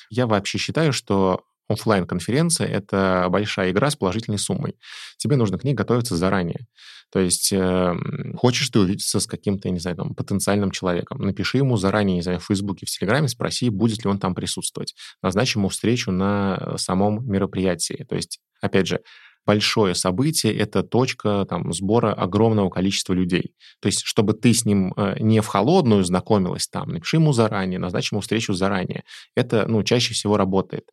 Я 0.09 0.27
вообще 0.27 0.57
считаю, 0.57 0.91
что 0.91 1.41
оффлайн 1.69 2.05
конференция 2.05 2.67
это 2.67 3.27
большая 3.29 3.71
игра 3.71 3.89
с 3.89 3.95
положительной 3.95 4.39
суммой. 4.39 4.75
Тебе 5.17 5.35
нужно 5.35 5.57
к 5.57 5.63
ней 5.63 5.73
готовиться 5.73 6.17
заранее. 6.17 6.67
То 7.11 7.19
есть 7.19 7.51
э, 7.51 7.93
хочешь 8.37 8.69
ты 8.69 8.79
увидеться 8.79 9.19
с 9.19 9.27
каким-то, 9.27 9.69
не 9.69 9.79
знаю, 9.79 9.97
там, 9.97 10.15
потенциальным 10.15 10.71
человеком, 10.71 11.19
напиши 11.19 11.57
ему 11.57 11.75
заранее, 11.75 12.15
не 12.15 12.21
знаю, 12.21 12.39
в 12.39 12.45
Фейсбуке, 12.45 12.85
в 12.85 12.89
Телеграме, 12.89 13.27
спроси, 13.27 13.69
будет 13.69 14.03
ли 14.03 14.09
он 14.09 14.17
там 14.17 14.33
присутствовать. 14.33 14.95
Назначь 15.21 15.55
ему 15.55 15.67
встречу 15.67 16.11
на 16.11 16.77
самом 16.77 17.25
мероприятии. 17.29 18.05
То 18.07 18.15
есть, 18.15 18.39
опять 18.61 18.87
же, 18.87 19.01
большое 19.45 19.95
событие— 19.95 20.55
это 20.57 20.83
точка 20.83 21.45
там, 21.49 21.73
сбора 21.73 22.13
огромного 22.13 22.69
количества 22.69 23.13
людей. 23.13 23.53
То 23.81 23.87
есть, 23.87 24.01
чтобы 24.03 24.33
ты 24.33 24.53
с 24.53 24.65
ним 24.65 24.93
э, 24.95 25.17
не 25.19 25.41
в 25.41 25.47
холодную 25.47 26.03
знакомилась 26.03 26.67
там, 26.67 26.89
напиши 26.89 27.17
ему 27.17 27.33
заранее, 27.33 27.79
назначь 27.79 28.11
ему 28.11 28.21
встречу 28.21 28.53
заранее. 28.53 29.03
Это, 29.35 29.65
ну, 29.67 29.83
чаще 29.83 30.13
всего 30.13 30.37
работает. 30.37 30.85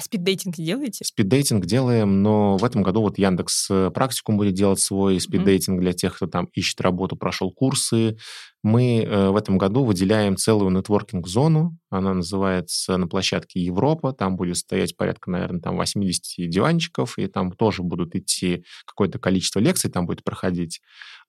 А 0.00 0.02
спиддейтинг 0.02 0.54
делаете? 0.56 1.04
Спиддейтинг 1.04 1.66
делаем, 1.66 2.22
но 2.22 2.56
в 2.56 2.64
этом 2.64 2.82
году 2.82 3.02
вот 3.02 3.18
Яндекс 3.18 3.68
э, 3.70 3.90
практикум 3.90 4.38
будет 4.38 4.54
делать 4.54 4.80
свой 4.80 5.20
спиддейтинг 5.20 5.78
для 5.78 5.92
тех, 5.92 6.16
кто 6.16 6.26
там 6.26 6.46
ищет 6.54 6.80
работу, 6.80 7.16
прошел 7.16 7.52
курсы. 7.52 8.16
Мы 8.62 9.02
э, 9.02 9.28
в 9.28 9.36
этом 9.36 9.58
году 9.58 9.84
выделяем 9.84 10.36
целую 10.36 10.70
нетворкинг-зону. 10.70 11.76
Она 11.90 12.14
называется 12.14 12.96
на 12.96 13.08
площадке 13.08 13.60
Европа. 13.60 14.12
Там 14.12 14.36
будет 14.36 14.56
стоять 14.56 14.96
порядка, 14.96 15.30
наверное, 15.30 15.60
там 15.60 15.76
80 15.76 16.48
диванчиков, 16.48 17.18
и 17.18 17.26
там 17.26 17.52
тоже 17.52 17.82
будут 17.82 18.14
идти 18.14 18.64
какое-то 18.86 19.18
количество 19.18 19.60
лекций, 19.60 19.90
там 19.90 20.06
будет 20.06 20.24
проходить. 20.24 20.80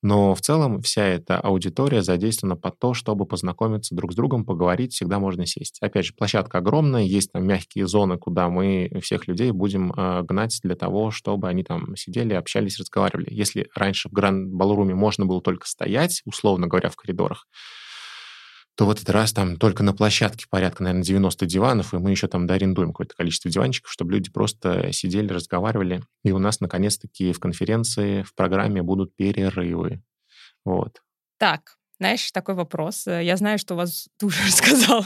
Но 0.02 0.34
в 0.34 0.40
целом 0.40 0.82
вся 0.82 1.04
эта 1.04 1.38
аудитория 1.38 2.02
задействована 2.02 2.56
под 2.56 2.78
то, 2.78 2.92
чтобы 2.92 3.24
познакомиться 3.24 3.94
друг 3.94 4.12
с 4.12 4.16
другом, 4.16 4.44
поговорить, 4.44 4.92
всегда 4.92 5.18
можно 5.18 5.46
сесть. 5.46 5.78
Опять 5.80 6.06
же, 6.06 6.14
площадка 6.14 6.58
огромная, 6.58 7.02
есть 7.02 7.32
там 7.32 7.46
мягкие 7.46 7.86
зоны, 7.86 8.18
куда 8.18 8.48
мы 8.48 8.61
всех 9.02 9.28
людей 9.28 9.50
будем 9.50 9.92
э, 9.92 10.22
гнать 10.22 10.58
для 10.62 10.74
того, 10.74 11.10
чтобы 11.10 11.48
они 11.48 11.64
там 11.64 11.96
сидели, 11.96 12.34
общались, 12.34 12.78
разговаривали. 12.78 13.28
Если 13.30 13.68
раньше 13.74 14.08
в 14.08 14.12
Гранд 14.12 14.52
Балруме 14.52 14.94
можно 14.94 15.26
было 15.26 15.40
только 15.40 15.66
стоять, 15.66 16.22
условно 16.24 16.66
говоря, 16.66 16.90
в 16.90 16.96
коридорах, 16.96 17.46
то 18.74 18.86
в 18.86 18.90
этот 18.90 19.10
раз 19.10 19.32
там 19.32 19.56
только 19.56 19.82
на 19.82 19.92
площадке 19.92 20.46
порядка, 20.48 20.82
наверное, 20.82 21.04
90 21.04 21.46
диванов, 21.46 21.92
и 21.92 21.98
мы 21.98 22.10
еще 22.10 22.26
там 22.26 22.46
доарендуем 22.46 22.88
какое-то 22.88 23.14
количество 23.14 23.50
диванчиков, 23.50 23.92
чтобы 23.92 24.12
люди 24.12 24.30
просто 24.30 24.92
сидели, 24.92 25.28
разговаривали. 25.28 26.02
И 26.24 26.32
у 26.32 26.38
нас, 26.38 26.60
наконец-таки, 26.60 27.32
в 27.32 27.40
конференции, 27.40 28.22
в 28.22 28.34
программе 28.34 28.82
будут 28.82 29.14
перерывы. 29.14 30.02
Вот. 30.64 31.02
Так, 31.38 31.76
знаешь, 32.02 32.32
такой 32.32 32.56
вопрос. 32.56 33.06
Я 33.06 33.36
знаю, 33.36 33.58
что 33.58 33.74
у 33.74 33.76
вас, 33.76 34.08
ты 34.18 34.26
уже 34.26 34.42
рассказал, 34.46 35.04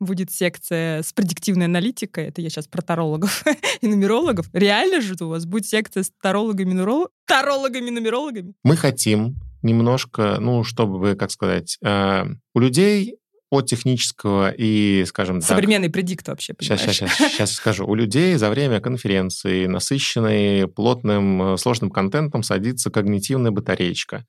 будет 0.00 0.30
секция 0.30 1.02
с 1.02 1.12
предиктивной 1.12 1.66
аналитикой. 1.66 2.28
Это 2.28 2.40
я 2.40 2.48
сейчас 2.48 2.66
про 2.66 2.80
тарологов 2.80 3.44
и 3.82 3.86
нумерологов. 3.86 4.46
Реально 4.54 5.02
же 5.02 5.14
у 5.20 5.28
вас 5.28 5.44
будет 5.44 5.66
секция 5.66 6.02
с 6.02 6.10
тарологами, 6.22 6.70
нумерологами? 6.70 7.10
Тарологами, 7.26 7.90
нумерологами? 7.90 8.54
Мы 8.64 8.76
хотим 8.76 9.36
немножко, 9.60 10.38
ну, 10.40 10.64
чтобы, 10.64 11.14
как 11.14 11.30
сказать, 11.30 11.76
э, 11.84 12.24
у 12.54 12.58
людей 12.58 13.18
от 13.50 13.66
технического 13.66 14.50
и, 14.50 15.04
скажем 15.06 15.42
Современный 15.42 15.88
так... 15.88 15.94
предикт 15.94 16.26
вообще, 16.28 16.54
понимаешь? 16.54 16.80
Сейчас, 16.80 16.96
сейчас, 16.96 17.12
сейчас, 17.12 17.32
сейчас 17.32 17.52
скажу. 17.52 17.86
У 17.86 17.94
людей 17.94 18.34
за 18.36 18.48
время 18.48 18.80
конференции, 18.80 19.66
насыщенной 19.66 20.68
плотным, 20.68 21.42
э, 21.42 21.56
сложным 21.58 21.90
контентом, 21.90 22.42
садится 22.42 22.90
когнитивная 22.90 23.50
батареечка. 23.50 24.24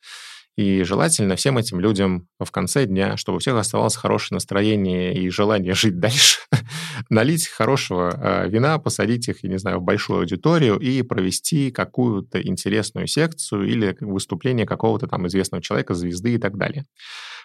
И 0.58 0.84
желательно 0.84 1.36
всем 1.36 1.58
этим 1.58 1.80
людям 1.80 2.28
в 2.40 2.52
конце 2.52 2.86
дня, 2.86 3.16
чтобы 3.16 3.38
у 3.38 3.40
всех 3.40 3.56
оставалось 3.56 3.96
хорошее 3.96 4.36
настроение 4.36 5.14
и 5.14 5.30
желание 5.30 5.74
жить 5.76 6.00
дальше, 6.00 6.40
налить 7.10 7.48
хорошего 7.48 8.10
э, 8.12 8.50
вина, 8.50 8.78
посадить 8.78 9.28
их, 9.30 9.44
я 9.44 9.50
не 9.50 9.58
знаю, 9.58 9.80
в 9.80 9.84
большую 9.84 10.20
аудиторию 10.20 10.78
и 10.78 11.02
провести 11.04 11.72
какую-то 11.72 12.42
интересную 12.42 13.08
секцию 13.08 13.68
или 13.68 13.96
выступление 14.02 14.66
какого-то 14.66 15.08
там 15.08 15.28
известного 15.28 15.64
человека, 15.64 15.94
звезды 15.94 16.36
и 16.36 16.38
так 16.38 16.58
далее. 16.58 16.86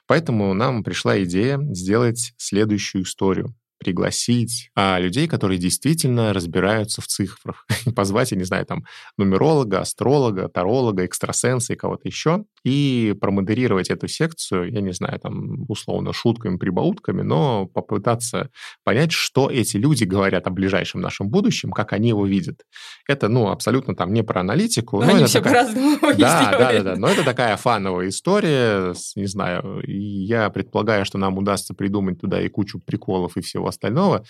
Поэтому 0.09 0.53
нам 0.55 0.85
пришла 0.85 1.23
идея 1.23 1.59
сделать 1.73 2.33
следующую 2.37 3.05
историю 3.05 3.55
пригласить 3.87 4.71
а, 4.75 4.99
людей, 4.99 5.29
которые 5.29 5.59
действительно 5.59 6.33
разбираются 6.33 7.01
в 7.01 7.07
цифрах. 7.07 7.67
Позвать, 7.95 8.33
я 8.33 8.37
не 8.37 8.43
знаю, 8.43 8.67
там, 8.67 8.85
нумеролога, 9.17 9.79
астролога, 9.79 10.49
таролога, 10.49 11.05
экстрасенса 11.05 11.73
и 11.73 11.77
кого-то 11.77 12.09
еще, 12.09 12.45
и 12.65 13.15
промодерировать 13.21 13.91
эту 13.91 14.09
секцию, 14.09 14.73
я 14.73 14.81
не 14.81 14.93
знаю, 14.93 15.21
там, 15.21 15.65
условно, 15.69 16.13
шутками, 16.13 16.57
прибаутками, 16.57 17.23
но 17.23 17.67
попытаться 17.67 18.51
понять, 18.83 19.13
что 19.13 19.49
эти 19.49 19.77
люди 19.77 20.03
говорят 20.03 20.49
о 20.49 20.51
ближайшем 20.51 21.01
нашем 21.01 21.29
будущем, 21.29 21.71
как 21.71 21.93
они 21.93 22.09
его 22.09 22.27
видят. 22.27 22.63
Это, 23.07 23.29
ну, 23.29 23.51
абсолютно 23.51 23.95
там 23.95 24.13
не 24.13 24.25
про 24.25 24.41
аналитику. 24.41 24.99
Но, 24.99 25.07
но 25.07 25.15
они 25.15 25.25
все 25.27 25.41
такая... 25.41 25.63
по-разному 25.63 25.99
да, 26.19 26.51
да, 26.51 26.73
да, 26.73 26.83
да, 26.83 26.97
но 26.97 27.07
это 27.07 27.23
такая 27.23 27.57
фановая 27.57 28.09
история, 28.09 28.95
не 29.15 29.27
знаю, 29.27 29.81
я 29.87 30.51
предполагаю, 30.51 31.05
что 31.05 31.19
нам 31.19 31.39
удастся 31.39 31.73
придумать 31.73 32.21
туда 32.21 32.41
и 32.43 32.49
кучу 32.49 32.81
приколов 32.81 33.37
и 33.37 33.41
всего 33.43 33.69
остального, 33.77 34.25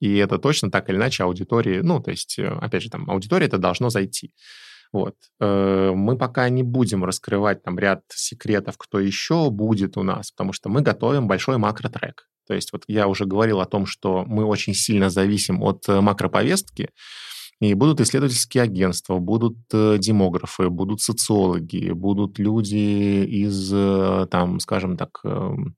и 0.00 0.16
это 0.16 0.38
точно 0.38 0.70
так 0.70 0.88
или 0.88 0.96
иначе 0.96 1.24
аудитории, 1.24 1.80
ну, 1.80 2.00
то 2.00 2.10
есть, 2.10 2.38
э, 2.38 2.46
опять 2.46 2.82
же, 2.82 2.90
там, 2.90 3.10
аудитория 3.10 3.46
это 3.46 3.58
должно 3.58 3.90
зайти. 3.90 4.32
Вот. 4.92 5.14
Э, 5.40 5.92
мы 5.94 6.16
пока 6.16 6.48
не 6.48 6.62
будем 6.62 7.04
раскрывать 7.04 7.62
там 7.62 7.78
ряд 7.78 8.02
секретов, 8.08 8.76
кто 8.78 9.00
еще 9.00 9.50
будет 9.50 9.96
у 9.96 10.02
нас, 10.02 10.30
потому 10.30 10.52
что 10.52 10.68
мы 10.68 10.82
готовим 10.82 11.26
большой 11.26 11.58
макротрек. 11.58 12.28
То 12.46 12.54
есть 12.54 12.72
вот 12.72 12.84
я 12.86 13.06
уже 13.08 13.26
говорил 13.26 13.60
о 13.60 13.66
том, 13.66 13.84
что 13.86 14.24
мы 14.26 14.44
очень 14.44 14.72
сильно 14.72 15.10
зависим 15.10 15.62
от 15.62 15.88
э, 15.88 16.00
макроповестки, 16.00 16.90
и 17.60 17.74
будут 17.74 18.00
исследовательские 18.00 18.62
агентства, 18.62 19.18
будут 19.18 19.56
демографы, 19.72 20.68
будут 20.68 21.00
социологи, 21.00 21.90
будут 21.90 22.38
люди 22.38 23.24
из, 23.24 23.68
там, 24.30 24.60
скажем 24.60 24.96
так, 24.96 25.18
эм, 25.24 25.74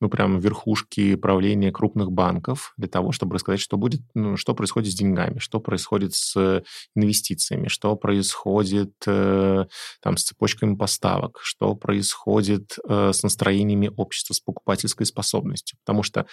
ну, 0.00 0.08
прям 0.08 0.38
верхушки 0.40 1.14
правления 1.14 1.70
крупных 1.70 2.10
банков 2.10 2.72
для 2.76 2.88
того, 2.88 3.12
чтобы 3.12 3.34
рассказать, 3.34 3.60
что 3.60 3.76
будет, 3.76 4.00
ну, 4.14 4.36
что 4.36 4.54
происходит 4.54 4.92
с 4.92 4.96
деньгами, 4.96 5.38
что 5.38 5.60
происходит 5.60 6.14
с 6.14 6.62
инвестициями, 6.94 7.68
что 7.68 7.94
происходит 7.96 8.92
э, 9.06 9.66
там 10.02 10.16
с 10.16 10.24
цепочками 10.24 10.74
поставок, 10.74 11.40
что 11.42 11.74
происходит 11.74 12.76
э, 12.88 13.12
с 13.12 13.22
настроениями 13.22 13.90
общества, 13.94 14.34
с 14.34 14.40
покупательской 14.40 15.06
способностью. 15.06 15.78
Потому 15.84 16.02
что 16.02 16.26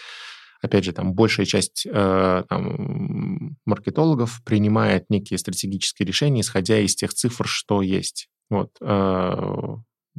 опять 0.61 0.84
же, 0.86 0.93
там 0.93 1.13
большая 1.13 1.45
часть 1.45 1.86
э, 1.86 2.43
там, 2.47 3.57
маркетологов 3.65 4.41
принимает 4.43 5.05
некие 5.09 5.38
стратегические 5.38 6.07
решения, 6.07 6.41
исходя 6.41 6.80
из 6.80 6.95
тех 6.95 7.13
цифр, 7.13 7.47
что 7.47 7.82
есть. 7.82 8.30
Вот. 8.49 8.72
Э, 8.82 9.76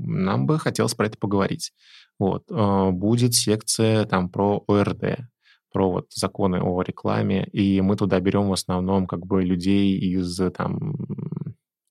нам 0.07 0.47
бы 0.47 0.59
хотелось 0.59 0.95
про 0.95 1.07
это 1.07 1.19
поговорить. 1.19 1.73
Вот. 2.19 2.45
А, 2.51 2.91
будет 2.91 3.35
секция 3.35 4.05
там 4.05 4.29
про 4.31 4.65
ОРД, 4.67 5.19
про 5.73 5.91
вот 5.91 6.07
законы 6.15 6.61
о 6.61 6.83
рекламе, 6.83 7.47
и 7.53 7.81
мы 7.81 7.97
туда 7.97 8.21
берем 8.21 8.49
в 8.49 8.53
основном 8.53 9.07
как 9.07 9.27
бы 9.27 9.43
людей 9.43 9.99
из 9.99 10.41
там 10.53 10.95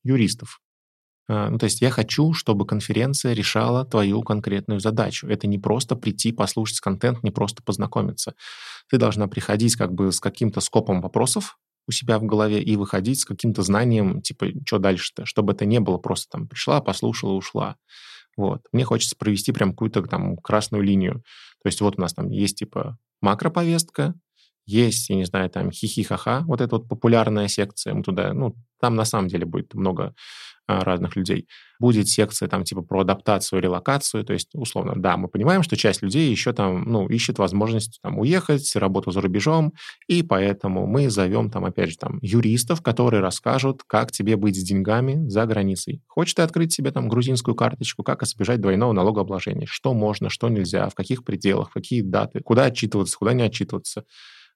юристов. 0.03 0.60
А, 1.30 1.49
ну, 1.49 1.58
то 1.58 1.66
есть 1.66 1.82
я 1.82 1.89
хочу, 1.89 2.34
чтобы 2.34 2.66
конференция 2.66 3.34
решала 3.34 3.86
твою 3.86 4.24
конкретную 4.24 4.80
задачу. 4.80 5.28
Это 5.28 5.47
не 5.47 5.60
просто 5.60 5.95
прийти, 5.95 6.32
послушать 6.32 6.80
контент, 6.80 7.24
не 7.24 7.32
просто 7.32 7.62
познакомиться. 7.64 8.34
Ты 8.89 8.97
должна 8.97 9.28
приходить 9.28 9.76
как 9.76 9.93
бы 9.93 10.12
с 10.12 10.20
каким-то 10.20 10.62
скопом 10.62 11.01
вопросов 11.01 11.58
у 11.88 11.91
себя 11.91 12.19
в 12.19 12.23
голове 12.23 12.61
и 12.61 12.75
выходить 12.75 13.21
с 13.21 13.25
каким-то 13.25 13.61
знанием, 13.63 14.21
типа, 14.21 14.47
что 14.65 14.77
дальше-то, 14.77 15.25
чтобы 15.25 15.53
это 15.53 15.65
не 15.65 15.79
было 15.79 15.97
просто 15.97 16.29
там 16.31 16.47
пришла, 16.47 16.81
послушала, 16.81 17.33
ушла. 17.33 17.77
Вот. 18.35 18.61
Мне 18.71 18.83
хочется 18.83 19.15
провести 19.15 19.51
прям 19.51 19.71
какую-то 19.71 20.03
там 20.03 20.38
красную 20.38 20.83
линию. 20.83 21.23
То 21.63 21.69
есть 21.69 21.81
вот 21.81 21.97
у 21.97 22.01
нас 22.01 22.13
там 22.13 22.29
есть 22.29 22.59
типа 22.59 22.97
макроповестка, 23.21 24.13
есть, 24.65 25.09
я 25.09 25.15
не 25.15 25.25
знаю, 25.25 25.49
там 25.49 25.71
хихи-ха-ха, 25.71 26.43
вот 26.45 26.61
эта 26.61 26.75
вот 26.75 26.89
популярная 26.89 27.47
секция, 27.47 27.93
мы 27.93 28.03
туда, 28.03 28.33
ну, 28.33 28.53
там 28.81 28.95
на 28.95 29.05
самом 29.05 29.29
деле 29.29 29.45
будет 29.45 29.73
много 29.73 30.13
разных 30.68 31.15
людей. 31.15 31.47
Будет 31.80 32.07
секция 32.07 32.47
там 32.47 32.63
типа 32.63 32.82
про 32.82 33.01
адаптацию, 33.01 33.61
релокацию, 33.61 34.24
то 34.24 34.34
есть 34.34 34.49
условно, 34.53 34.93
да, 34.95 35.15
мы 35.18 35.28
понимаем, 35.28 35.63
что 35.63 35.76
часть 35.78 36.01
людей 36.01 36.30
еще 36.30 36.53
там, 36.53 36.84
ну, 36.84 37.07
ищет 37.07 37.38
возможность 37.39 37.99
там 38.01 38.20
уехать, 38.20 38.76
работу 38.76 39.11
за 39.11 39.22
рубежом, 39.22 39.74
и 40.07 40.24
поэтому 40.24 40.88
мы 40.88 41.09
зовем 41.09 41.49
там, 41.51 41.65
опять 41.65 41.91
же, 41.91 41.97
там 41.97 42.20
юристов, 42.22 42.82
которые 42.82 43.22
расскажут, 43.22 43.84
как 43.88 44.11
тебе 44.11 44.36
быть 44.36 44.55
с 44.55 44.63
деньгами 44.63 45.28
за 45.28 45.45
границей. 45.45 46.01
Хочешь 46.07 46.34
ты 46.34 46.41
открыть 46.41 46.74
себе 46.74 46.91
там 46.91 47.07
грузинскую 47.07 47.55
карточку, 47.55 48.03
как 48.03 48.24
избежать 48.24 48.59
двойного 48.59 48.93
налогообложения, 48.93 49.68
что 49.70 49.93
можно, 49.93 50.30
что 50.30 50.49
нельзя, 50.49 50.89
в 50.89 50.95
каких 50.95 51.24
пределах, 51.24 51.72
какие 51.72 52.01
даты, 52.01 52.41
куда 52.41 52.65
отчитываться, 52.65 53.18
куда 53.18 53.34
не 53.34 53.43
отчитываться 53.43 54.03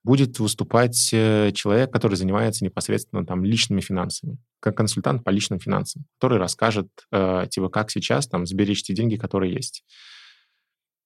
будет 0.03 0.39
выступать 0.39 1.09
э, 1.13 1.51
человек, 1.53 1.91
который 1.91 2.15
занимается 2.15 2.63
непосредственно 2.65 3.25
там 3.25 3.43
личными 3.43 3.81
финансами, 3.81 4.37
как 4.59 4.75
консультант 4.75 5.23
по 5.23 5.29
личным 5.29 5.59
финансам, 5.59 6.05
который 6.19 6.39
расскажет, 6.39 6.87
э, 7.11 7.45
типа, 7.49 7.69
как 7.69 7.91
сейчас 7.91 8.27
там 8.27 8.45
сберечь 8.45 8.83
те 8.83 8.93
деньги, 8.93 9.15
которые 9.15 9.53
есть. 9.53 9.83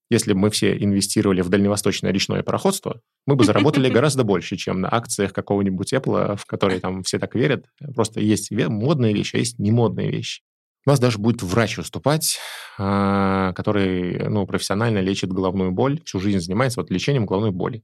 Если 0.10 0.34
бы 0.34 0.40
мы 0.40 0.50
все 0.52 0.78
инвестировали 0.78 1.42
в 1.42 1.50
дальневосточное 1.50 2.12
речное 2.12 2.44
пароходство, 2.44 3.02
мы 3.26 3.36
бы 3.36 3.44
заработали 3.44 3.90
гораздо 3.94 4.24
больше, 4.24 4.56
чем 4.56 4.82
на 4.82 4.94
акциях 4.94 5.34
какого-нибудь 5.34 5.92
Apple, 5.94 6.38
в 6.38 6.46
которые 6.46 6.80
там 6.80 7.04
все 7.04 7.20
так 7.20 7.36
верят. 7.36 7.66
Просто 7.96 8.22
есть 8.22 8.52
модные 8.52 9.14
вещи, 9.14 9.36
а 9.36 9.40
есть 9.40 9.60
немодные 9.60 10.12
вещи. 10.12 10.42
У 10.86 10.92
нас 10.92 11.00
даже 11.00 11.18
будет 11.18 11.42
врач 11.42 11.78
выступать, 11.78 12.38
а, 12.78 13.54
который 13.54 14.30
ну, 14.30 14.46
профессионально 14.46 15.00
лечит 15.00 15.34
головную 15.34 15.72
боль, 15.72 16.00
всю 16.06 16.20
жизнь 16.20 16.40
занимается 16.40 16.80
вот 16.80 16.92
лечением 16.92 17.26
головной 17.26 17.50
боли 17.50 17.84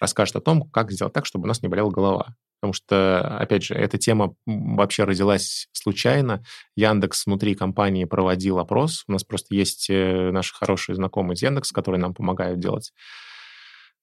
расскажет 0.00 0.36
о 0.36 0.40
том, 0.40 0.68
как 0.70 0.92
сделать 0.92 1.12
так, 1.12 1.26
чтобы 1.26 1.44
у 1.44 1.48
нас 1.48 1.62
не 1.62 1.68
болела 1.68 1.90
голова. 1.90 2.34
Потому 2.60 2.72
что, 2.72 3.38
опять 3.38 3.64
же, 3.64 3.74
эта 3.74 3.98
тема 3.98 4.34
вообще 4.46 5.04
родилась 5.04 5.68
случайно. 5.72 6.42
Яндекс 6.74 7.26
внутри 7.26 7.54
компании 7.54 8.06
проводил 8.06 8.58
опрос. 8.58 9.04
У 9.08 9.12
нас 9.12 9.24
просто 9.24 9.54
есть 9.54 9.90
э, 9.90 10.30
наши 10.32 10.54
хорошие 10.54 10.96
знакомые 10.96 11.34
из 11.34 11.42
Яндекса, 11.42 11.74
которые 11.74 12.00
нам 12.00 12.14
помогают 12.14 12.58
делать 12.58 12.92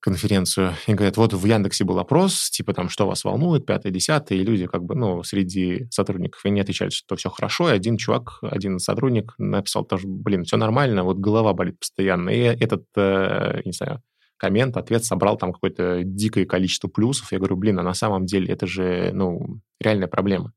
конференцию 0.04 0.76
и 0.86 0.94
говорят, 0.94 1.16
вот 1.16 1.34
в 1.34 1.46
Яндексе 1.46 1.86
был 1.86 1.98
опрос, 1.98 2.50
типа 2.50 2.74
там, 2.74 2.90
что 2.90 3.08
вас 3.08 3.24
волнует, 3.24 3.66
пятое, 3.66 3.92
десятое, 3.92 4.38
и 4.38 4.44
люди 4.44 4.68
как 4.68 4.84
бы, 4.84 4.96
ну, 4.96 5.24
среди 5.24 5.88
сотрудников, 5.92 6.46
и 6.46 6.50
не 6.50 6.60
отвечали, 6.60 6.90
что 6.90 7.16
все 7.16 7.30
хорошо, 7.30 7.70
и 7.70 7.74
один 7.74 7.96
чувак, 7.96 8.40
один 8.42 8.80
сотрудник 8.80 9.34
написал 9.38 9.86
тоже, 9.86 10.06
блин, 10.06 10.44
все 10.44 10.58
нормально, 10.58 11.06
вот 11.06 11.20
голова 11.20 11.54
болит 11.54 11.80
постоянно, 11.80 12.32
и 12.32 12.40
этот, 12.40 12.84
э, 12.98 13.62
не 13.64 13.72
знаю, 13.72 14.02
коммент, 14.38 14.78
ответ 14.78 15.06
собрал 15.06 15.38
там 15.38 15.54
какое-то 15.54 16.04
дикое 16.04 16.46
количество 16.46 16.88
плюсов. 16.88 17.32
Я 17.32 17.38
говорю, 17.38 17.56
блин, 17.56 17.80
а 17.80 17.84
на 17.84 17.94
самом 17.94 18.26
деле 18.26 18.48
это 18.54 18.68
же, 18.68 19.12
ну, 19.14 19.62
реальная 19.80 20.08
проблема. 20.08 20.54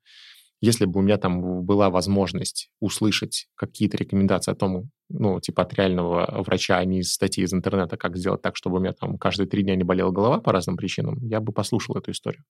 Если 0.62 0.86
бы 0.86 1.00
у 1.00 1.02
меня 1.02 1.18
там 1.18 1.64
была 1.64 1.90
возможность 1.90 2.70
услышать 2.80 3.46
какие-то 3.56 3.98
рекомендации 3.98 4.52
о 4.52 4.54
том, 4.54 4.90
ну, 5.10 5.38
типа 5.38 5.62
от 5.62 5.74
реального 5.74 6.42
врача, 6.42 6.78
а 6.78 6.84
не 6.84 7.00
из 7.00 7.12
статьи 7.12 7.44
из 7.44 7.52
интернета, 7.52 7.96
как 7.96 8.16
сделать 8.16 8.40
так, 8.40 8.56
чтобы 8.56 8.78
у 8.78 8.80
меня 8.80 8.92
там 8.92 9.18
каждые 9.18 9.46
три 9.46 9.62
дня 9.62 9.76
не 9.76 9.84
болела 9.84 10.10
голова 10.10 10.40
по 10.40 10.52
разным 10.52 10.76
причинам, 10.76 11.18
я 11.26 11.40
бы 11.40 11.52
послушал 11.52 11.96
эту 11.96 12.10
историю. 12.10 12.42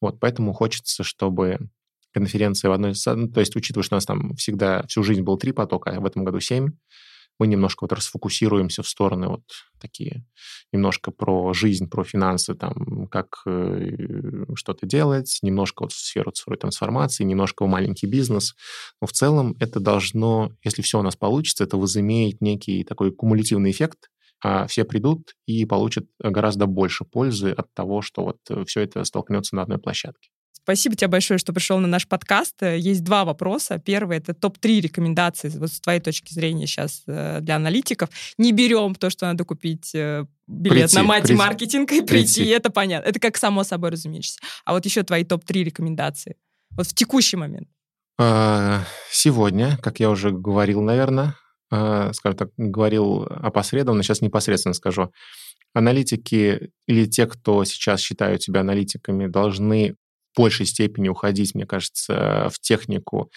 Вот, 0.00 0.20
поэтому 0.20 0.52
хочется, 0.52 1.02
чтобы 1.02 1.58
конференция 2.12 2.68
в 2.68 2.72
одной... 2.72 2.94
Ну, 3.06 3.28
то 3.28 3.40
есть, 3.40 3.56
учитывая, 3.56 3.84
что 3.84 3.96
у 3.96 3.98
нас 3.98 4.06
там 4.06 4.34
всегда 4.36 4.84
всю 4.86 5.02
жизнь 5.02 5.22
было 5.22 5.36
три 5.36 5.50
потока, 5.52 5.90
а 5.90 6.00
в 6.00 6.06
этом 6.06 6.24
году 6.24 6.38
семь, 6.38 6.70
мы 7.38 7.46
немножко 7.46 7.84
вот 7.84 7.92
расфокусируемся 7.92 8.82
в 8.82 8.88
стороны 8.88 9.28
вот 9.28 9.42
такие, 9.80 10.24
немножко 10.72 11.10
про 11.10 11.52
жизнь, 11.52 11.88
про 11.88 12.04
финансы, 12.04 12.54
там, 12.54 13.06
как 13.08 13.42
э, 13.46 14.44
что-то 14.54 14.86
делать, 14.86 15.38
немножко 15.42 15.82
вот 15.82 15.92
в 15.92 15.98
сферу 15.98 16.30
цифровой 16.30 16.58
трансформации, 16.58 17.24
немножко 17.24 17.64
в 17.64 17.68
маленький 17.68 18.06
бизнес. 18.06 18.54
Но 19.00 19.06
в 19.06 19.12
целом 19.12 19.56
это 19.60 19.80
должно, 19.80 20.52
если 20.62 20.82
все 20.82 20.98
у 20.98 21.02
нас 21.02 21.16
получится, 21.16 21.64
это 21.64 21.76
возымеет 21.76 22.40
некий 22.40 22.84
такой 22.84 23.12
кумулятивный 23.12 23.72
эффект, 23.72 24.10
а 24.42 24.66
все 24.66 24.84
придут 24.84 25.34
и 25.46 25.64
получат 25.64 26.06
гораздо 26.18 26.66
больше 26.66 27.04
пользы 27.04 27.50
от 27.50 27.72
того, 27.74 28.02
что 28.02 28.24
вот 28.24 28.38
э, 28.50 28.64
все 28.66 28.80
это 28.82 29.04
столкнется 29.04 29.56
на 29.56 29.62
одной 29.62 29.78
площадке. 29.78 30.30
Спасибо 30.64 30.96
тебе 30.96 31.08
большое, 31.08 31.36
что 31.36 31.52
пришел 31.52 31.78
на 31.78 31.86
наш 31.86 32.08
подкаст. 32.08 32.62
Есть 32.62 33.04
два 33.04 33.26
вопроса. 33.26 33.78
Первый— 33.78 34.16
это 34.18 34.32
топ-3 34.32 34.80
рекомендации 34.80 35.50
вот 35.50 35.70
с 35.70 35.78
твоей 35.78 36.00
точки 36.00 36.32
зрения 36.32 36.66
сейчас 36.66 37.02
э, 37.06 37.40
для 37.42 37.56
аналитиков. 37.56 38.08
Не 38.38 38.52
берем 38.52 38.94
то, 38.94 39.10
что 39.10 39.26
надо 39.26 39.44
купить 39.44 39.94
э, 39.94 40.24
билет 40.46 40.84
прийти, 40.90 40.96
на 40.96 41.02
мать-маркетинг 41.02 41.92
и 41.92 42.00
прийти. 42.00 42.40
прийти. 42.40 42.46
Это 42.46 42.70
понятно. 42.70 43.06
Это 43.06 43.20
как 43.20 43.36
само 43.36 43.62
собой 43.62 43.90
разумеется. 43.90 44.40
А 44.64 44.72
вот 44.72 44.86
еще 44.86 45.02
твои 45.02 45.24
топ-3 45.24 45.64
рекомендации. 45.64 46.36
Вот 46.70 46.86
в 46.86 46.94
текущий 46.94 47.36
момент. 47.36 47.68
А, 48.18 48.84
сегодня, 49.10 49.76
как 49.82 50.00
я 50.00 50.08
уже 50.08 50.30
говорил, 50.30 50.80
наверное, 50.80 51.36
а, 51.70 52.10
скажем 52.14 52.38
так, 52.38 52.48
говорил 52.56 53.24
опосредованно, 53.24 54.02
сейчас 54.02 54.22
непосредственно 54.22 54.72
скажу, 54.72 55.12
аналитики 55.74 56.70
или 56.86 57.04
те, 57.04 57.26
кто 57.26 57.64
сейчас 57.64 58.00
считают 58.00 58.42
себя 58.42 58.60
аналитиками, 58.60 59.26
должны 59.26 59.96
большей 60.36 60.66
степени 60.66 61.08
уходить, 61.08 61.54
мне 61.54 61.66
кажется, 61.66 62.48
в 62.52 62.60
технику 62.60 63.30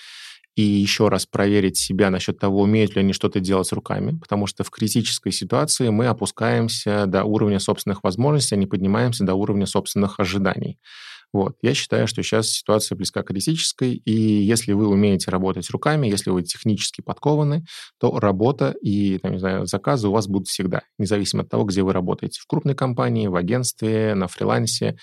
и 0.55 0.63
еще 0.63 1.07
раз 1.09 1.27
проверить 1.27 1.77
себя 1.77 2.09
насчет 2.09 2.39
того, 2.39 2.61
умеют 2.61 2.95
ли 2.95 3.01
они 3.01 3.13
что-то 3.13 3.39
делать 3.39 3.71
руками, 3.71 4.17
потому 4.17 4.47
что 4.47 4.63
в 4.63 4.71
критической 4.71 5.31
ситуации 5.31 5.89
мы 5.89 6.07
опускаемся 6.07 7.05
до 7.05 7.23
уровня 7.23 7.59
собственных 7.59 8.03
возможностей, 8.03 8.55
а 8.55 8.57
не 8.57 8.65
поднимаемся 8.65 9.23
до 9.23 9.35
уровня 9.35 9.67
собственных 9.67 10.19
ожиданий. 10.19 10.79
Вот. 11.33 11.57
Я 11.61 11.75
считаю, 11.75 12.07
что 12.07 12.23
сейчас 12.23 12.49
ситуация 12.49 12.95
близка 12.95 13.21
к 13.21 13.27
критической, 13.27 13.93
и 13.93 14.11
если 14.11 14.71
вы 14.73 14.87
умеете 14.87 15.29
работать 15.29 15.69
руками, 15.69 16.07
если 16.07 16.31
вы 16.31 16.41
технически 16.41 17.01
подкованы, 17.01 17.65
то 17.99 18.19
работа 18.19 18.73
и, 18.81 19.19
там, 19.19 19.33
не 19.33 19.39
знаю, 19.39 19.67
заказы 19.67 20.07
у 20.07 20.11
вас 20.11 20.27
будут 20.27 20.47
всегда, 20.47 20.81
независимо 20.97 21.43
от 21.43 21.49
того, 21.49 21.65
где 21.65 21.83
вы 21.83 21.93
работаете. 21.93 22.39
В 22.41 22.47
крупной 22.47 22.75
компании, 22.75 23.27
в 23.27 23.35
агентстве, 23.35 24.15
на 24.15 24.27
фрилансе 24.27 24.97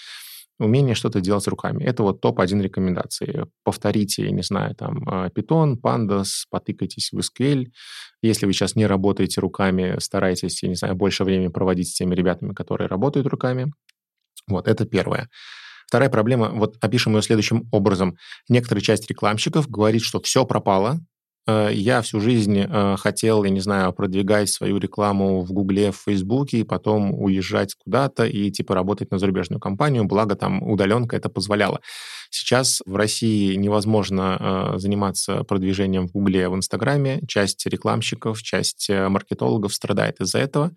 умение 0.58 0.94
что-то 0.94 1.20
делать 1.20 1.46
руками. 1.48 1.84
Это 1.84 2.02
вот 2.02 2.20
топ-1 2.20 2.62
рекомендации. 2.62 3.46
Повторите, 3.64 4.30
не 4.30 4.42
знаю, 4.42 4.74
там, 4.74 5.08
а, 5.08 5.28
Python, 5.28 5.76
Pandas, 5.80 6.44
потыкайтесь 6.50 7.10
в 7.12 7.18
SQL. 7.18 7.66
Если 8.22 8.46
вы 8.46 8.52
сейчас 8.52 8.76
не 8.76 8.86
работаете 8.86 9.40
руками, 9.40 9.96
старайтесь, 9.98 10.62
я 10.62 10.68
не 10.68 10.76
знаю, 10.76 10.94
больше 10.94 11.24
времени 11.24 11.48
проводить 11.48 11.88
с 11.88 11.94
теми 11.94 12.14
ребятами, 12.14 12.52
которые 12.52 12.88
работают 12.88 13.26
руками. 13.26 13.72
Вот, 14.46 14.68
это 14.68 14.84
первое. 14.84 15.28
Вторая 15.86 16.08
проблема, 16.08 16.50
вот 16.50 16.76
опишем 16.80 17.14
ее 17.14 17.22
следующим 17.22 17.68
образом. 17.70 18.16
Некоторая 18.48 18.82
часть 18.82 19.08
рекламщиков 19.08 19.68
говорит, 19.68 20.02
что 20.02 20.20
все 20.20 20.44
пропало, 20.44 21.00
я 21.72 22.00
всю 22.02 22.20
жизнь 22.20 22.58
э, 22.58 22.96
хотел, 22.98 23.44
я 23.44 23.50
не 23.50 23.60
знаю, 23.60 23.92
продвигать 23.92 24.48
свою 24.48 24.78
рекламу 24.78 25.42
в 25.42 25.52
Гугле, 25.52 25.92
в 25.92 25.96
Фейсбуке, 25.96 26.58
и 26.58 26.64
потом 26.64 27.12
уезжать 27.14 27.74
куда-то 27.74 28.24
и 28.24 28.50
типа 28.50 28.74
работать 28.74 29.10
на 29.10 29.18
зарубежную 29.18 29.60
компанию, 29.60 30.04
благо 30.04 30.36
там 30.36 30.62
удаленка 30.62 31.16
это 31.16 31.28
позволяла. 31.28 31.80
Сейчас 32.30 32.82
в 32.86 32.96
России 32.96 33.54
невозможно 33.54 34.72
э, 34.74 34.78
заниматься 34.78 35.44
продвижением 35.44 36.08
в 36.08 36.12
Гугле, 36.12 36.48
в 36.48 36.54
Инстаграме. 36.54 37.20
Часть 37.28 37.66
рекламщиков, 37.66 38.42
часть 38.42 38.88
маркетологов 38.90 39.74
страдает 39.74 40.20
из-за 40.20 40.38
этого. 40.38 40.72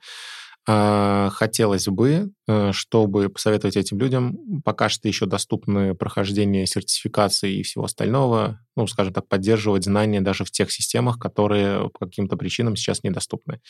А, 0.69 1.29
хотелось 1.29 1.87
бы, 1.87 2.29
э, 2.45 2.71
чтобы 2.73 3.29
посоветовать 3.29 3.77
этим 3.77 3.99
людям, 3.99 4.61
пока 4.65 4.89
что 4.89 5.07
еще 5.07 5.25
доступны 5.25 5.95
прохождение 5.95 6.67
сертификации 6.67 7.59
и 7.59 7.63
всего 7.63 7.85
остального, 7.85 8.59
ну, 8.75 8.85
скажем 8.85 9.13
так, 9.13 9.29
поддерживать 9.29 9.85
знания 9.85 10.19
даже 10.19 10.43
в 10.43 10.51
тех 10.51 10.69
системах, 10.69 11.19
которые 11.19 11.89
по 11.91 12.05
каким-то 12.05 12.35
причинам 12.35 12.75
сейчас 12.75 13.01
недоступны. 13.03 13.61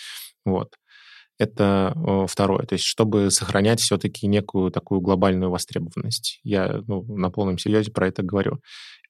Вот. 0.44 0.74
Это 1.38 1.94
второе. 2.28 2.66
То 2.66 2.74
есть, 2.74 2.86
чтобы 2.86 3.30
сохранять 3.30 3.80
все-таки 3.80 4.26
некую 4.26 4.72
такую 4.72 5.02
глобальную 5.02 5.52
востребованность. 5.52 6.40
Я 6.44 6.82
ну, 6.88 7.04
на 7.16 7.30
полном 7.30 7.60
серьезе 7.60 7.92
про 7.92 8.08
это 8.08 8.24
говорю. 8.24 8.60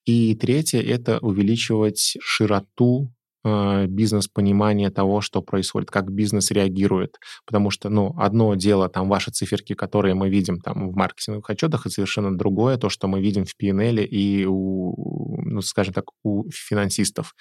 И 0.04 0.36
третье— 0.36 0.82
это 0.84 1.20
увеличивать 1.20 2.18
широту 2.20 3.14
Э, 3.17 3.17
бизнес-понимание 3.88 4.90
того, 4.90 5.22
что 5.22 5.42
происходит, 5.42 5.90
как 5.92 6.12
бизнес 6.12 6.52
реагирует. 6.52 7.18
Потому 7.46 7.70
что, 7.70 7.90
ну, 7.90 8.14
одно 8.18 8.56
дело, 8.56 8.90
там, 8.90 9.10
ваши 9.10 9.32
циферки, 9.32 9.74
которые 9.74 10.14
мы 10.14 10.30
видим 10.30 10.60
там 10.60 10.90
в 10.90 10.96
маркетинговых 10.96 11.50
отчетах, 11.50 11.86
и 11.86 11.90
совершенно 11.90 12.38
другое 12.38 12.78
то, 12.78 12.90
что 12.90 13.08
мы 13.08 13.22
видим 13.22 13.46
в 13.46 13.56
P&L 13.56 13.98
и 14.00 14.46
у, 14.46 15.42
ну, 15.44 15.62
скажем 15.62 15.94
так, 15.94 16.06
у 16.24 16.50
финансистов. 16.52 17.34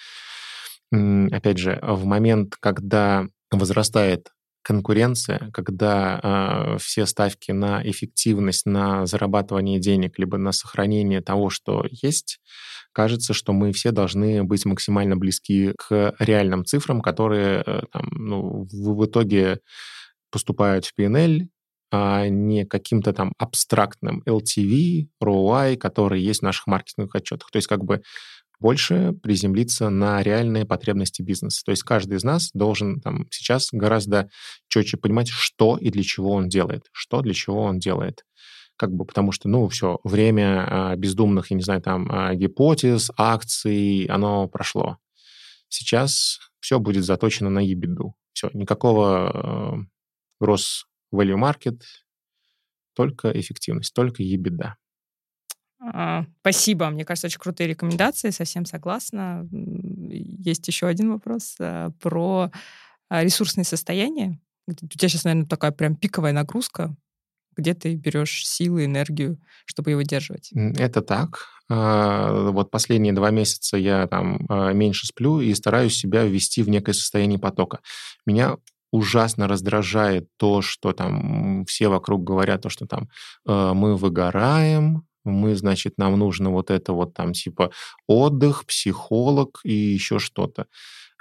Опять 0.91 1.57
же, 1.57 1.79
в 1.81 2.05
момент, 2.05 2.55
когда 2.59 3.27
возрастает 3.51 4.29
конкуренция, 4.67 5.49
когда 5.53 6.19
э, 6.21 6.77
все 6.77 7.05
ставки 7.05 7.53
на 7.53 7.81
эффективность, 7.89 8.65
на 8.65 9.05
зарабатывание 9.05 9.79
денег, 9.79 10.19
либо 10.19 10.37
на 10.37 10.51
сохранение 10.51 11.21
того, 11.21 11.49
что 11.49 11.85
есть, 11.89 12.41
кажется, 12.91 13.33
что 13.33 13.53
мы 13.53 13.71
все 13.71 13.91
должны 13.91 14.43
быть 14.43 14.65
максимально 14.65 15.15
близки 15.15 15.71
к 15.77 16.13
реальным 16.19 16.65
цифрам, 16.65 17.01
которые 17.01 17.63
э, 17.65 17.81
там, 17.93 18.09
ну, 18.11 18.67
в, 18.69 18.97
в 18.97 19.05
итоге 19.05 19.61
поступают 20.31 20.85
в 20.85 20.99
PNL, 20.99 21.47
а 21.89 22.27
не 22.27 22.65
каким-то 22.65 23.13
там 23.13 23.31
абстрактным 23.37 24.21
LTV, 24.27 25.07
ROI, 25.23 25.77
который 25.77 26.21
есть 26.21 26.41
в 26.41 26.43
наших 26.43 26.67
маркетинговых 26.67 27.15
отчетах. 27.15 27.49
То 27.51 27.57
есть 27.57 27.69
как 27.69 27.85
бы 27.85 28.01
больше 28.59 29.13
приземлиться 29.21 29.89
на 29.89 30.21
реальные 30.23 30.65
потребности 30.65 31.21
бизнеса. 31.21 31.61
То 31.65 31.71
есть 31.71 31.83
каждый 31.83 32.17
из 32.17 32.23
нас 32.23 32.49
должен 32.53 32.99
там, 33.01 33.27
сейчас 33.31 33.69
гораздо 33.71 34.29
четче 34.67 34.97
понимать, 34.97 35.29
что 35.29 35.77
и 35.77 35.89
для 35.89 36.03
чего 36.03 36.31
он 36.31 36.49
делает, 36.49 36.87
что 36.91 37.21
для 37.21 37.33
чего 37.33 37.63
он 37.63 37.79
делает. 37.79 38.23
Как 38.75 38.91
бы 38.91 39.05
потому 39.05 39.31
что, 39.31 39.49
ну, 39.49 39.67
все, 39.69 39.99
время 40.03 40.65
а, 40.69 40.95
бездумных, 40.95 41.49
я 41.49 41.57
не 41.57 41.63
знаю, 41.63 41.81
там, 41.81 42.07
а, 42.11 42.35
гипотез, 42.35 43.09
акций, 43.17 44.05
оно 44.05 44.47
прошло. 44.47 44.97
Сейчас 45.69 46.39
все 46.59 46.79
будет 46.79 47.03
заточено 47.03 47.49
на 47.49 47.59
ебиду. 47.59 48.15
Все, 48.33 48.49
никакого 48.53 49.87
э, 50.39 50.43
gross 50.43 50.85
value 51.13 51.37
market, 51.37 51.81
только 52.93 53.31
эффективность, 53.31 53.93
только 53.93 54.21
ебеда. 54.21 54.75
А, 55.79 56.25
спасибо. 56.41 56.89
Мне 56.89 57.05
кажется, 57.05 57.27
очень 57.27 57.39
крутые 57.39 57.67
рекомендации. 57.67 58.31
Совсем 58.31 58.65
согласна. 58.65 59.47
Есть 59.51 60.67
еще 60.67 60.87
один 60.87 61.11
вопрос 61.11 61.55
а, 61.59 61.91
про 62.01 62.51
а, 63.09 63.23
ресурсное 63.23 63.63
состояние. 63.63 64.39
У 64.67 64.73
тебя 64.73 65.07
сейчас, 65.07 65.23
наверное, 65.23 65.47
такая 65.47 65.71
прям 65.71 65.95
пиковая 65.95 66.33
нагрузка. 66.33 66.95
Где 67.55 67.73
ты 67.73 67.95
берешь 67.95 68.45
силы, 68.45 68.85
энергию, 68.85 69.39
чтобы 69.65 69.91
его 69.91 70.01
держать? 70.03 70.51
Это 70.53 71.01
так. 71.01 71.47
Вот 71.69 72.69
последние 72.69 73.13
два 73.13 73.31
месяца 73.31 73.77
я 73.77 74.05
там 74.07 74.45
меньше 74.77 75.07
сплю 75.07 75.41
и 75.41 75.53
стараюсь 75.55 75.97
себя 75.97 76.23
ввести 76.23 76.61
в 76.61 76.69
некое 76.69 76.93
состояние 76.93 77.39
потока. 77.39 77.79
Меня 78.27 78.57
ужасно 78.91 79.47
раздражает 79.47 80.29
то, 80.37 80.61
что 80.61 80.93
там 80.93 81.65
все 81.65 81.87
вокруг 81.87 82.23
говорят, 82.23 82.61
то, 82.61 82.69
что 82.69 82.85
там 82.85 83.09
мы 83.45 83.95
выгораем, 83.95 85.07
мы, 85.27 85.55
значит, 85.55 85.93
нам 85.97 86.17
нужно 86.17 86.51
вот 86.51 86.71
это 86.71 86.93
вот 86.93 87.13
там 87.13 87.33
типа 87.33 87.71
отдых, 88.07 88.65
психолог 88.65 89.59
и 89.63 89.73
еще 89.73 90.19
что-то. 90.19 90.67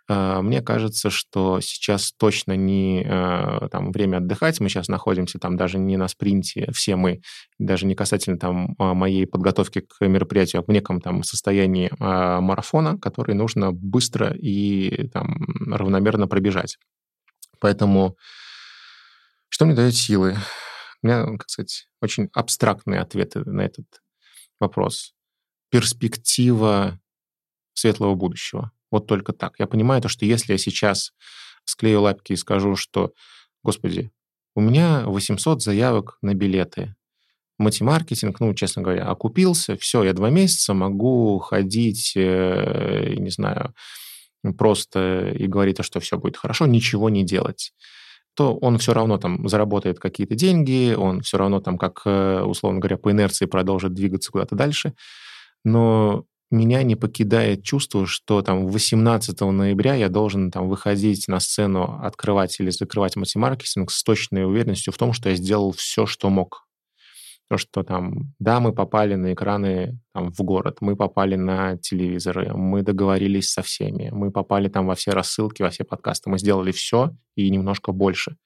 А, 0.09 0.41
мне 0.41 0.63
кажется, 0.63 1.11
что 1.11 1.61
сейчас 1.61 2.13
точно 2.13 2.57
не 2.57 3.05
а, 3.09 3.69
там, 3.71 3.91
время 3.91 4.19
отдыхать. 4.19 4.61
Мы 4.61 4.69
сейчас 4.69 4.89
находимся 4.89 5.39
там 5.39 5.57
даже 5.57 5.79
не 5.79 5.97
на 5.97 6.09
спринте, 6.09 6.71
все 6.73 6.97
мы, 6.97 7.21
даже 7.59 7.87
не 7.87 7.95
касательно 7.95 8.39
там 8.39 8.77
а, 8.79 8.95
моей 8.95 9.27
подготовки 9.27 9.81
к 9.81 10.07
мероприятию, 10.07 10.61
а 10.61 10.65
в 10.65 10.69
неком 10.69 11.01
там 11.01 11.23
состоянии 11.23 11.91
марафона, 11.99 12.99
который 12.99 13.35
нужно 13.35 13.73
быстро 13.73 14.33
и 14.33 15.09
там 15.09 15.37
равномерно 15.67 16.29
пробежать. 16.29 16.79
Поэтому 17.59 18.17
что 19.49 19.65
мне 19.65 19.75
дает 19.75 19.95
силы? 19.95 20.37
У 21.03 21.07
меня, 21.07 21.25
как 21.39 21.49
сказать, 21.49 21.89
очень 22.01 22.29
абстрактные 22.33 23.01
ответы 23.01 23.41
на 23.45 23.63
этот 23.63 23.87
вопрос. 24.59 25.15
Перспектива 25.71 27.01
светлого 27.75 28.15
будущего. 28.15 28.73
Вот 28.91 29.07
только 29.07 29.33
так. 29.33 29.59
Я 29.59 29.67
понимаю 29.67 30.01
то, 30.01 30.09
что 30.09 30.25
если 30.25 30.53
я 30.53 30.59
сейчас 30.59 31.13
склею 31.65 32.03
лапки 32.03 32.33
и 32.33 32.37
скажу, 32.37 32.77
что, 32.77 33.13
господи, 33.63 34.11
у 34.55 34.61
меня 34.61 35.03
800 35.07 35.63
заявок 35.63 36.19
на 36.23 36.35
билеты, 36.35 36.95
матемаркетинг, 37.59 38.41
ну, 38.41 38.55
честно 38.55 38.83
говоря, 38.83 39.07
окупился, 39.07 39.77
все, 39.77 40.05
я 40.05 40.13
два 40.13 40.31
месяца 40.31 40.75
могу 40.75 41.39
ходить, 41.39 42.13
э, 42.17 43.15
не 43.19 43.31
знаю, 43.31 43.75
просто 44.57 45.31
и 45.31 45.47
говорит, 45.47 45.79
что 45.83 46.01
все 46.01 46.19
будет 46.19 46.37
хорошо, 46.37 46.67
ничего 46.67 47.11
не 47.11 47.25
делать 47.25 47.73
то 48.37 48.55
он 48.57 48.79
все 48.79 48.93
равно 48.93 49.19
там 49.19 49.49
заработает 49.49 49.99
какие-то 49.99 50.35
деньги, 50.35 50.95
он 50.95 51.23
все 51.23 51.39
равно 51.39 51.61
там, 51.61 51.79
как, 51.79 52.03
э, 52.05 52.43
условно 52.43 52.81
говоря, 52.81 52.99
по 52.99 53.11
инерции 53.11 53.47
продолжит 53.47 53.95
двигаться 53.95 54.31
куда-то 54.31 54.55
дальше. 54.55 54.95
Но 55.65 56.25
меня 56.51 56.83
не 56.83 56.95
покидает 56.95 57.65
чувство, 57.65 58.07
что 58.07 58.43
там 58.43 58.67
18 58.67 59.41
ноября 59.41 59.95
я 59.95 60.09
должен 60.09 60.51
там 60.51 60.69
выходить 60.69 61.27
на 61.29 61.41
сцену, 61.41 61.99
открывать 62.03 62.61
или 62.61 62.71
закрывать 62.71 63.17
мультимаркетинг 63.17 63.91
с 63.91 64.03
точной 64.05 64.45
уверенностью 64.45 64.93
в 64.93 64.99
том, 64.99 65.13
что 65.13 65.31
я 65.31 65.35
сделал 65.35 65.73
все, 65.73 66.07
что 66.07 66.29
мог. 66.31 66.66
То, 67.49 67.59
что 67.59 67.85
там, 67.85 68.35
да, 68.41 68.59
мы 68.59 68.73
попали 68.73 69.15
на 69.15 69.33
экраны 69.33 70.01
там, 70.13 70.33
в 70.33 70.41
город, 70.41 70.79
мы 70.81 70.97
попали 70.97 71.37
на 71.37 71.77
телевизоры, 71.79 72.53
мы 72.55 72.83
договорились 72.83 73.53
со 73.53 73.63
всеми, 73.63 74.11
мы 74.11 74.33
попали 74.33 74.69
там 74.69 74.87
во 74.87 74.95
все 74.97 75.13
рассылки, 75.13 75.63
во 75.63 75.71
все 75.71 75.85
подкасты, 75.85 76.29
мы 76.29 76.39
сделали 76.39 76.73
все 76.73 77.13
и 77.37 77.49
немножко 77.51 77.93
больше. 77.93 78.37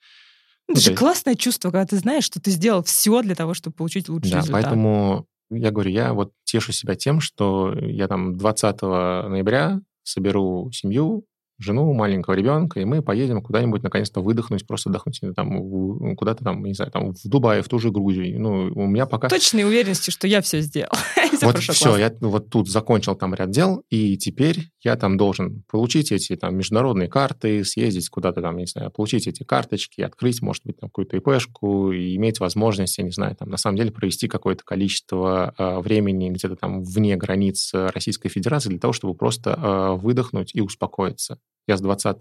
Это 0.68 0.78
ну, 0.78 0.80
же 0.80 0.94
классное 0.94 1.34
чувство, 1.34 1.70
когда 1.70 1.86
ты 1.86 1.96
знаешь, 1.96 2.24
что 2.24 2.40
ты 2.40 2.50
сделал 2.50 2.82
все 2.84 3.22
для 3.22 3.34
того, 3.34 3.54
чтобы 3.54 3.74
получить 3.74 4.08
лучший 4.08 4.32
да, 4.32 4.38
результат. 4.38 4.62
поэтому 4.62 5.26
я 5.50 5.70
говорю, 5.70 5.90
я 5.90 6.12
вот 6.12 6.32
тешу 6.44 6.72
себя 6.72 6.94
тем, 6.94 7.20
что 7.20 7.74
я 7.80 8.06
там 8.06 8.36
20 8.36 8.82
ноября 8.82 9.80
соберу 10.02 10.70
семью, 10.72 11.24
жену, 11.62 11.92
маленького 11.92 12.34
ребенка, 12.34 12.80
и 12.80 12.84
мы 12.84 13.02
поедем 13.02 13.42
куда-нибудь 13.42 13.82
наконец-то 13.82 14.20
выдохнуть, 14.20 14.66
просто 14.66 14.90
отдохнуть 14.90 15.20
там, 15.36 16.16
куда-то 16.16 16.44
там, 16.44 16.64
не 16.64 16.74
знаю, 16.74 16.90
там 16.90 17.12
в 17.12 17.22
Дубае, 17.24 17.62
в 17.62 17.68
ту 17.68 17.78
же 17.78 17.90
Грузию. 17.90 18.40
Ну, 18.40 18.70
у 18.74 18.86
меня 18.86 19.06
пока... 19.06 19.28
Точной 19.28 19.64
уверенности, 19.64 20.10
что 20.10 20.26
я 20.26 20.40
все 20.40 20.60
сделал. 20.60 20.92
вот 21.42 21.58
все, 21.58 21.96
я 21.96 22.12
вот 22.20 22.50
тут 22.50 22.68
закончил 22.68 23.14
там 23.14 23.34
ряд 23.34 23.50
дел, 23.50 23.82
и 23.90 24.16
теперь 24.16 24.70
я 24.82 24.96
там 24.96 25.16
должен 25.16 25.62
получить 25.68 26.12
эти 26.12 26.36
там 26.36 26.56
международные 26.56 27.08
карты, 27.08 27.64
съездить 27.64 28.08
куда-то 28.08 28.40
там, 28.40 28.56
не 28.56 28.66
знаю, 28.66 28.90
получить 28.90 29.26
эти 29.26 29.42
карточки, 29.42 30.00
открыть, 30.00 30.42
может 30.42 30.64
быть, 30.64 30.78
там 30.78 30.88
какую-то 30.88 31.16
ИПшку, 31.16 31.92
и 31.92 32.16
иметь 32.16 32.40
возможность, 32.40 32.98
я 32.98 33.04
не 33.04 33.10
знаю, 33.10 33.36
там 33.36 33.48
на 33.48 33.56
самом 33.56 33.76
деле 33.76 33.90
провести 33.90 34.28
какое-то 34.28 34.64
количество 34.64 35.54
э, 35.56 35.78
времени 35.80 36.30
где-то 36.30 36.56
там 36.56 36.82
вне 36.82 37.16
границ 37.16 37.70
Российской 37.72 38.28
Федерации 38.28 38.70
для 38.70 38.78
того, 38.78 38.92
чтобы 38.92 39.14
просто 39.14 39.50
э, 39.50 40.00
выдохнуть 40.00 40.54
и 40.54 40.60
успокоиться. 40.60 41.38
Я 41.66 41.76
с 41.76 41.80
20 41.80 42.18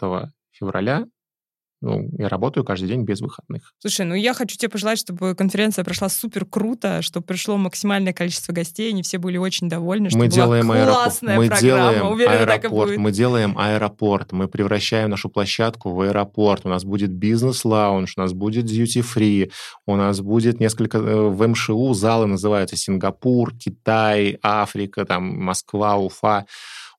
февраля 0.51 1.05
ну, 1.81 2.09
я 2.17 2.27
работаю 2.27 2.65
каждый 2.65 2.89
день 2.89 3.03
без 3.03 3.21
выходных. 3.21 3.73
Слушай, 3.79 4.05
ну 4.05 4.13
я 4.13 4.33
хочу 4.33 4.57
тебе 4.57 4.67
пожелать, 4.67 4.99
чтобы 4.99 5.33
конференция 5.33 5.85
прошла 5.85 6.09
супер 6.09 6.43
круто, 6.43 7.01
чтобы 7.01 7.25
пришло 7.25 7.55
максимальное 7.55 8.11
количество 8.11 8.51
гостей, 8.51 8.89
они 8.89 9.01
все 9.01 9.17
были 9.17 9.37
очень 9.37 9.69
довольны, 9.69 10.09
мы 10.13 10.27
делаем 10.27 10.67
была 10.67 10.85
классная 10.85 11.37
мы 11.37 11.47
программа. 11.47 11.93
Делаем 11.93 12.11
Уверена, 12.11 12.53
аэропорт, 12.53 12.97
мы 12.97 13.11
делаем 13.11 13.57
аэропорт, 13.57 14.31
мы 14.33 14.47
превращаем 14.49 15.09
нашу 15.09 15.29
площадку 15.29 15.91
в 15.91 16.01
аэропорт. 16.01 16.65
У 16.65 16.69
нас 16.69 16.83
будет 16.83 17.11
бизнес-лаунж, 17.11 18.13
у 18.17 18.21
нас 18.21 18.33
будет 18.33 18.65
duty-free, 18.65 19.49
у 19.85 19.95
нас 19.95 20.19
будет 20.19 20.59
несколько... 20.59 20.97
Э, 20.97 21.29
в 21.29 21.47
МШУ 21.47 21.93
залы 21.93 22.27
называются 22.27 22.75
Сингапур, 22.75 23.55
Китай, 23.55 24.37
Африка, 24.41 25.05
там, 25.05 25.23
Москва, 25.23 25.95
Уфа 25.95 26.45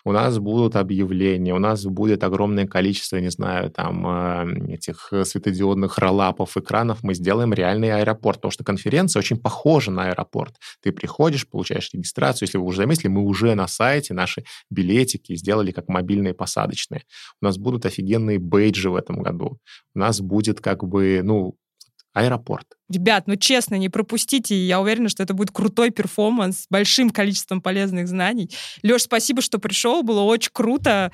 у 0.05 0.12
нас 0.12 0.38
будут 0.38 0.76
объявления, 0.76 1.55
у 1.55 1.59
нас 1.59 1.84
будет 1.84 2.24
огромное 2.24 2.66
количество, 2.66 3.16
не 3.16 3.30
знаю, 3.30 3.70
там, 3.70 4.07
э, 4.07 4.74
этих 4.74 5.12
светодиодных 5.24 5.98
роллапов, 5.98 6.57
экранов, 6.57 7.03
мы 7.03 7.14
сделаем 7.14 7.53
реальный 7.53 7.92
аэропорт, 7.92 8.38
потому 8.38 8.53
что 8.53 8.64
конференция 8.64 9.20
очень 9.20 9.36
похожа 9.38 9.90
на 9.90 10.09
аэропорт. 10.09 10.57
Ты 10.82 10.92
приходишь, 10.92 11.48
получаешь 11.48 11.90
регистрацию, 11.92 12.46
если 12.46 12.59
вы 12.59 12.64
уже 12.64 12.78
заметили, 12.78 13.09
мы 13.09 13.22
уже 13.22 13.55
на 13.55 13.66
сайте 13.68 14.14
наши 14.14 14.44
билетики 14.70 15.36
сделали 15.36 15.72
как 15.72 15.88
мобильные 15.88 16.34
посадочные. 16.34 17.05
У 17.40 17.44
нас 17.44 17.59
будут 17.59 17.86
офигенные 17.86 18.38
бейджи 18.38 18.90
в 18.90 18.96
этом 18.96 19.22
году. 19.22 19.59
У 19.94 19.98
нас 19.98 20.20
будет 20.20 20.61
как 20.61 20.84
бы, 20.84 21.20
ну, 21.22 21.57
аэропорт. 22.12 22.66
Ребят, 22.88 23.24
ну 23.26 23.36
честно, 23.36 23.76
не 23.76 23.88
пропустите. 23.88 24.56
Я 24.56 24.80
уверена, 24.80 25.08
что 25.08 25.22
это 25.22 25.34
будет 25.34 25.50
крутой 25.50 25.90
перформанс 25.90 26.62
с 26.62 26.66
большим 26.68 27.11
количеством 27.11 27.61
полезных 27.61 28.08
знаний. 28.08 28.50
Леш, 28.82 29.02
спасибо, 29.02 29.42
что 29.42 29.58
пришел. 29.58 30.02
Было 30.02 30.22
очень 30.22 30.50
круто. 30.52 31.12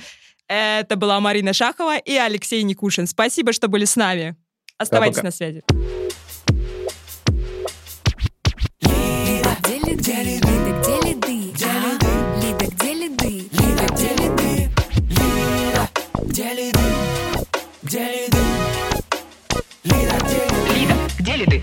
Это 0.49 0.97
была 0.97 1.21
Марина 1.21 1.53
Шахова 1.53 1.99
и 1.99 2.15
Алексей 2.15 2.63
Никушин. 2.63 3.07
Спасибо, 3.07 3.53
что 3.53 3.69
были 3.69 3.85
с 3.85 3.97
нами. 3.97 4.37
Оставайтесь 4.79 5.17
Пока. 5.17 5.29
на 5.29 5.31
связи. 5.33 5.63
Где 8.81 9.79
лиды? 9.79 9.95
Где 9.95 11.01
лиды? 11.09 11.51
Лида, 12.43 12.67
где 12.67 12.95
лиды? 12.95 13.17
மேலிது 21.37 21.59